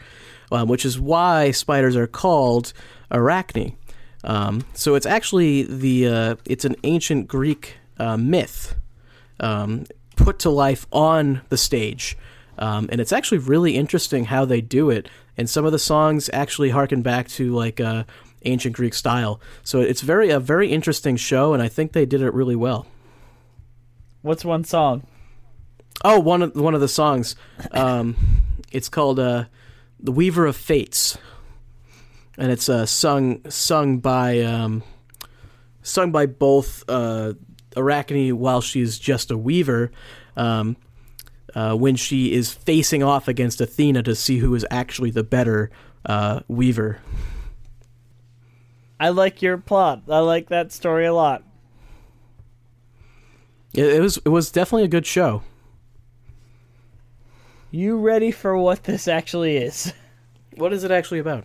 um, 0.53 0.69
which 0.69 0.85
is 0.85 0.99
why 0.99 1.51
spiders 1.51 1.97
are 1.97 2.07
called 2.07 2.73
Arachne. 3.11 3.77
Um, 4.25 4.65
so 4.73 4.95
it's 4.95 5.07
actually 5.07 5.63
the 5.63 6.09
uh, 6.09 6.37
it's 6.45 6.65
an 6.65 6.77
ancient 6.83 7.29
Greek 7.29 7.77
uh, 7.99 8.17
myth 8.17 8.75
um, 9.41 9.85
put 10.17 10.39
to 10.41 10.51
life 10.51 10.87
on 10.93 11.43
the 11.49 11.57
stage. 11.57 12.17
Um, 12.57 12.89
and 12.93 13.01
it's 13.01 13.13
actually 13.13 13.39
really 13.39 13.77
interesting 13.77 14.27
how 14.27 14.45
they 14.45 14.61
do 14.61 14.89
it. 14.89 15.09
And 15.37 15.51
some 15.51 15.65
of 15.65 15.73
the 15.73 15.79
songs 15.79 16.31
actually 16.33 16.71
harken 16.71 17.03
back 17.03 17.27
to 17.31 17.53
like 17.53 17.81
uh, 17.81 18.05
ancient 18.45 18.77
Greek 18.77 18.95
style. 18.95 19.41
So 19.65 19.81
it's 19.81 20.03
very 20.03 20.31
a 20.31 20.39
very 20.39 20.71
interesting 20.71 21.17
show, 21.17 21.53
and 21.53 21.63
I 21.63 21.69
think 21.69 21.93
they 21.93 22.07
did 22.07 22.23
it 22.23 22.33
really 22.33 22.57
well. 22.57 22.87
What's 24.25 24.43
one 24.43 24.65
song? 24.65 25.07
Oh, 26.03 26.19
one 26.19 26.41
of 26.41 26.57
one 26.57 26.75
of 26.75 26.81
the 26.81 26.89
songs, 26.89 27.37
um, 27.73 28.17
it's 28.73 28.89
called 28.89 29.21
uh, 29.21 29.45
"The 30.01 30.13
Weaver 30.13 30.47
of 30.47 30.57
Fates," 30.57 31.19
and 32.39 32.51
it's 32.51 32.71
uh, 32.71 32.87
sung 32.87 33.43
sung 33.51 33.99
by 33.99 34.41
um, 34.41 34.83
sung 35.83 36.11
by 36.11 36.25
both 36.25 36.85
uh, 36.89 37.35
Arachne 37.77 38.39
while 38.39 38.63
she's 38.63 38.99
just 38.99 39.31
a 39.31 39.37
weaver, 39.37 39.93
um, 40.39 40.79
uh, 41.55 41.75
when 41.77 41.95
she 41.95 42.33
is 42.33 42.51
facing 42.51 43.03
off 43.03 43.29
against 43.29 43.61
Athena 43.61 44.05
to 44.05 44.15
see 44.15 44.39
who 44.39 44.55
is 44.55 44.65
actually 44.71 45.11
the 45.11 45.23
better 45.23 45.71
uh, 46.07 46.41
weaver. 46.49 46.99
I 48.99 49.11
like 49.11 49.43
your 49.43 49.59
plot. 49.59 50.05
I 50.09 50.21
like 50.21 50.49
that 50.49 50.73
story 50.73 51.05
a 51.05 51.13
lot. 51.13 51.43
It, 53.75 53.87
it 53.87 54.01
was 54.01 54.19
it 54.19 54.29
was 54.29 54.51
definitely 54.51 54.85
a 54.85 54.89
good 54.89 55.07
show. 55.07 55.43
You 57.71 57.99
ready 57.99 58.31
for 58.31 58.57
what 58.57 58.85
this 58.85 59.09
actually 59.09 59.57
is? 59.57 59.93
What 60.57 60.73
is 60.73 60.85
it 60.85 60.93
actually 60.93 61.19
about? 61.19 61.45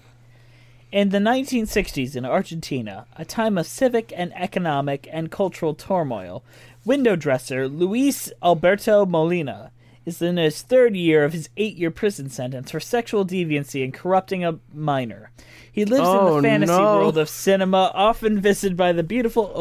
In 0.92 1.10
the 1.10 1.18
1960s 1.18 2.16
in 2.16 2.26
Argentina, 2.26 3.08
a 3.16 3.26
time 3.26 3.58
of 3.58 3.66
civic 3.66 4.14
and 4.16 4.32
economic 4.36 5.08
and 5.12 5.32
cultural 5.32 5.74
turmoil, 5.74 6.44
window 6.86 7.16
dresser 7.16 7.68
Luis 7.68 8.32
Alberto 8.44 9.06
Molina 9.06 9.72
is 10.06 10.22
in 10.22 10.38
his 10.38 10.62
third 10.62 10.96
year 10.96 11.24
of 11.24 11.34
his 11.34 11.50
eight 11.58 11.76
year 11.76 11.92
prison 11.92 12.30
sentence 12.30 12.72
for 12.72 12.80
sexual 12.80 13.26
deviancy 13.26 13.84
and 13.84 13.94
corrupting 13.94 14.44
a 14.44 14.60
minor. 14.74 15.32
He 15.72 15.86
lives 15.86 16.08
in 16.08 16.16
Oh, 16.16 16.36
the 16.36 16.42
fantasy 16.48 16.72
no. 16.74 16.98
world 16.98 17.18
of 17.18 17.30
cinema, 17.30 17.92
often 17.94 18.40
visited 18.40 18.76
by 18.78 18.92
the 18.92 19.04
beautiful 19.04 19.52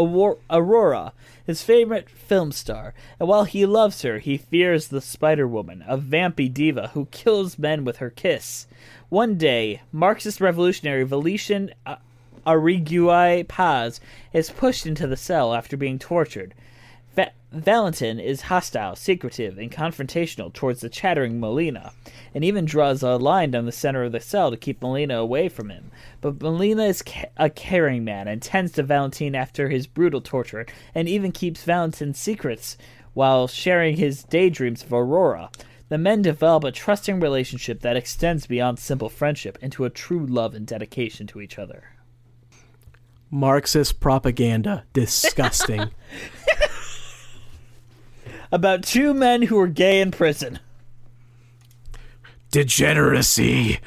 Aurora, 0.51 1.13
his 1.49 1.63
favorite 1.63 2.11
film 2.11 2.53
star. 2.53 2.93
And 3.19 3.27
while 3.27 3.45
he 3.45 3.65
loves 3.65 4.03
her, 4.03 4.19
he 4.19 4.37
fears 4.37 4.89
the 4.89 5.01
Spider 5.01 5.49
Woman, 5.49 5.83
a 5.89 5.97
vampy 5.97 6.53
diva 6.53 6.89
who 6.89 7.07
kills 7.07 7.59
men 7.59 7.87
with 7.87 7.97
her 7.97 8.11
kiss. 8.11 8.67
One 9.09 9.39
day, 9.39 9.81
Marxist 9.91 10.43
revolutionary 10.43 11.05
Valetian 11.05 11.73
uh, 11.87 11.97
Arregui 12.47 13.49
Paz 13.49 13.99
is 14.35 14.51
pushed 14.51 14.85
into 14.87 15.07
the 15.07 15.17
cell 15.17 15.55
after 15.55 15.75
being 15.75 15.99
tortured. 15.99 16.53
Va- 17.19 17.33
Valentin 17.51 18.21
is 18.21 18.43
hostile, 18.43 18.95
secretive, 18.95 19.59
and 19.59 19.73
confrontational 19.73 20.53
towards 20.53 20.83
the 20.83 20.89
chattering 20.89 21.41
Molina, 21.41 21.91
and 22.33 22.45
even 22.45 22.65
draws 22.65 23.03
a 23.03 23.17
line 23.17 23.51
down 23.51 23.67
the 23.67 23.73
center 23.73 24.05
of 24.05 24.13
the 24.13 24.21
cell 24.21 24.53
to 24.53 24.57
keep 24.57 24.81
Molina 24.81 25.19
away 25.19 25.49
from 25.49 25.69
him. 25.69 25.91
But 26.21 26.41
Molina 26.41 26.85
is 26.85 27.03
ca- 27.03 27.25
a 27.37 27.51
caring 27.51 28.05
man 28.05 28.29
and 28.29 28.41
tends 28.41 28.71
to 28.73 28.85
Valentin 28.85 29.35
after 29.35 29.69
his 29.69 29.89
brutal 29.89 30.21
torture, 30.21 30.65
and 30.95 31.09
even 31.09 31.33
keeps 31.33 31.65
Valentin's 31.65 32.21
secrets 32.21 32.77
while 33.15 33.49
sharing 33.49 33.97
his 33.97 34.23
daydreams 34.23 34.85
of 34.85 34.93
Aurora. 34.93 35.51
The 35.89 35.99
men 35.99 36.23
develop 36.23 36.63
a 36.63 36.71
trusting 36.71 37.19
relationship 37.19 37.81
that 37.81 37.97
extends 37.97 38.47
beyond 38.47 38.79
simple 38.79 39.09
friendship 39.09 39.59
into 39.61 39.85
a 39.85 39.91
true 39.91 40.25
love 40.25 40.55
and 40.55 40.65
dedication 40.65 41.27
to 41.29 41.41
each 41.41 41.59
other. 41.59 41.83
Marxist 43.29 43.99
propaganda. 43.99 44.85
Disgusting. 44.93 45.91
about 48.51 48.83
two 48.83 49.15
men 49.15 49.43
who 49.43 49.57
were 49.57 49.69
gay 49.69 50.01
in 50.01 50.11
prison. 50.11 50.59
Degeneracy. 52.51 53.79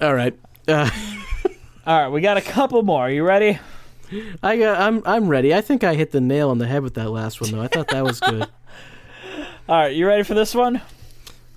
All 0.00 0.14
right. 0.14 0.38
Uh, 0.66 0.88
All 1.86 2.00
right, 2.00 2.08
we 2.08 2.20
got 2.20 2.36
a 2.36 2.42
couple 2.42 2.82
more. 2.82 3.02
Are 3.02 3.10
You 3.10 3.24
ready? 3.24 3.58
I 4.42 4.56
got. 4.58 4.80
I'm. 4.80 5.02
I'm 5.06 5.26
ready. 5.28 5.54
I 5.54 5.60
think 5.62 5.84
I 5.84 5.94
hit 5.94 6.12
the 6.12 6.20
nail 6.20 6.50
on 6.50 6.58
the 6.58 6.66
head 6.66 6.82
with 6.82 6.94
that 6.94 7.10
last 7.10 7.40
one, 7.40 7.50
though. 7.50 7.62
I 7.62 7.66
thought 7.68 7.88
that 7.88 8.04
was 8.04 8.20
good. 8.20 8.42
All 9.68 9.76
right, 9.76 9.94
you 9.94 10.06
ready 10.06 10.22
for 10.22 10.34
this 10.34 10.54
one? 10.54 10.82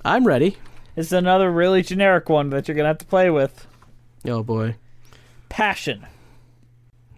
I'm 0.03 0.25
ready. 0.25 0.57
Is 0.95 1.11
another 1.11 1.51
really 1.51 1.81
generic 1.81 2.29
one 2.29 2.49
that 2.51 2.67
you're 2.67 2.75
gonna 2.75 2.87
have 2.87 2.97
to 2.99 3.05
play 3.05 3.29
with. 3.29 3.67
Oh 4.25 4.41
boy. 4.41 4.75
Passion. 5.49 6.05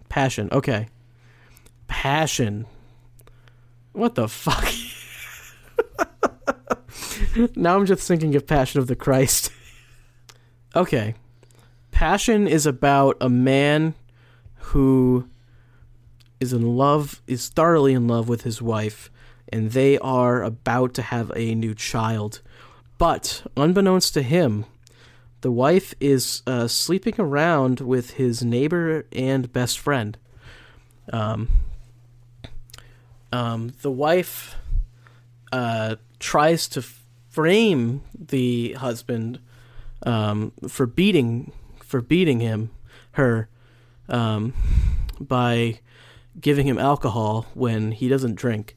Passion. 0.08 0.48
Okay. 0.50 0.88
Passion. 1.86 2.66
What 3.98 4.14
the 4.14 4.28
fuck? 4.28 4.64
now 7.56 7.76
I'm 7.76 7.84
just 7.84 8.06
thinking 8.06 8.36
of 8.36 8.46
Passion 8.46 8.78
of 8.78 8.86
the 8.86 8.94
Christ. 8.94 9.50
okay. 10.76 11.16
Passion 11.90 12.46
is 12.46 12.64
about 12.64 13.16
a 13.20 13.28
man 13.28 13.94
who 14.54 15.28
is 16.38 16.52
in 16.52 16.76
love, 16.76 17.20
is 17.26 17.48
thoroughly 17.48 17.92
in 17.92 18.06
love 18.06 18.28
with 18.28 18.42
his 18.42 18.62
wife, 18.62 19.10
and 19.48 19.72
they 19.72 19.98
are 19.98 20.44
about 20.44 20.94
to 20.94 21.02
have 21.02 21.32
a 21.34 21.56
new 21.56 21.74
child. 21.74 22.40
But, 22.98 23.42
unbeknownst 23.56 24.14
to 24.14 24.22
him, 24.22 24.64
the 25.40 25.50
wife 25.50 25.92
is 25.98 26.44
uh, 26.46 26.68
sleeping 26.68 27.16
around 27.18 27.80
with 27.80 28.12
his 28.12 28.44
neighbor 28.44 29.06
and 29.10 29.52
best 29.52 29.76
friend. 29.76 30.16
Um, 31.12 31.48
um, 33.32 33.72
the 33.82 33.90
wife 33.90 34.56
uh, 35.52 35.96
tries 36.18 36.68
to 36.68 36.82
frame 37.28 38.02
the 38.14 38.72
husband 38.74 39.38
um, 40.04 40.52
for 40.68 40.86
beating 40.86 41.52
for 41.80 42.00
beating 42.00 42.40
him 42.40 42.70
her 43.12 43.48
um, 44.08 44.52
by 45.20 45.80
giving 46.40 46.66
him 46.66 46.78
alcohol 46.78 47.46
when 47.54 47.92
he 47.92 48.08
doesn't 48.08 48.34
drink, 48.34 48.76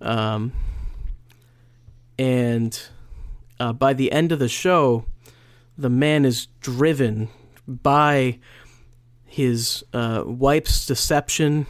um, 0.00 0.52
and 2.18 2.88
uh, 3.58 3.72
by 3.72 3.92
the 3.92 4.12
end 4.12 4.32
of 4.32 4.38
the 4.38 4.48
show, 4.48 5.04
the 5.76 5.90
man 5.90 6.24
is 6.24 6.46
driven 6.60 7.28
by 7.66 8.38
his 9.24 9.84
uh, 9.92 10.22
wife's 10.26 10.86
deception 10.86 11.66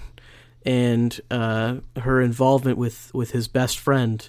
and 0.64 1.20
uh, 1.30 1.76
her 2.00 2.20
involvement 2.20 2.78
with, 2.78 3.10
with 3.14 3.32
his 3.32 3.48
best 3.48 3.78
friend 3.78 4.28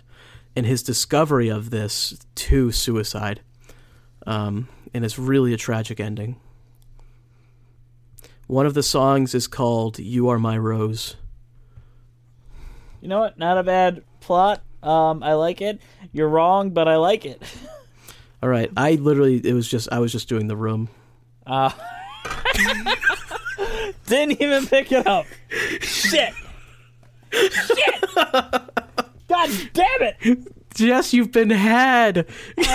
and 0.56 0.66
his 0.66 0.84
discovery 0.84 1.50
of 1.50 1.70
this 1.70 2.26
to 2.36 2.72
suicide. 2.72 3.42
Um, 4.26 4.70
and 4.94 5.04
it's 5.04 5.18
really 5.18 5.54
a 5.54 5.58
tragic 5.58 6.00
ending. 6.00 6.40
One 8.48 8.66
of 8.66 8.74
the 8.74 8.84
songs 8.84 9.34
is 9.34 9.48
called 9.48 10.00
You 10.00 10.30
Are 10.30 10.40
My 10.40 10.58
Rose. 10.58 11.16
You 13.02 13.08
know 13.08 13.20
what? 13.20 13.38
Not 13.38 13.58
a 13.58 13.64
bad 13.64 14.04
plot. 14.20 14.62
Um, 14.82 15.24
I 15.24 15.34
like 15.34 15.62
it. 15.62 15.82
You're 16.12 16.30
wrong, 16.30 16.72
but 16.72 16.88
I 16.88 16.98
like 16.98 17.26
it. 17.26 17.42
All 18.44 18.50
right, 18.50 18.70
I 18.76 18.96
literally 18.96 19.42
it 19.44 19.54
was 19.54 19.70
just 19.70 19.88
I 19.92 20.00
was 20.00 20.12
just 20.12 20.28
doing 20.28 20.48
the 20.48 20.58
room. 20.58 20.90
Uh, 21.48 21.72
didn't 24.08 24.42
even 24.42 24.66
pick 24.68 24.92
it 24.92 25.08
up. 25.08 25.26
Shit. 25.82 26.34
Shit. 27.32 28.12
God 29.28 29.50
damn 29.74 30.02
it. 30.02 30.48
Jess, 30.74 31.14
you've 31.14 31.32
been 31.32 31.50
had. 31.50 32.28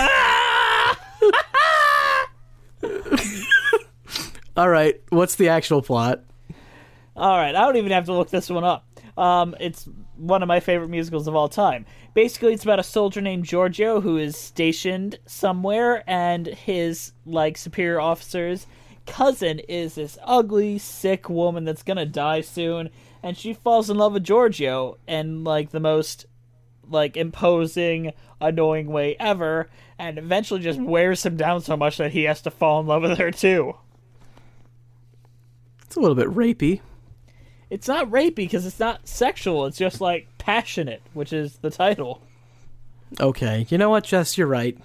All 4.57 4.69
right, 4.69 5.01
what's 5.09 5.35
the 5.35 5.49
actual 5.49 5.81
plot? 5.81 6.23
All 7.15 7.37
right, 7.37 7.55
I 7.55 7.61
don't 7.61 7.77
even 7.77 7.91
have 7.91 8.05
to 8.05 8.13
look 8.13 8.29
this 8.29 8.49
one 8.49 8.63
up. 8.63 8.85
Um, 9.17 9.55
it's 9.59 9.87
one 10.15 10.41
of 10.41 10.47
my 10.47 10.59
favorite 10.59 10.89
musicals 10.89 11.27
of 11.27 11.35
all 11.35 11.49
time. 11.49 11.85
Basically, 12.13 12.53
it's 12.53 12.63
about 12.63 12.79
a 12.79 12.83
soldier 12.83 13.21
named 13.21 13.45
Giorgio 13.45 14.01
who 14.01 14.17
is 14.17 14.37
stationed 14.37 15.19
somewhere, 15.25 16.03
and 16.07 16.47
his 16.47 17.13
like 17.25 17.57
superior 17.57 17.99
officer's 17.99 18.67
cousin 19.09 19.59
is 19.59 19.95
this 19.95 20.17
ugly, 20.23 20.77
sick 20.77 21.29
woman 21.29 21.65
that's 21.65 21.83
gonna 21.83 22.05
die 22.05 22.41
soon, 22.41 22.89
and 23.21 23.37
she 23.37 23.53
falls 23.53 23.89
in 23.89 23.97
love 23.97 24.13
with 24.13 24.23
Giorgio 24.23 24.97
in 25.07 25.43
like 25.43 25.71
the 25.71 25.79
most 25.79 26.25
like 26.89 27.17
imposing, 27.17 28.13
annoying 28.41 28.87
way 28.87 29.15
ever, 29.19 29.69
and 29.97 30.17
eventually 30.17 30.61
just 30.61 30.79
wears 30.79 31.25
him 31.25 31.37
down 31.37 31.61
so 31.61 31.77
much 31.77 31.97
that 31.97 32.11
he 32.11 32.23
has 32.23 32.41
to 32.41 32.51
fall 32.51 32.79
in 32.79 32.87
love 32.87 33.03
with 33.03 33.17
her 33.17 33.31
too. 33.31 33.75
It's 35.85 35.95
a 35.95 35.99
little 35.99 36.15
bit 36.15 36.27
rapey. 36.27 36.81
It's 37.69 37.87
not 37.87 38.09
rapey 38.09 38.35
because 38.35 38.65
it's 38.65 38.79
not 38.79 39.07
sexual. 39.07 39.65
It's 39.65 39.77
just 39.77 40.01
like 40.01 40.27
passionate, 40.37 41.01
which 41.13 41.33
is 41.33 41.57
the 41.57 41.69
title. 41.69 42.21
Okay, 43.19 43.65
you 43.69 43.77
know 43.77 43.89
what, 43.89 44.03
Jess, 44.03 44.37
you're 44.37 44.47
right. 44.47 44.77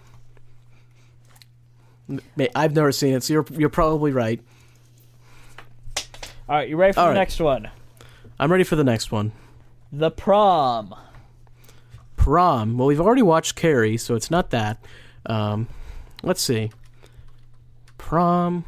I've 2.55 2.75
never 2.75 2.93
seen 2.93 3.15
it, 3.15 3.23
so 3.23 3.33
you're 3.33 3.47
you're 3.53 3.69
probably 3.69 4.13
right. 4.13 4.41
All 6.49 6.57
right, 6.57 6.69
you 6.69 6.77
ready 6.77 6.93
for 6.93 7.01
All 7.01 7.07
the 7.07 7.11
right. 7.13 7.19
next 7.19 7.41
one? 7.41 7.71
I'm 8.39 8.51
ready 8.53 8.65
for 8.65 8.77
the 8.77 8.85
next 8.85 9.11
one. 9.11 9.33
The 9.91 10.11
prom. 10.11 10.95
Prom. 12.17 12.77
Well, 12.77 12.89
we've 12.89 13.01
already 13.01 13.23
watched 13.23 13.55
Carrie, 13.55 13.97
so 13.97 14.15
it's 14.15 14.31
not 14.31 14.51
that. 14.51 14.85
Um, 15.27 15.69
let's 16.23 16.43
see. 16.43 16.71
Prom. 17.97 18.65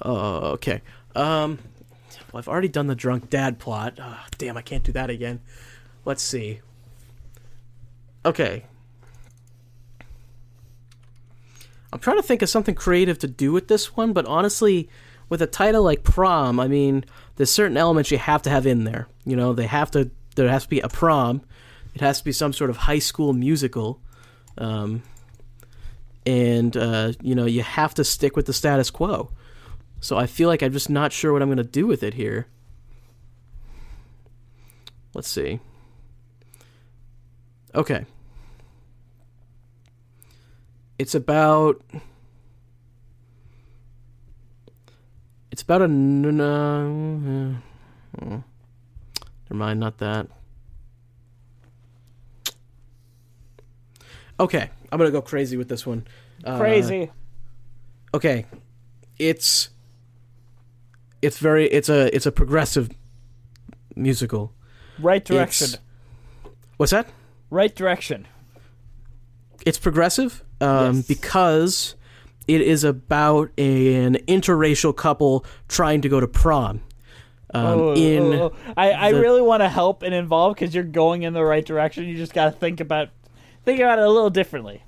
Oh, 0.00 0.52
okay. 0.52 0.82
Um, 1.14 1.58
well, 2.32 2.38
I've 2.38 2.48
already 2.48 2.68
done 2.68 2.86
the 2.86 2.94
drunk 2.94 3.28
dad 3.28 3.58
plot. 3.58 3.98
Ah, 4.00 4.26
damn, 4.38 4.56
I 4.56 4.62
can't 4.62 4.84
do 4.84 4.92
that 4.92 5.10
again. 5.10 5.40
Let's 6.04 6.22
see. 6.22 6.60
Okay. 8.24 8.64
I'm 11.92 11.98
trying 11.98 12.16
to 12.16 12.22
think 12.22 12.42
of 12.42 12.48
something 12.48 12.74
creative 12.74 13.18
to 13.20 13.28
do 13.28 13.52
with 13.52 13.68
this 13.68 13.96
one, 13.96 14.12
but 14.12 14.26
honestly, 14.26 14.88
with 15.28 15.42
a 15.42 15.46
title 15.46 15.82
like 15.82 16.04
Prom, 16.04 16.60
I 16.60 16.68
mean, 16.68 17.04
there's 17.36 17.50
certain 17.50 17.76
elements 17.76 18.10
you 18.10 18.18
have 18.18 18.42
to 18.42 18.50
have 18.50 18.66
in 18.66 18.84
there. 18.84 19.08
You 19.24 19.36
know, 19.36 19.52
they 19.52 19.66
have 19.66 19.90
to. 19.92 20.10
There 20.34 20.48
has 20.48 20.64
to 20.64 20.68
be 20.68 20.80
a 20.80 20.88
prom. 20.88 21.42
It 21.94 22.02
has 22.02 22.18
to 22.18 22.24
be 22.24 22.32
some 22.32 22.52
sort 22.52 22.68
of 22.68 22.76
high 22.76 22.98
school 22.98 23.32
musical. 23.32 24.00
Um, 24.58 25.02
and 26.26 26.76
uh, 26.76 27.12
you 27.22 27.34
know, 27.34 27.46
you 27.46 27.62
have 27.62 27.94
to 27.94 28.04
stick 28.04 28.36
with 28.36 28.46
the 28.46 28.52
status 28.52 28.90
quo. 28.90 29.30
So 30.00 30.16
I 30.16 30.26
feel 30.26 30.48
like 30.48 30.62
I'm 30.62 30.72
just 30.72 30.90
not 30.90 31.12
sure 31.12 31.32
what 31.32 31.40
I'm 31.40 31.48
going 31.48 31.56
to 31.56 31.64
do 31.64 31.86
with 31.86 32.02
it 32.02 32.14
here. 32.14 32.46
Let's 35.14 35.28
see. 35.28 35.60
Okay. 37.74 38.04
It's 40.98 41.14
about. 41.14 41.82
It's 45.50 45.62
about 45.62 45.82
a. 45.82 45.84
n- 45.84 46.24
n- 46.24 46.40
uh, 46.40 48.22
uh, 48.22 48.40
never 49.50 49.54
mind, 49.54 49.80
not 49.80 49.98
that. 49.98 50.28
Okay, 54.38 54.68
I'm 54.92 54.98
gonna 54.98 55.10
go 55.10 55.22
crazy 55.22 55.56
with 55.56 55.68
this 55.68 55.86
one. 55.86 56.06
Uh, 56.44 56.58
Crazy. 56.58 57.10
okay 58.12 58.44
it's 59.18 59.70
it's 61.22 61.38
very 61.38 61.66
it's 61.68 61.88
a 61.88 62.14
it's 62.14 62.26
a 62.26 62.30
progressive 62.30 62.90
musical 63.96 64.52
right 64.98 65.24
direction. 65.24 65.68
it's- 65.68 65.80
what's 66.76 66.92
that 66.92 67.08
Right 67.48 67.74
direction. 67.74 68.28
it's 69.64 69.78
progressive 69.78 70.44
um, 70.60 70.96
Yes. 70.96 71.06
because 71.06 71.94
it 72.48 72.60
is 72.60 72.84
about 72.84 73.48
an 73.58 74.16
interracial 74.28 74.94
couple 74.94 75.44
trying 75.68 76.00
to 76.02 76.08
go 76.08 76.20
to 76.20 76.28
prom 76.28 76.82
um, 77.54 77.64
Oh, 77.66 77.94
in 77.94 78.22
oh, 78.34 78.52
oh. 78.52 78.72
I, 78.76 78.92
I 78.92 79.12
the- 79.12 79.20
really 79.20 79.42
want 79.42 79.62
to 79.62 79.68
help 79.68 80.02
and 80.02 80.14
involve 80.14 80.54
because 80.54 80.74
you're 80.74 80.84
going 80.84 81.22
in 81.22 81.32
the 81.32 81.44
right 81.44 81.64
direction. 81.64 82.04
You 82.04 82.16
just 82.16 82.34
got 82.34 82.46
to 82.46 82.50
think 82.52 82.80
about 82.80 83.08
think 83.64 83.80
about 83.80 83.98
it 83.98 84.04
a 84.04 84.10
little 84.10 84.30
differently. 84.30 84.82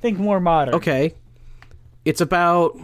Think 0.00 0.18
more 0.18 0.40
modern. 0.40 0.74
okay 0.74 1.14
it's 2.04 2.20
about 2.20 2.76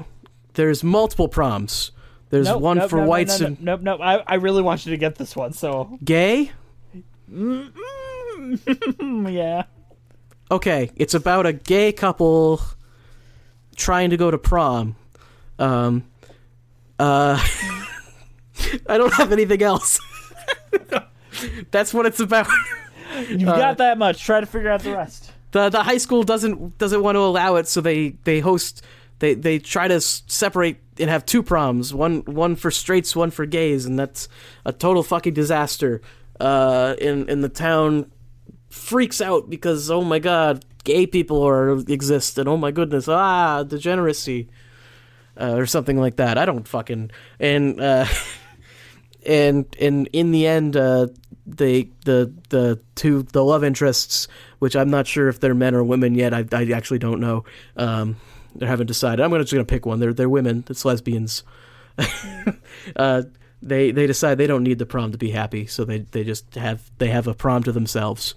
there's 0.55 0.85
multiple 0.85 1.27
proms 1.27 1.91
there's 2.31 2.47
Nope, 2.47 2.63
one 2.63 2.79
nope, 2.79 2.91
for 2.91 2.99
nope, 3.01 3.09
whites 3.09 3.41
nope, 3.41 3.49
and 3.49 3.63
nope, 3.63 3.81
nope. 3.81 4.01
I, 4.01 4.23
I 4.27 4.35
really 4.35 4.63
want 4.63 4.87
you 4.87 4.91
to 4.93 4.97
get 4.97 5.17
this 5.17 5.35
one. 5.35 5.53
So 5.53 5.99
gay 6.05 6.53
yeah. 7.29 9.65
Okay, 10.51 10.91
it's 10.97 11.15
about 11.15 11.47
a 11.47 11.53
gay 11.53 11.93
couple 11.93 12.61
trying 13.77 14.11
to 14.11 14.17
go 14.17 14.31
to 14.31 14.39
prom. 14.39 14.97
Um, 15.59 16.05
uh, 16.99 17.39
I 18.89 18.99
don't 18.99 19.13
have 19.15 19.33
anything 19.33 19.63
else. 19.63 20.01
That's 21.71 21.95
what 21.95 22.07
it's 22.07 22.21
about. 22.21 22.49
You've 23.29 23.45
got 23.45 23.79
that 23.79 23.99
much. 23.99 24.25
Try 24.25 24.41
to 24.41 24.47
figure 24.47 24.71
out 24.71 24.83
the 24.83 24.93
rest. 24.93 25.31
the 25.53 25.69
the 25.71 25.83
high 25.83 25.99
school 25.99 26.23
doesn't 26.25 26.79
doesn't 26.79 27.03
want 27.03 27.17
to 27.17 27.21
allow 27.21 27.57
it, 27.57 27.69
so 27.69 27.81
they 27.81 28.11
they 28.25 28.41
host 28.41 28.83
they 29.21 29.35
they 29.35 29.59
try 29.59 29.89
to 29.89 29.95
s- 29.95 30.23
separate 30.27 30.79
and 30.99 31.09
have 31.09 31.25
two 31.25 31.43
proms, 31.43 31.95
one 31.95 32.21
one 32.27 32.57
for 32.57 32.71
straights, 32.71 33.15
one 33.17 33.31
for 33.31 33.47
gays, 33.47 33.87
and 33.87 33.99
that's 33.99 34.29
a 34.65 34.73
total 34.73 35.03
fucking 35.03 35.35
disaster. 35.35 36.01
Uh, 36.41 36.95
in 37.01 37.29
in 37.29 37.41
the 37.41 37.49
town 37.49 38.11
freaks 38.69 39.21
out 39.21 39.51
because 39.51 39.91
oh 39.91 40.03
my 40.03 40.19
god, 40.19 40.65
gay 40.85 41.07
people 41.07 41.43
are 41.43 41.79
exist, 41.89 42.39
and 42.39 42.49
oh 42.49 42.57
my 42.57 42.71
goodness, 42.71 43.09
ah, 43.09 43.63
degeneracy, 43.63 44.49
uh, 45.41 45.55
or 45.55 45.67
something 45.67 45.99
like 45.99 46.17
that. 46.17 46.39
I 46.39 46.45
don't 46.45 46.67
fucking 46.67 47.11
and. 47.39 47.81
Uh, 47.81 48.07
and 49.27 49.67
and 49.81 50.09
in 50.13 50.31
the 50.31 50.47
end, 50.47 50.77
uh, 50.77 51.09
they 51.47 51.91
the 52.05 52.33
the 52.49 52.81
two 52.95 53.23
the 53.25 53.45
love 53.45 53.65
interests, 53.65 54.29
which 54.59 54.77
I'm 54.77 54.91
not 54.91 55.07
sure 55.07 55.29
if 55.29 55.41
they're 55.41 55.55
men 55.55 55.75
or 55.75 55.85
women 55.85 56.15
yet. 56.15 56.35
I, 56.35 56.45
I 56.53 56.71
actually 56.71 56.99
don't 56.99 57.21
know. 57.21 57.45
Um, 57.77 58.17
they 58.55 58.67
haven't 58.67 58.87
decided. 58.87 59.23
I'm 59.23 59.31
gonna 59.31 59.45
just 59.45 59.53
gonna 59.53 59.65
pick 59.65 59.87
one. 59.87 60.01
They're 60.01 60.15
they're 60.15 60.29
women. 60.29 60.65
It's 60.69 60.85
lesbians. 60.85 61.43
uh, 62.97 63.23
they 63.63 63.91
they 63.91 64.07
decide 64.07 64.39
they 64.39 64.47
don't 64.47 64.63
need 64.63 64.79
the 64.79 64.87
prom 64.87 65.13
to 65.13 65.19
be 65.19 65.31
happy, 65.31 65.67
so 65.67 65.85
they 65.85 65.99
they 65.99 66.25
just 66.25 66.55
have 66.55 66.91
they 66.99 67.09
have 67.09 67.27
a 67.27 67.35
prom 67.35 67.63
to 67.65 67.73
themselves. 67.73 68.35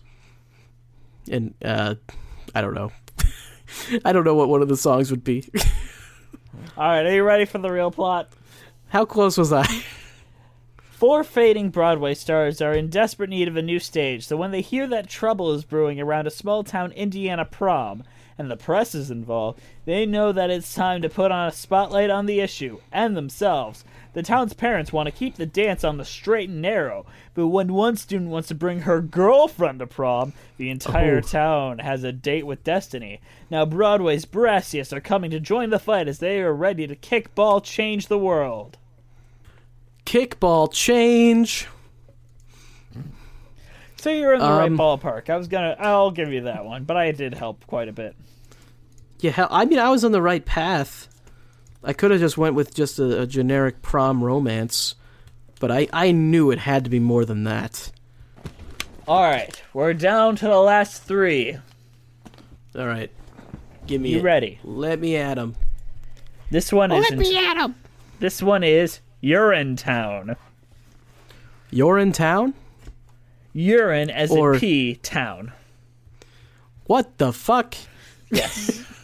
And 1.29 1.53
uh, 1.63 1.95
I 2.55 2.61
don't 2.61 2.73
know. 2.73 2.91
I 4.05 4.13
don't 4.13 4.23
know 4.23 4.35
what 4.35 4.49
one 4.49 4.61
of 4.61 4.67
the 4.67 4.77
songs 4.77 5.11
would 5.11 5.23
be. 5.23 5.47
All 6.77 6.87
right, 6.87 7.05
are 7.05 7.13
you 7.13 7.23
ready 7.23 7.45
for 7.45 7.57
the 7.57 7.71
real 7.71 7.91
plot? 7.91 8.29
How 8.89 9.05
close 9.05 9.37
was 9.37 9.53
I? 9.53 9.65
Four 11.01 11.23
fading 11.23 11.69
Broadway 11.69 12.13
stars 12.13 12.61
are 12.61 12.73
in 12.73 12.89
desperate 12.89 13.29
need 13.29 13.47
of 13.47 13.55
a 13.55 13.61
new 13.61 13.79
stage, 13.79 14.27
so 14.27 14.37
when 14.37 14.51
they 14.51 14.61
hear 14.61 14.85
that 14.87 15.09
trouble 15.09 15.51
is 15.51 15.65
brewing 15.65 15.99
around 15.99 16.27
a 16.27 16.31
small 16.31 16.63
town 16.63 16.91
Indiana 16.91 17.43
prom, 17.43 18.03
and 18.37 18.51
the 18.51 18.57
press 18.57 18.93
is 18.93 19.09
involved, 19.09 19.59
they 19.85 20.05
know 20.05 20.31
that 20.31 20.51
it's 20.51 20.75
time 20.75 21.01
to 21.01 21.09
put 21.09 21.31
on 21.31 21.47
a 21.47 21.51
spotlight 21.51 22.09
on 22.09 22.27
the 22.27 22.39
issue, 22.39 22.79
and 22.91 23.17
themselves. 23.17 23.83
The 24.13 24.23
town's 24.23 24.53
parents 24.53 24.91
want 24.91 25.07
to 25.07 25.11
keep 25.11 25.35
the 25.35 25.45
dance 25.45 25.83
on 25.85 25.95
the 25.97 26.03
straight 26.03 26.49
and 26.49 26.61
narrow, 26.61 27.05
but 27.33 27.47
when 27.47 27.73
one 27.73 27.95
student 27.95 28.29
wants 28.29 28.49
to 28.49 28.55
bring 28.55 28.81
her 28.81 28.99
girlfriend 29.01 29.79
to 29.79 29.87
prom, 29.87 30.33
the 30.57 30.69
entire 30.69 31.19
Oh. 31.19 31.21
town 31.21 31.79
has 31.79 32.03
a 32.03 32.11
date 32.11 32.45
with 32.45 32.63
destiny. 32.65 33.21
Now 33.49 33.63
Broadway's 33.65 34.25
brassiest 34.25 34.91
are 34.91 34.99
coming 34.99 35.31
to 35.31 35.39
join 35.39 35.69
the 35.69 35.79
fight 35.79 36.09
as 36.09 36.19
they 36.19 36.41
are 36.41 36.53
ready 36.53 36.87
to 36.87 36.95
kickball 36.95 37.63
change 37.63 38.07
the 38.07 38.17
world. 38.19 38.77
Kickball 40.05 40.71
change. 40.73 41.67
So 43.97 44.09
you're 44.09 44.33
in 44.33 44.39
the 44.39 44.45
right 44.47 44.71
Um, 44.71 44.77
ballpark. 44.77 45.29
I 45.29 45.37
was 45.37 45.47
gonna, 45.47 45.75
I'll 45.79 46.11
give 46.11 46.33
you 46.33 46.41
that 46.41 46.65
one, 46.65 46.83
but 46.85 46.97
I 46.97 47.11
did 47.11 47.35
help 47.35 47.65
quite 47.67 47.87
a 47.87 47.93
bit. 47.93 48.15
Yeah, 49.19 49.47
I 49.51 49.65
mean, 49.65 49.77
I 49.77 49.89
was 49.89 50.03
on 50.03 50.11
the 50.11 50.21
right 50.21 50.43
path. 50.43 51.07
I 51.83 51.93
could 51.93 52.11
have 52.11 52.19
just 52.19 52.37
went 52.37 52.55
with 52.55 52.73
just 52.73 52.99
a, 52.99 53.21
a 53.21 53.27
generic 53.27 53.81
prom 53.81 54.23
romance, 54.23 54.95
but 55.59 55.71
I, 55.71 55.87
I 55.91 56.11
knew 56.11 56.51
it 56.51 56.59
had 56.59 56.83
to 56.83 56.89
be 56.89 56.99
more 56.99 57.25
than 57.25 57.43
that. 57.45 57.91
All 59.07 59.23
right, 59.23 59.61
we're 59.73 59.93
down 59.93 60.35
to 60.37 60.45
the 60.45 60.59
last 60.59 61.03
three. 61.03 61.57
All 62.75 62.85
right, 62.87 63.09
give 63.87 63.99
me 64.01 64.09
You 64.11 64.19
it. 64.19 64.23
ready? 64.23 64.59
Let 64.63 64.99
me 64.99 65.15
at 65.17 65.37
him. 65.37 65.55
This 66.51 66.71
one 66.71 66.91
is. 66.91 67.09
Let 67.09 67.17
me 67.19 67.35
at 67.37 67.57
him. 67.57 67.75
This 68.19 68.41
one 68.43 68.63
is 68.63 68.99
Urine 69.21 69.75
Town. 69.75 70.35
You're 71.71 71.97
in 71.97 72.11
town. 72.11 72.53
Urine 73.53 74.09
as 74.09 74.29
Or- 74.31 74.53
in 74.53 74.59
pee 74.59 74.95
town. 74.95 75.53
What 76.85 77.17
the 77.17 77.31
fuck? 77.33 77.75
Yes. 78.29 78.83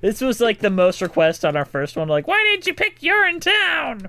this 0.00 0.20
was 0.20 0.40
like 0.40 0.60
the 0.60 0.70
most 0.70 1.00
request 1.00 1.44
on 1.44 1.56
our 1.56 1.64
first 1.64 1.96
one. 1.96 2.08
Like, 2.08 2.26
why 2.26 2.42
didn't 2.44 2.66
you 2.66 2.74
pick 2.74 3.02
You're 3.02 3.26
in 3.26 3.40
Town? 3.40 4.08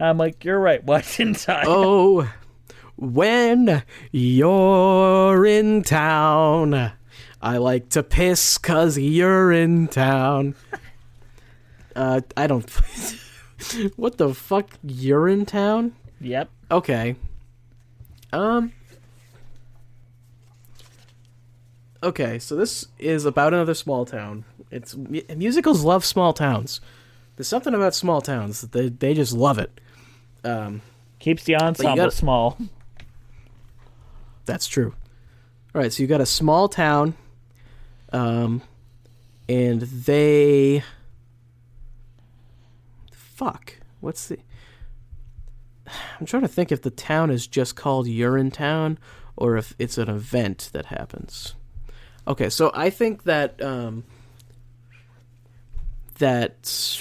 I'm 0.00 0.18
like, 0.18 0.44
you're 0.44 0.58
right. 0.58 0.82
Why 0.84 1.02
didn't 1.02 1.48
I? 1.48 1.62
Oh, 1.66 2.28
when 2.96 3.82
you're 4.10 5.46
in 5.46 5.82
town, 5.82 6.92
I 7.40 7.56
like 7.58 7.88
to 7.90 8.02
piss 8.02 8.58
cause 8.58 8.98
you're 8.98 9.52
in 9.52 9.88
town. 9.88 10.54
Uh, 11.94 12.22
I 12.38 12.46
don't. 12.46 12.66
what 13.96 14.16
the 14.16 14.32
fuck? 14.32 14.70
You're 14.82 15.28
in 15.28 15.44
town? 15.44 15.94
Yep. 16.22 16.48
Okay. 16.70 17.16
Um. 18.32 18.72
Okay, 22.02 22.38
so 22.38 22.56
this 22.56 22.86
is 22.98 23.24
about 23.24 23.54
another 23.54 23.74
small 23.74 24.04
town. 24.04 24.44
It's 24.70 24.96
musicals 24.96 25.84
love 25.84 26.04
small 26.04 26.32
towns. 26.32 26.80
There's 27.36 27.46
something 27.48 27.74
about 27.74 27.94
small 27.94 28.20
towns 28.20 28.60
that 28.60 28.72
they 28.72 28.88
they 28.88 29.14
just 29.14 29.32
love 29.32 29.58
it. 29.58 29.80
Um, 30.44 30.82
Keeps 31.20 31.44
the 31.44 31.56
ensemble 31.56 31.96
gotta- 31.96 32.10
small. 32.10 32.58
that's 34.44 34.66
true. 34.66 34.94
All 35.74 35.80
right, 35.80 35.92
so 35.92 36.02
you 36.02 36.06
got 36.08 36.20
a 36.20 36.26
small 36.26 36.68
town, 36.68 37.14
um, 38.12 38.62
and 39.48 39.82
they. 39.82 40.82
Fuck. 43.12 43.78
What's 44.00 44.28
the? 44.28 44.38
I'm 46.18 46.26
trying 46.26 46.42
to 46.42 46.48
think 46.48 46.72
if 46.72 46.82
the 46.82 46.90
town 46.90 47.30
is 47.30 47.46
just 47.46 47.76
called 47.76 48.06
Urine 48.08 48.50
Town 48.50 48.98
or 49.36 49.56
if 49.56 49.74
it's 49.78 49.98
an 49.98 50.08
event 50.08 50.70
that 50.72 50.86
happens. 50.86 51.54
Okay, 52.26 52.50
so 52.50 52.70
I 52.72 52.90
think 52.90 53.24
that 53.24 53.60
um, 53.60 54.04
that 56.18 57.00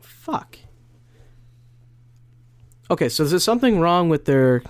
fuck. 0.00 0.58
Okay, 2.90 3.08
so 3.08 3.24
there's 3.24 3.44
something 3.44 3.80
wrong 3.80 4.08
with 4.10 4.26
their 4.26 4.62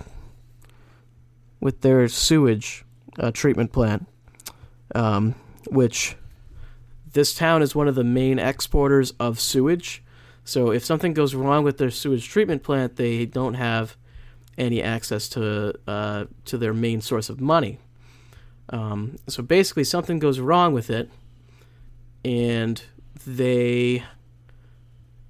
with 1.59 1.81
their 1.81 2.07
sewage 2.07 2.85
uh, 3.17 3.31
treatment 3.31 3.73
plant, 3.73 4.07
um, 4.95 5.35
which 5.69 6.15
this 7.11 7.33
town 7.33 7.61
is 7.61 7.75
one 7.75 7.89
of 7.89 7.95
the 7.95 8.03
main 8.05 8.39
exporters 8.39 9.11
of 9.19 9.39
sewage. 9.39 10.01
So 10.45 10.71
if 10.71 10.85
something 10.85 11.13
goes 11.13 11.35
wrong 11.35 11.65
with 11.65 11.77
their 11.77 11.91
sewage 11.91 12.29
treatment 12.29 12.63
plant, 12.63 12.95
they 12.95 13.25
don't 13.25 13.55
have 13.55 13.97
any 14.59 14.83
access 14.83 15.29
to 15.29 15.73
uh, 15.87 16.25
to 16.45 16.57
their 16.57 16.73
main 16.73 17.01
source 17.01 17.29
of 17.29 17.41
money. 17.41 17.79
Um, 18.69 19.15
so 19.27 19.41
basically, 19.41 19.83
something 19.83 20.19
goes 20.19 20.39
wrong 20.39 20.73
with 20.73 20.89
it, 20.89 21.09
and 22.23 22.83
they 23.25 24.03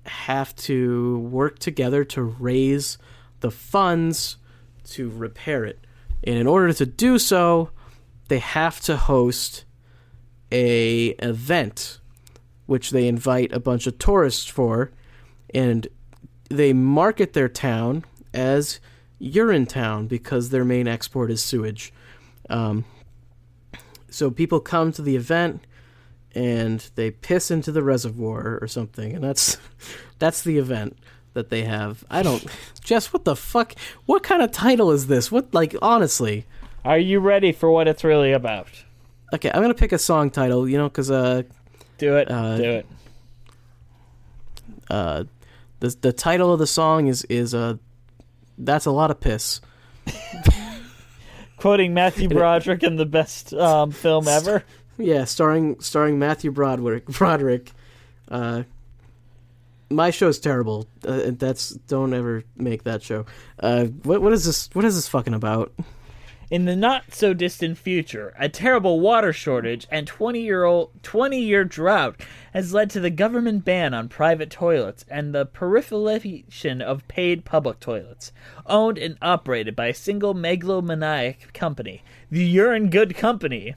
have 0.06 0.56
to 0.56 1.20
work 1.20 1.60
together 1.60 2.04
to 2.04 2.22
raise 2.24 2.98
the 3.40 3.52
funds 3.52 4.38
to 4.84 5.10
repair 5.10 5.64
it. 5.64 5.80
And 6.24 6.36
in 6.36 6.48
order 6.48 6.74
to 6.74 6.86
do 6.86 7.20
so, 7.20 7.70
they 8.28 8.40
have 8.40 8.82
to 8.82 8.98
host 8.98 9.66
a 10.52 11.08
event 11.20 12.00
which 12.66 12.92
they 12.92 13.08
invite 13.08 13.52
a 13.52 13.60
bunch 13.60 13.88
of 13.88 13.98
tourists 13.98 14.48
for 14.48 14.92
and 15.54 15.88
they 16.50 16.74
market 16.74 17.34
their 17.34 17.50
town 17.50 18.04
as 18.34 18.80
urine 19.20 19.66
town 19.66 20.08
because 20.08 20.50
their 20.50 20.66
main 20.66 20.88
export 20.88 21.30
is 21.30 21.44
sewage. 21.44 21.94
Um, 22.50 22.86
so 24.10 24.32
people 24.32 24.60
come 24.60 24.92
to 24.94 25.02
the 25.02 25.16
event 25.16 25.62
and 26.34 26.90
they 26.96 27.12
piss 27.12 27.52
into 27.52 27.72
the 27.72 27.84
reservoir 27.84 28.58
or 28.62 28.68
something, 28.68 29.14
and 29.16 29.24
that's 29.24 29.58
that's 30.20 30.42
the 30.42 30.58
event 30.58 30.98
that 31.34 31.50
they 31.50 31.64
have. 31.64 32.04
I 32.10 32.24
don't, 32.24 32.44
Jess. 32.84 33.14
What 33.14 33.26
the 33.26 33.36
fuck? 33.36 33.76
What 34.06 34.24
kind 34.24 34.42
of 34.42 34.52
title 34.52 34.92
is 34.92 35.08
this? 35.08 35.32
What 35.32 35.54
like 35.54 35.76
honestly? 35.82 36.46
Are 36.86 36.98
you 36.98 37.20
ready 37.20 37.52
for 37.52 37.70
what 37.70 37.88
it's 37.88 38.04
really 38.04 38.32
about? 38.32 38.68
Okay, 39.34 39.52
I'm 39.54 39.62
gonna 39.62 39.74
pick 39.74 39.92
a 39.92 40.00
song 40.00 40.30
title. 40.32 40.68
You 40.68 40.78
know, 40.78 40.88
because 40.90 41.12
uh, 41.12 41.44
Do 41.98 42.16
it. 42.18 42.32
Uh, 42.32 42.58
do 42.58 42.64
it. 42.64 42.86
uh, 44.90 45.24
the 45.82 45.96
the 46.02 46.14
title 46.14 46.52
of 46.54 46.60
the 46.60 46.68
song 46.68 47.08
is 47.08 47.24
is 47.26 47.54
uh, 47.54 47.76
that's 48.60 48.86
a 48.86 48.92
lot 48.92 49.10
of 49.12 49.20
piss. 49.20 49.62
Quoting 51.58 51.94
Matthew 51.94 52.30
Broderick 52.30 52.84
in 52.84 52.96
the 52.96 53.06
best 53.06 53.54
um, 53.54 53.92
film 53.92 54.28
ever. 54.28 54.64
Yeah, 54.98 55.26
starring 55.26 55.80
starring 55.80 56.20
Matthew 56.20 56.52
Broderick. 56.52 57.06
Broderick. 57.06 57.72
Uh, 58.30 58.64
my 59.90 60.12
show's 60.12 60.40
terrible. 60.40 60.88
Uh, 61.06 61.32
that's 61.32 61.70
don't 61.70 62.14
ever 62.14 62.44
make 62.56 62.84
that 62.84 63.02
show. 63.02 63.26
Uh, 63.60 63.86
what 63.86 64.22
what 64.22 64.34
is 64.34 64.46
this? 64.46 64.70
What 64.74 64.86
is 64.86 64.96
this 64.96 65.08
fucking 65.08 65.34
about? 65.34 65.74
In 66.52 66.66
the 66.66 66.76
not 66.76 67.14
so 67.14 67.36
distant 67.36 67.78
future, 67.78 68.34
a 68.40 68.50
terrible 68.50 69.00
water 69.00 69.32
shortage 69.32 69.86
and 69.92 70.08
20 70.08 70.42
year 70.42 70.64
old 70.64 70.90
20 71.04 71.40
year 71.40 71.64
drought 71.64 72.20
has 72.54 72.74
led 72.74 72.90
to 72.90 73.00
the 73.00 73.12
government 73.12 73.64
ban 73.64 73.94
on 73.94 74.10
private 74.10 74.50
toilets 74.50 75.06
and 75.12 75.36
the 75.36 75.46
proliferation 75.46 76.82
of 76.82 77.08
paid 77.08 77.46
public 77.46 77.80
toilets, 77.80 78.32
owned 78.66 78.98
and 78.98 79.16
operated 79.22 79.76
by 79.76 79.88
a 79.88 79.94
single 79.94 80.34
megalomaniac 80.34 81.54
company, 81.54 82.02
the 82.32 82.44
Urine 82.44 82.90
Good 82.90 83.16
Company. 83.16 83.76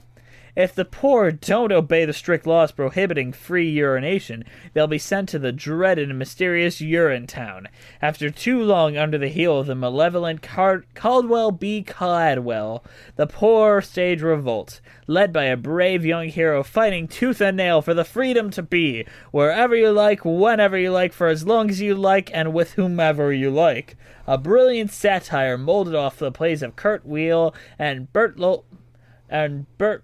If 0.55 0.75
the 0.75 0.85
poor 0.85 1.31
don't 1.31 1.71
obey 1.71 2.05
the 2.05 2.13
strict 2.13 2.45
laws 2.45 2.71
prohibiting 2.71 3.33
free 3.33 3.67
urination, 3.67 4.43
they'll 4.73 4.85
be 4.85 4.99
sent 4.99 5.29
to 5.29 5.39
the 5.39 5.51
dreaded 5.51 6.09
and 6.11 6.19
mysterious 6.19 6.79
Urine 6.79 7.25
Town. 7.25 7.67
After 8.03 8.29
too 8.29 8.61
long 8.61 8.95
under 8.95 9.17
the 9.17 9.29
heel 9.29 9.57
of 9.59 9.65
the 9.65 9.73
malevolent 9.73 10.43
Car- 10.43 10.85
Caldwell 10.93 11.49
B. 11.49 11.83
Cladwell, 11.83 12.83
the 13.15 13.25
poor 13.25 13.81
stage 13.81 14.21
revolt, 14.21 14.79
led 15.07 15.33
by 15.33 15.45
a 15.45 15.57
brave 15.57 16.05
young 16.05 16.27
hero 16.27 16.61
fighting 16.61 17.07
tooth 17.07 17.41
and 17.41 17.57
nail 17.57 17.81
for 17.81 17.95
the 17.95 18.05
freedom 18.05 18.51
to 18.51 18.61
be 18.61 19.07
wherever 19.31 19.75
you 19.75 19.91
like, 19.91 20.23
whenever 20.23 20.77
you 20.77 20.91
like, 20.91 21.13
for 21.13 21.29
as 21.29 21.47
long 21.47 21.71
as 21.71 21.81
you 21.81 21.95
like, 21.95 22.29
and 22.31 22.53
with 22.53 22.73
whomever 22.73 23.33
you 23.33 23.49
like. 23.49 23.97
A 24.27 24.37
brilliant 24.37 24.91
satire 24.91 25.57
molded 25.57 25.95
off 25.95 26.19
the 26.19 26.31
plays 26.31 26.61
of 26.61 26.75
Kurt 26.75 27.03
Weill 27.07 27.55
and 27.79 28.13
Bertolt 28.13 28.65
and 29.27 29.65
Bert 29.79 30.03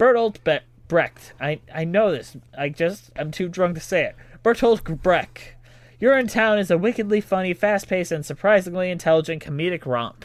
Bertolt 0.00 0.42
Be- 0.44 0.64
Brecht. 0.88 1.34
I 1.38 1.60
I 1.72 1.84
know 1.84 2.10
this. 2.10 2.36
I 2.56 2.70
just 2.70 3.10
I'm 3.16 3.30
too 3.30 3.48
drunk 3.48 3.74
to 3.74 3.80
say 3.80 4.04
it. 4.04 4.16
Bertolt 4.42 5.02
Brecht. 5.02 5.54
You're 6.00 6.18
in 6.18 6.26
Town 6.28 6.58
is 6.58 6.70
a 6.70 6.78
wickedly 6.78 7.20
funny, 7.20 7.52
fast-paced, 7.52 8.10
and 8.10 8.24
surprisingly 8.24 8.90
intelligent 8.90 9.44
comedic 9.44 9.84
romp. 9.84 10.24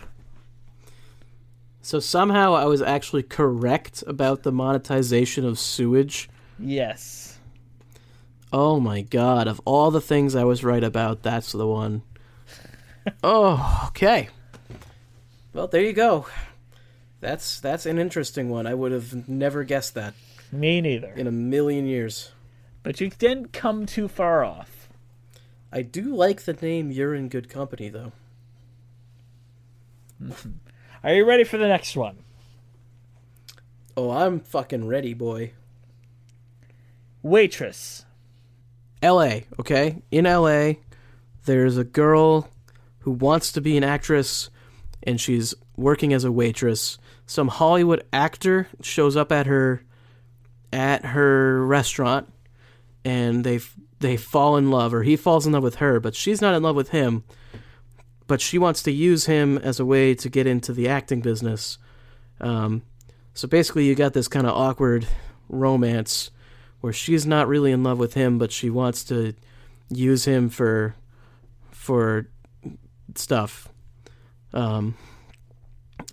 So 1.81 1.99
somehow 1.99 2.53
I 2.53 2.63
was 2.65 2.81
actually 2.81 3.23
correct 3.23 4.01
about 4.07 4.43
the 4.43 4.53
monetization 4.53 5.45
of 5.45 5.59
sewage. 5.59 6.29
Yes. 6.57 7.37
Oh 8.53 8.79
my 8.79 9.01
god, 9.01 9.49
of 9.49 9.59
all 9.65 9.91
the 9.91 9.99
things 9.99 10.33
I 10.33 10.45
was 10.45 10.63
right 10.63 10.83
about, 10.83 11.23
that's 11.23 11.51
the 11.51 11.67
one. 11.67 12.03
oh, 13.23 13.83
okay. 13.89 14.29
Well, 15.53 15.67
there 15.67 15.81
you 15.81 15.93
go. 15.93 16.25
That's 17.25 17.59
that's 17.59 17.87
an 17.87 17.97
interesting 17.97 18.49
one. 18.49 18.67
I 18.67 18.75
would 18.75 18.91
have 18.91 19.27
never 19.27 19.63
guessed 19.63 19.95
that 19.95 20.13
Me 20.51 20.79
neither. 20.79 21.11
in 21.15 21.25
a 21.25 21.31
million 21.31 21.87
years. 21.87 22.31
But 22.83 23.01
you 23.01 23.09
didn't 23.09 23.51
come 23.51 23.87
too 23.87 24.07
far 24.07 24.43
off. 24.43 24.89
I 25.71 25.81
do 25.81 26.15
like 26.15 26.43
the 26.43 26.53
name 26.53 26.91
You're 26.91 27.15
in 27.15 27.29
Good 27.29 27.49
Company 27.49 27.89
though. 27.89 28.11
Are 31.03 31.15
you 31.15 31.25
ready 31.25 31.43
for 31.43 31.57
the 31.57 31.67
next 31.67 31.95
one? 31.97 32.19
Oh, 33.97 34.11
I'm 34.11 34.39
fucking 34.39 34.85
ready, 34.87 35.15
boy. 35.15 35.53
Waitress. 37.23 38.05
LA, 39.01 39.39
okay? 39.59 40.03
In 40.11 40.25
LA, 40.25 40.73
there's 41.45 41.77
a 41.77 41.83
girl 41.83 42.51
who 42.99 43.09
wants 43.09 43.51
to 43.53 43.61
be 43.61 43.77
an 43.77 43.83
actress 43.83 44.51
and 45.01 45.19
she's 45.19 45.55
working 45.75 46.13
as 46.13 46.23
a 46.23 46.31
waitress. 46.31 46.99
Some 47.25 47.47
Hollywood 47.47 48.03
actor 48.13 48.67
shows 48.81 49.15
up 49.15 49.31
at 49.31 49.47
her 49.47 49.83
at 50.71 51.05
her 51.05 51.65
restaurant 51.65 52.31
and 53.03 53.43
they 53.43 53.59
they 53.99 54.17
fall 54.17 54.57
in 54.57 54.69
love 54.69 54.93
or 54.93 55.03
he 55.03 55.15
falls 55.15 55.47
in 55.47 55.53
love 55.53 55.63
with 55.63 55.75
her, 55.75 55.99
but 55.99 56.15
she's 56.15 56.41
not 56.41 56.53
in 56.53 56.63
love 56.63 56.75
with 56.75 56.89
him. 56.89 57.23
But 58.27 58.41
she 58.41 58.57
wants 58.57 58.81
to 58.83 58.91
use 58.91 59.27
him 59.27 59.57
as 59.59 59.79
a 59.79 59.85
way 59.85 60.15
to 60.15 60.29
get 60.29 60.47
into 60.47 60.73
the 60.73 60.89
acting 60.89 61.21
business. 61.21 61.77
Um, 62.41 62.81
so 63.35 63.47
basically, 63.47 63.85
you 63.85 63.93
got 63.93 64.13
this 64.13 64.27
kind 64.27 64.47
of 64.47 64.55
awkward 64.55 65.07
romance 65.47 66.31
where 66.81 66.93
she's 66.93 67.25
not 67.25 67.47
really 67.47 67.71
in 67.71 67.83
love 67.83 67.99
with 67.99 68.15
him, 68.15 68.39
but 68.39 68.51
she 68.51 68.69
wants 68.69 69.03
to 69.05 69.33
use 69.89 70.25
him 70.25 70.49
for 70.49 70.95
for 71.71 72.27
stuff. 73.15 73.69
Um, 74.53 74.95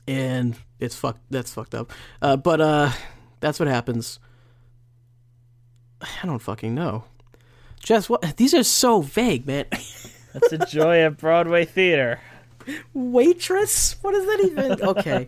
and 0.07 0.57
it's 0.83 0.97
fucked. 0.97 1.21
That's 1.31 1.53
fucked 1.53 1.75
up. 1.75 1.93
Uh, 2.21 2.37
but 2.37 2.61
uh, 2.61 2.91
that's 3.41 3.61
what 3.61 3.69
happens. 3.69 4.19
I 6.01 6.27
don't 6.27 6.41
fucking 6.41 6.75
know. 6.75 7.05
Jess, 7.81 8.09
what? 8.09 8.37
These 8.37 8.55
are 8.55 8.63
so 8.63 9.01
vague, 9.01 9.47
man. 9.47 9.67
That's 9.71 10.51
the 10.51 10.67
joy 10.69 11.05
of 11.05 11.19
Broadway 11.19 11.65
theater. 11.65 12.21
Waitress? 12.95 13.97
What 14.03 14.15
is 14.15 14.25
that 14.25 14.41
even? 14.47 14.73
Okay. 14.83 15.27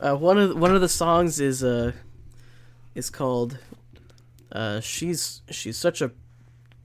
Uh, 0.00 0.16
one 0.16 0.38
of 0.38 0.50
the, 0.50 0.56
one 0.56 0.74
of 0.74 0.80
the 0.80 0.88
songs 0.88 1.38
is 1.38 1.62
uh 1.62 1.92
is 2.94 3.08
called 3.08 3.58
uh 4.52 4.80
she's 4.80 5.42
she's 5.50 5.76
such 5.76 6.02
a 6.02 6.10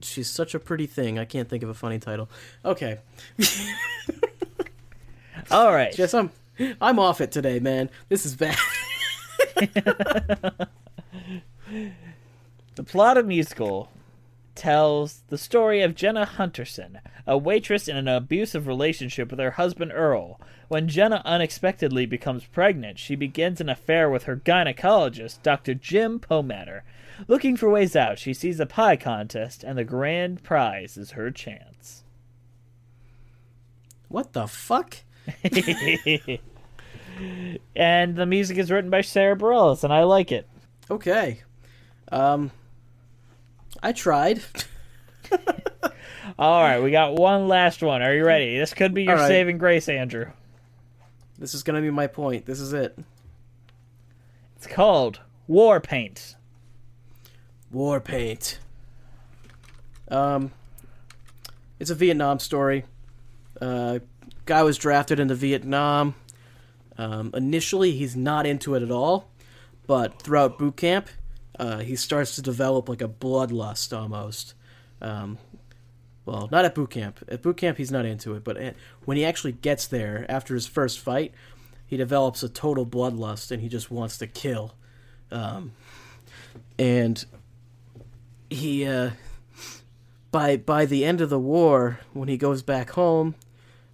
she's 0.02 0.30
such 0.30 0.54
a 0.54 0.60
pretty 0.60 0.88
thing. 0.88 1.18
I 1.18 1.26
can't 1.26 1.50
think 1.50 1.64
of 1.64 1.70
a 1.70 1.74
funny 1.74 2.00
title. 2.00 2.30
Okay. 2.64 3.00
All 5.52 5.74
right. 5.74 5.94
Jess, 5.94 6.14
I'm 6.14 6.32
I'm 6.82 7.00
off 7.00 7.22
it 7.22 7.32
today, 7.32 7.60
man. 7.60 7.90
This 8.10 8.26
is 8.26 8.36
bad. 8.36 8.58
The 12.76 12.84
plot 12.84 13.18
of 13.18 13.26
musical 13.26 13.92
tells 14.56 15.24
the 15.28 15.38
story 15.38 15.82
of 15.82 15.94
Jenna 15.94 16.26
Hunterson, 16.26 17.02
a 17.28 17.38
waitress 17.38 17.88
in 17.90 17.98
an 17.98 18.08
abusive 18.08 18.66
relationship 18.66 19.30
with 19.30 19.40
her 19.40 19.52
husband 19.52 19.92
Earl. 19.94 20.40
When 20.70 20.88
Jenna 20.88 21.22
unexpectedly 21.26 22.06
becomes 22.06 22.46
pregnant, 22.46 22.98
she 22.98 23.16
begins 23.16 23.60
an 23.60 23.68
affair 23.68 24.10
with 24.10 24.24
her 24.24 24.38
gynecologist, 24.38 25.44
Dr. 25.44 25.74
Jim 25.74 26.20
Pomatter. 26.20 26.82
Looking 27.28 27.58
for 27.58 27.70
ways 27.70 27.96
out, 27.96 28.18
she 28.18 28.34
sees 28.34 28.60
a 28.60 28.66
pie 28.66 28.96
contest, 28.96 29.64
and 29.64 29.78
the 29.78 29.84
grand 29.84 30.42
prize 30.42 30.96
is 30.96 31.12
her 31.12 31.30
chance. 31.30 32.04
what 34.08 34.34
the 34.34 34.48
fuck? 34.48 34.98
and 37.76 38.16
the 38.16 38.26
music 38.26 38.58
is 38.58 38.72
written 38.72 38.90
by 38.90 39.02
Sara 39.02 39.36
Bareilles, 39.36 39.84
and 39.84 39.94
I 39.94 40.04
like 40.04 40.32
it. 40.32 40.48
Okay. 40.90 41.42
Um 42.12 42.52
I 43.82 43.92
tried. 43.92 44.42
All 46.40 46.62
right, 46.62 46.80
we 46.80 46.92
got 46.92 47.16
one 47.16 47.48
last 47.48 47.82
one. 47.82 48.02
Are 48.02 48.14
you 48.14 48.26
ready? 48.26 48.58
This 48.58 48.74
could 48.74 48.94
be 48.94 49.04
your 49.04 49.16
right. 49.16 49.28
saving 49.28 49.58
grace, 49.58 49.90
Andrew. 49.90 50.28
This 51.38 51.56
is 51.56 51.64
going 51.64 51.76
to 51.76 51.82
be 51.82 51.90
my 51.90 52.08
point. 52.08 52.46
This 52.46 52.60
is 52.60 52.74
it. 52.74 52.98
It's 54.56 54.68
called 54.68 55.20
War 55.48 55.80
Paint. 55.80 56.36
War 57.72 58.00
paint. 58.00 58.60
Um, 60.10 60.52
it's 61.80 61.90
a 61.90 61.96
Vietnam 61.96 62.38
story. 62.38 62.86
Uh, 63.60 64.00
guy 64.52 64.64
was 64.64 64.78
drafted 64.78 65.18
into 65.18 65.34
Vietnam. 65.34 66.14
Um, 66.98 67.32
initially, 67.34 67.94
he's 67.94 68.18
not 68.18 68.46
into 68.46 68.76
it 68.76 68.84
at 68.84 68.92
all, 68.92 69.30
but 69.88 70.22
throughout 70.22 70.60
boot 70.60 70.76
camp, 70.76 71.08
uh, 71.58 71.78
he 71.78 71.96
starts 71.96 72.36
to 72.36 72.42
develop 72.42 72.90
like 72.90 73.02
a 73.02 73.08
bloodlust 73.08 73.98
almost. 73.98 74.54
Um, 75.02 75.38
well, 76.26 76.50
not 76.52 76.66
at 76.66 76.76
boot 76.76 76.90
camp. 76.90 77.24
At 77.30 77.42
boot 77.42 77.56
camp, 77.56 77.78
he's 77.78 77.92
not 77.92 78.04
into 78.04 78.36
it, 78.36 78.44
but 78.44 78.76
when 79.06 79.16
he 79.16 79.24
actually 79.24 79.54
gets 79.54 79.88
there 79.88 80.26
after 80.28 80.54
his 80.54 80.68
first 80.68 81.00
fight, 81.00 81.34
he 81.88 81.96
develops 81.96 82.44
a 82.44 82.50
total 82.50 82.86
bloodlust 82.86 83.52
and 83.52 83.62
he 83.62 83.70
just 83.70 83.90
wants 83.90 84.18
to 84.18 84.28
kill. 84.28 84.74
Um, 85.32 85.72
and 86.78 87.24
he 88.50 88.86
uh, 88.86 89.12
by 90.30 90.58
by 90.58 90.86
the 90.86 91.06
end 91.06 91.22
of 91.22 91.30
the 91.30 91.40
war, 91.40 92.02
when 92.12 92.28
he 92.28 92.36
goes 92.36 92.62
back 92.62 92.90
home, 92.90 93.36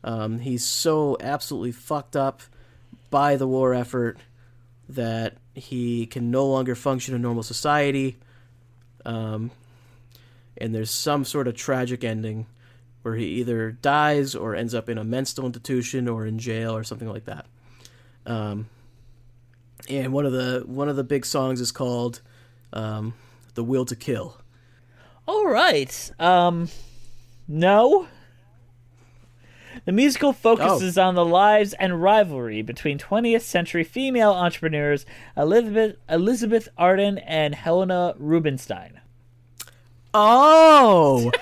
um, 0.07 0.39
he's 0.39 0.63
so 0.63 1.17
absolutely 1.19 1.73
fucked 1.73 2.15
up 2.15 2.41
by 3.09 3.35
the 3.35 3.45
war 3.45 3.73
effort 3.73 4.17
that 4.87 5.35
he 5.53 6.05
can 6.05 6.31
no 6.31 6.47
longer 6.47 6.75
function 6.75 7.13
in 7.13 7.21
normal 7.21 7.43
society. 7.43 8.15
Um, 9.05 9.51
and 10.55 10.73
there's 10.73 10.91
some 10.91 11.25
sort 11.25 11.49
of 11.49 11.55
tragic 11.55 12.05
ending 12.05 12.45
where 13.01 13.15
he 13.15 13.25
either 13.25 13.71
dies 13.71 14.33
or 14.33 14.55
ends 14.55 14.73
up 14.73 14.87
in 14.87 14.97
a 14.97 15.03
mental 15.03 15.45
institution 15.45 16.07
or 16.07 16.25
in 16.25 16.39
jail 16.39 16.73
or 16.73 16.85
something 16.85 17.09
like 17.09 17.25
that. 17.25 17.45
Um, 18.25 18.69
and 19.89 20.13
one 20.13 20.25
of 20.25 20.31
the 20.31 20.63
one 20.65 20.87
of 20.87 20.95
the 20.95 21.03
big 21.03 21.25
songs 21.25 21.59
is 21.59 21.73
called 21.73 22.21
um, 22.71 23.13
"The 23.55 23.63
Will 23.63 23.83
to 23.83 23.95
Kill." 23.95 24.39
All 25.27 25.47
right. 25.47 26.11
Um, 26.17 26.69
no. 27.45 28.07
The 29.85 29.91
musical 29.91 30.33
focuses 30.33 30.97
oh. 30.97 31.03
on 31.03 31.15
the 31.15 31.25
lives 31.25 31.73
and 31.73 32.01
rivalry 32.01 32.61
between 32.61 32.97
20th 32.97 33.41
century 33.41 33.83
female 33.83 34.31
entrepreneurs 34.31 35.05
Elizabeth 35.35 35.97
Elizabeth 36.09 36.69
Arden 36.77 37.17
and 37.19 37.55
Helena 37.55 38.15
Rubinstein. 38.17 39.01
Oh, 40.13 41.31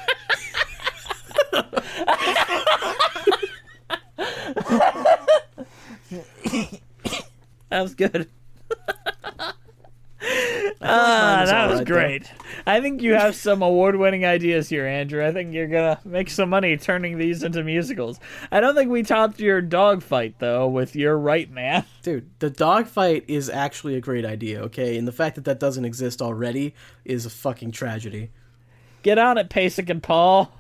That 7.70 7.82
was 7.82 7.96
good. 7.96 8.30
Ah, 10.82 11.40
was 11.42 11.50
that 11.50 11.70
was 11.70 11.80
right, 11.80 11.88
great. 11.88 12.32
I 12.66 12.82
think 12.82 13.02
you 13.02 13.14
have 13.14 13.36
some 13.36 13.62
award-winning 13.62 14.26
ideas 14.26 14.70
here, 14.70 14.86
Andrew. 14.86 15.26
I 15.26 15.32
think 15.32 15.54
you're 15.54 15.68
gonna 15.68 16.00
make 16.06 16.30
some 16.30 16.50
money 16.50 16.78
turning 16.78 17.18
these 17.18 17.44
into 17.44 17.64
musicals. 17.64 18.20
I 18.52 18.60
don't 18.60 18.76
think 18.76 18.92
we 18.92 19.04
topped 19.04 19.40
your 19.40 19.62
dog 19.62 20.04
fight 20.04 20.36
though 20.40 20.68
with 20.68 20.96
your 20.96 21.18
right 21.18 21.50
man. 21.50 21.86
Dude, 22.04 22.30
the 22.40 22.50
dogfight 22.50 23.26
is 23.28 23.50
actually 23.50 23.96
a 23.96 24.02
great 24.02 24.26
idea, 24.26 24.62
okay? 24.64 24.98
And 24.98 25.08
the 25.08 25.12
fact 25.12 25.36
that 25.36 25.46
that 25.46 25.60
doesn't 25.60 25.86
exist 25.86 26.22
already 26.22 26.76
is 27.04 27.26
a 27.26 27.30
fucking 27.30 27.72
tragedy. 27.72 28.32
Get 29.04 29.18
on 29.18 29.38
it, 29.38 29.50
Pasek 29.50 29.90
and 29.90 30.02
Paul. 30.02 30.54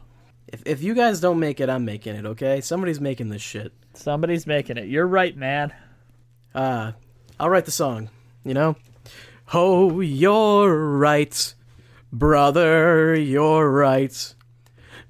If, 0.48 0.62
if 0.66 0.84
you 0.84 0.94
guys 0.94 1.20
don't 1.20 1.40
make 1.40 1.60
it, 1.60 1.70
I'm 1.70 1.86
making 1.86 2.16
it, 2.16 2.26
okay? 2.26 2.62
Somebody's 2.62 3.02
making 3.02 3.30
this 3.30 3.42
shit. 3.42 3.74
Somebody's 3.94 4.46
making 4.46 4.78
it. 4.78 4.88
You're 4.88 5.08
right, 5.08 5.36
man. 5.36 5.74
Uh, 6.54 6.92
I'll 7.40 7.50
write 7.50 7.66
the 7.66 7.72
song, 7.72 8.10
you 8.44 8.54
know? 8.54 8.76
Oh, 9.54 10.00
you're 10.00 10.98
right, 10.98 11.54
brother, 12.12 13.16
you're 13.16 13.70
right. 13.70 14.34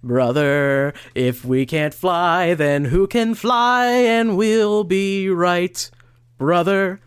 Brother, 0.03 0.93
if 1.15 1.43
we 1.43 1.65
can't 1.65 1.93
fly, 1.93 2.53
then 2.53 2.86
who 2.86 3.07
can 3.07 3.33
fly 3.33 3.88
and 3.88 4.38
we'll 4.38 4.83
be 4.83 5.29
right, 5.29 5.89
brother. 6.38 6.99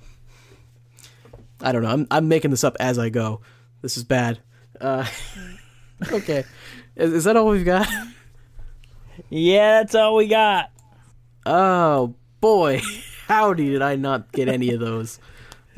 I 1.61 1.73
don't 1.73 1.83
know. 1.83 1.91
I'm 1.91 2.07
I'm 2.11 2.29
making 2.29 2.51
this 2.51 2.65
up 2.65 2.77
as 2.81 2.99
I 2.99 3.09
go. 3.09 3.41
This 3.83 3.97
is 3.97 4.05
bad. 4.05 4.41
Uh, 4.81 5.07
okay, 6.13 6.45
is, 6.97 7.13
is 7.13 7.25
that 7.25 7.37
all 7.37 7.49
we've 7.49 7.65
got? 7.65 7.89
Yeah, 9.29 9.81
that's 9.81 9.95
all 9.95 10.17
we 10.17 10.27
got. 10.27 10.71
Oh 11.45 12.15
boy, 12.41 12.81
howdy 13.27 13.71
did 13.71 13.83
I 13.83 13.97
not 13.97 14.33
get 14.33 14.49
any 14.49 14.71
of 14.71 14.81
those, 14.81 15.21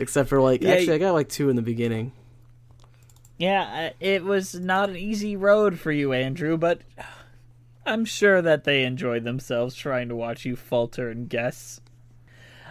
except 0.00 0.28
for 0.28 0.40
like 0.40 0.62
Yeah, 0.62 0.72
actually 0.72 0.94
I 0.94 0.98
got 0.98 1.12
like 1.12 1.28
two 1.28 1.48
in 1.48 1.56
the 1.56 1.62
beginning. 1.62 2.12
Yeah, 3.38 3.90
it 4.00 4.24
was 4.24 4.54
not 4.54 4.90
an 4.90 4.96
easy 4.96 5.34
road 5.34 5.78
for 5.78 5.90
you, 5.92 6.12
Andrew, 6.12 6.58
but 6.58 6.82
I'm 7.86 8.04
sure 8.04 8.42
that 8.42 8.64
they 8.64 8.84
enjoyed 8.84 9.24
themselves 9.24 9.74
trying 9.74 10.08
to 10.08 10.16
watch 10.16 10.44
you 10.44 10.56
falter 10.56 11.08
and 11.08 11.28
guess. 11.28 11.80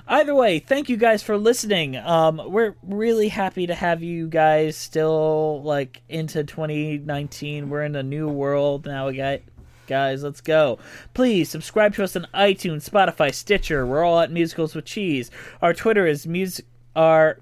Either 0.07 0.33
way, 0.33 0.59
thank 0.59 0.89
you 0.89 0.97
guys 0.97 1.21
for 1.21 1.37
listening. 1.37 1.95
Um, 1.95 2.41
we're 2.47 2.75
really 2.83 3.29
happy 3.29 3.67
to 3.67 3.75
have 3.75 4.01
you 4.01 4.27
guys 4.27 4.75
still 4.75 5.61
like 5.63 6.01
into 6.09 6.43
2019. 6.43 7.69
We're 7.69 7.83
in 7.83 7.95
a 7.95 8.03
new 8.03 8.27
world 8.27 8.85
now. 8.85 9.07
We 9.07 9.17
got 9.17 9.41
guys. 9.89 10.23
Let's 10.23 10.39
go. 10.39 10.79
Please 11.13 11.49
subscribe 11.49 11.95
to 11.95 12.03
us 12.03 12.15
on 12.15 12.27
iTunes, 12.33 12.89
Spotify, 12.89 13.33
Stitcher. 13.33 13.85
We're 13.85 14.03
all 14.03 14.19
at 14.19 14.31
Musicals 14.31 14.75
with 14.75 14.85
Cheese. 14.85 15.31
Our 15.61 15.73
Twitter 15.73 16.07
is 16.07 16.25
music. 16.25 16.65
Our 16.95 17.37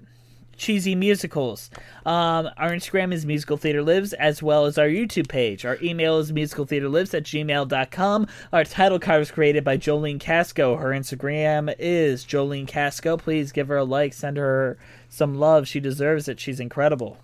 cheesy 0.58 0.94
musicals. 0.94 1.70
Um, 2.04 2.50
our 2.56 2.70
Instagram 2.70 3.12
is 3.14 3.24
Musical 3.24 3.56
Theater 3.56 3.82
Lives, 3.82 4.12
as 4.12 4.42
well 4.42 4.66
as 4.66 4.76
our 4.76 4.88
YouTube 4.88 5.28
page. 5.28 5.64
Our 5.64 5.78
email 5.80 6.18
is 6.18 6.32
musicaltheaterlives 6.32 7.14
at 7.14 7.22
gmail.com. 7.22 8.26
Our 8.52 8.64
title 8.64 8.98
card 8.98 9.20
was 9.20 9.30
created 9.30 9.64
by 9.64 9.78
Jolene 9.78 10.20
Casco. 10.20 10.76
Her 10.76 10.90
Instagram 10.90 11.74
is 11.78 12.24
Jolene 12.24 12.68
Casco. 12.68 13.16
Please 13.16 13.52
give 13.52 13.68
her 13.68 13.76
a 13.76 13.84
like, 13.84 14.12
send 14.12 14.36
her 14.36 14.76
some 15.08 15.36
love. 15.36 15.66
She 15.66 15.80
deserves 15.80 16.28
it. 16.28 16.40
She's 16.40 16.60
incredible. 16.60 17.18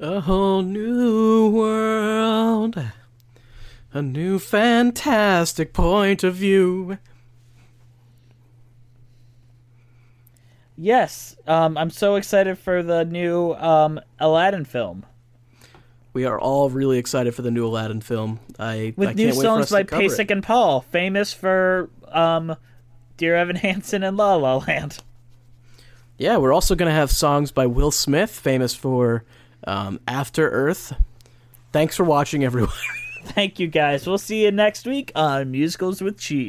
A 0.00 0.20
whole 0.20 0.62
new 0.62 1.50
world, 1.50 2.80
a 3.92 4.02
new 4.02 4.38
fantastic 4.38 5.72
point 5.72 6.22
of 6.22 6.36
view. 6.36 6.98
Yes, 10.80 11.34
um, 11.48 11.76
I'm 11.76 11.90
so 11.90 12.14
excited 12.14 12.56
for 12.56 12.84
the 12.84 13.04
new 13.04 13.52
um, 13.54 14.00
Aladdin 14.20 14.64
film 14.64 15.04
We 16.12 16.24
are 16.24 16.38
all 16.38 16.70
really 16.70 16.98
excited 16.98 17.34
for 17.34 17.42
the 17.42 17.50
new 17.50 17.66
Aladdin 17.66 18.00
film. 18.00 18.38
I 18.60 18.94
with 18.96 19.08
I 19.08 19.12
new 19.14 19.32
songs 19.32 19.70
by 19.70 19.82
to 19.82 19.96
Pasek 19.96 20.30
and 20.30 20.40
Paul, 20.40 20.82
famous 20.82 21.32
for 21.32 21.90
um, 22.12 22.54
Dear 23.16 23.34
Evan 23.34 23.56
Hansen 23.56 24.04
and 24.04 24.16
La 24.16 24.36
La 24.36 24.58
Land. 24.58 24.98
Yeah, 26.16 26.36
we're 26.36 26.52
also 26.52 26.76
gonna 26.76 26.92
have 26.92 27.10
songs 27.10 27.50
by 27.50 27.66
Will 27.66 27.90
Smith, 27.90 28.30
famous 28.30 28.76
for 28.76 29.24
um, 29.64 29.98
After 30.06 30.48
Earth. 30.48 30.94
Thanks 31.72 31.96
for 31.96 32.04
watching, 32.04 32.44
everyone. 32.44 32.72
Thank 33.24 33.58
you 33.58 33.66
guys. 33.66 34.06
We'll 34.06 34.16
see 34.16 34.44
you 34.44 34.52
next 34.52 34.86
week 34.86 35.10
on 35.16 35.50
Musicals 35.50 36.00
with 36.00 36.18
Cheese. 36.18 36.48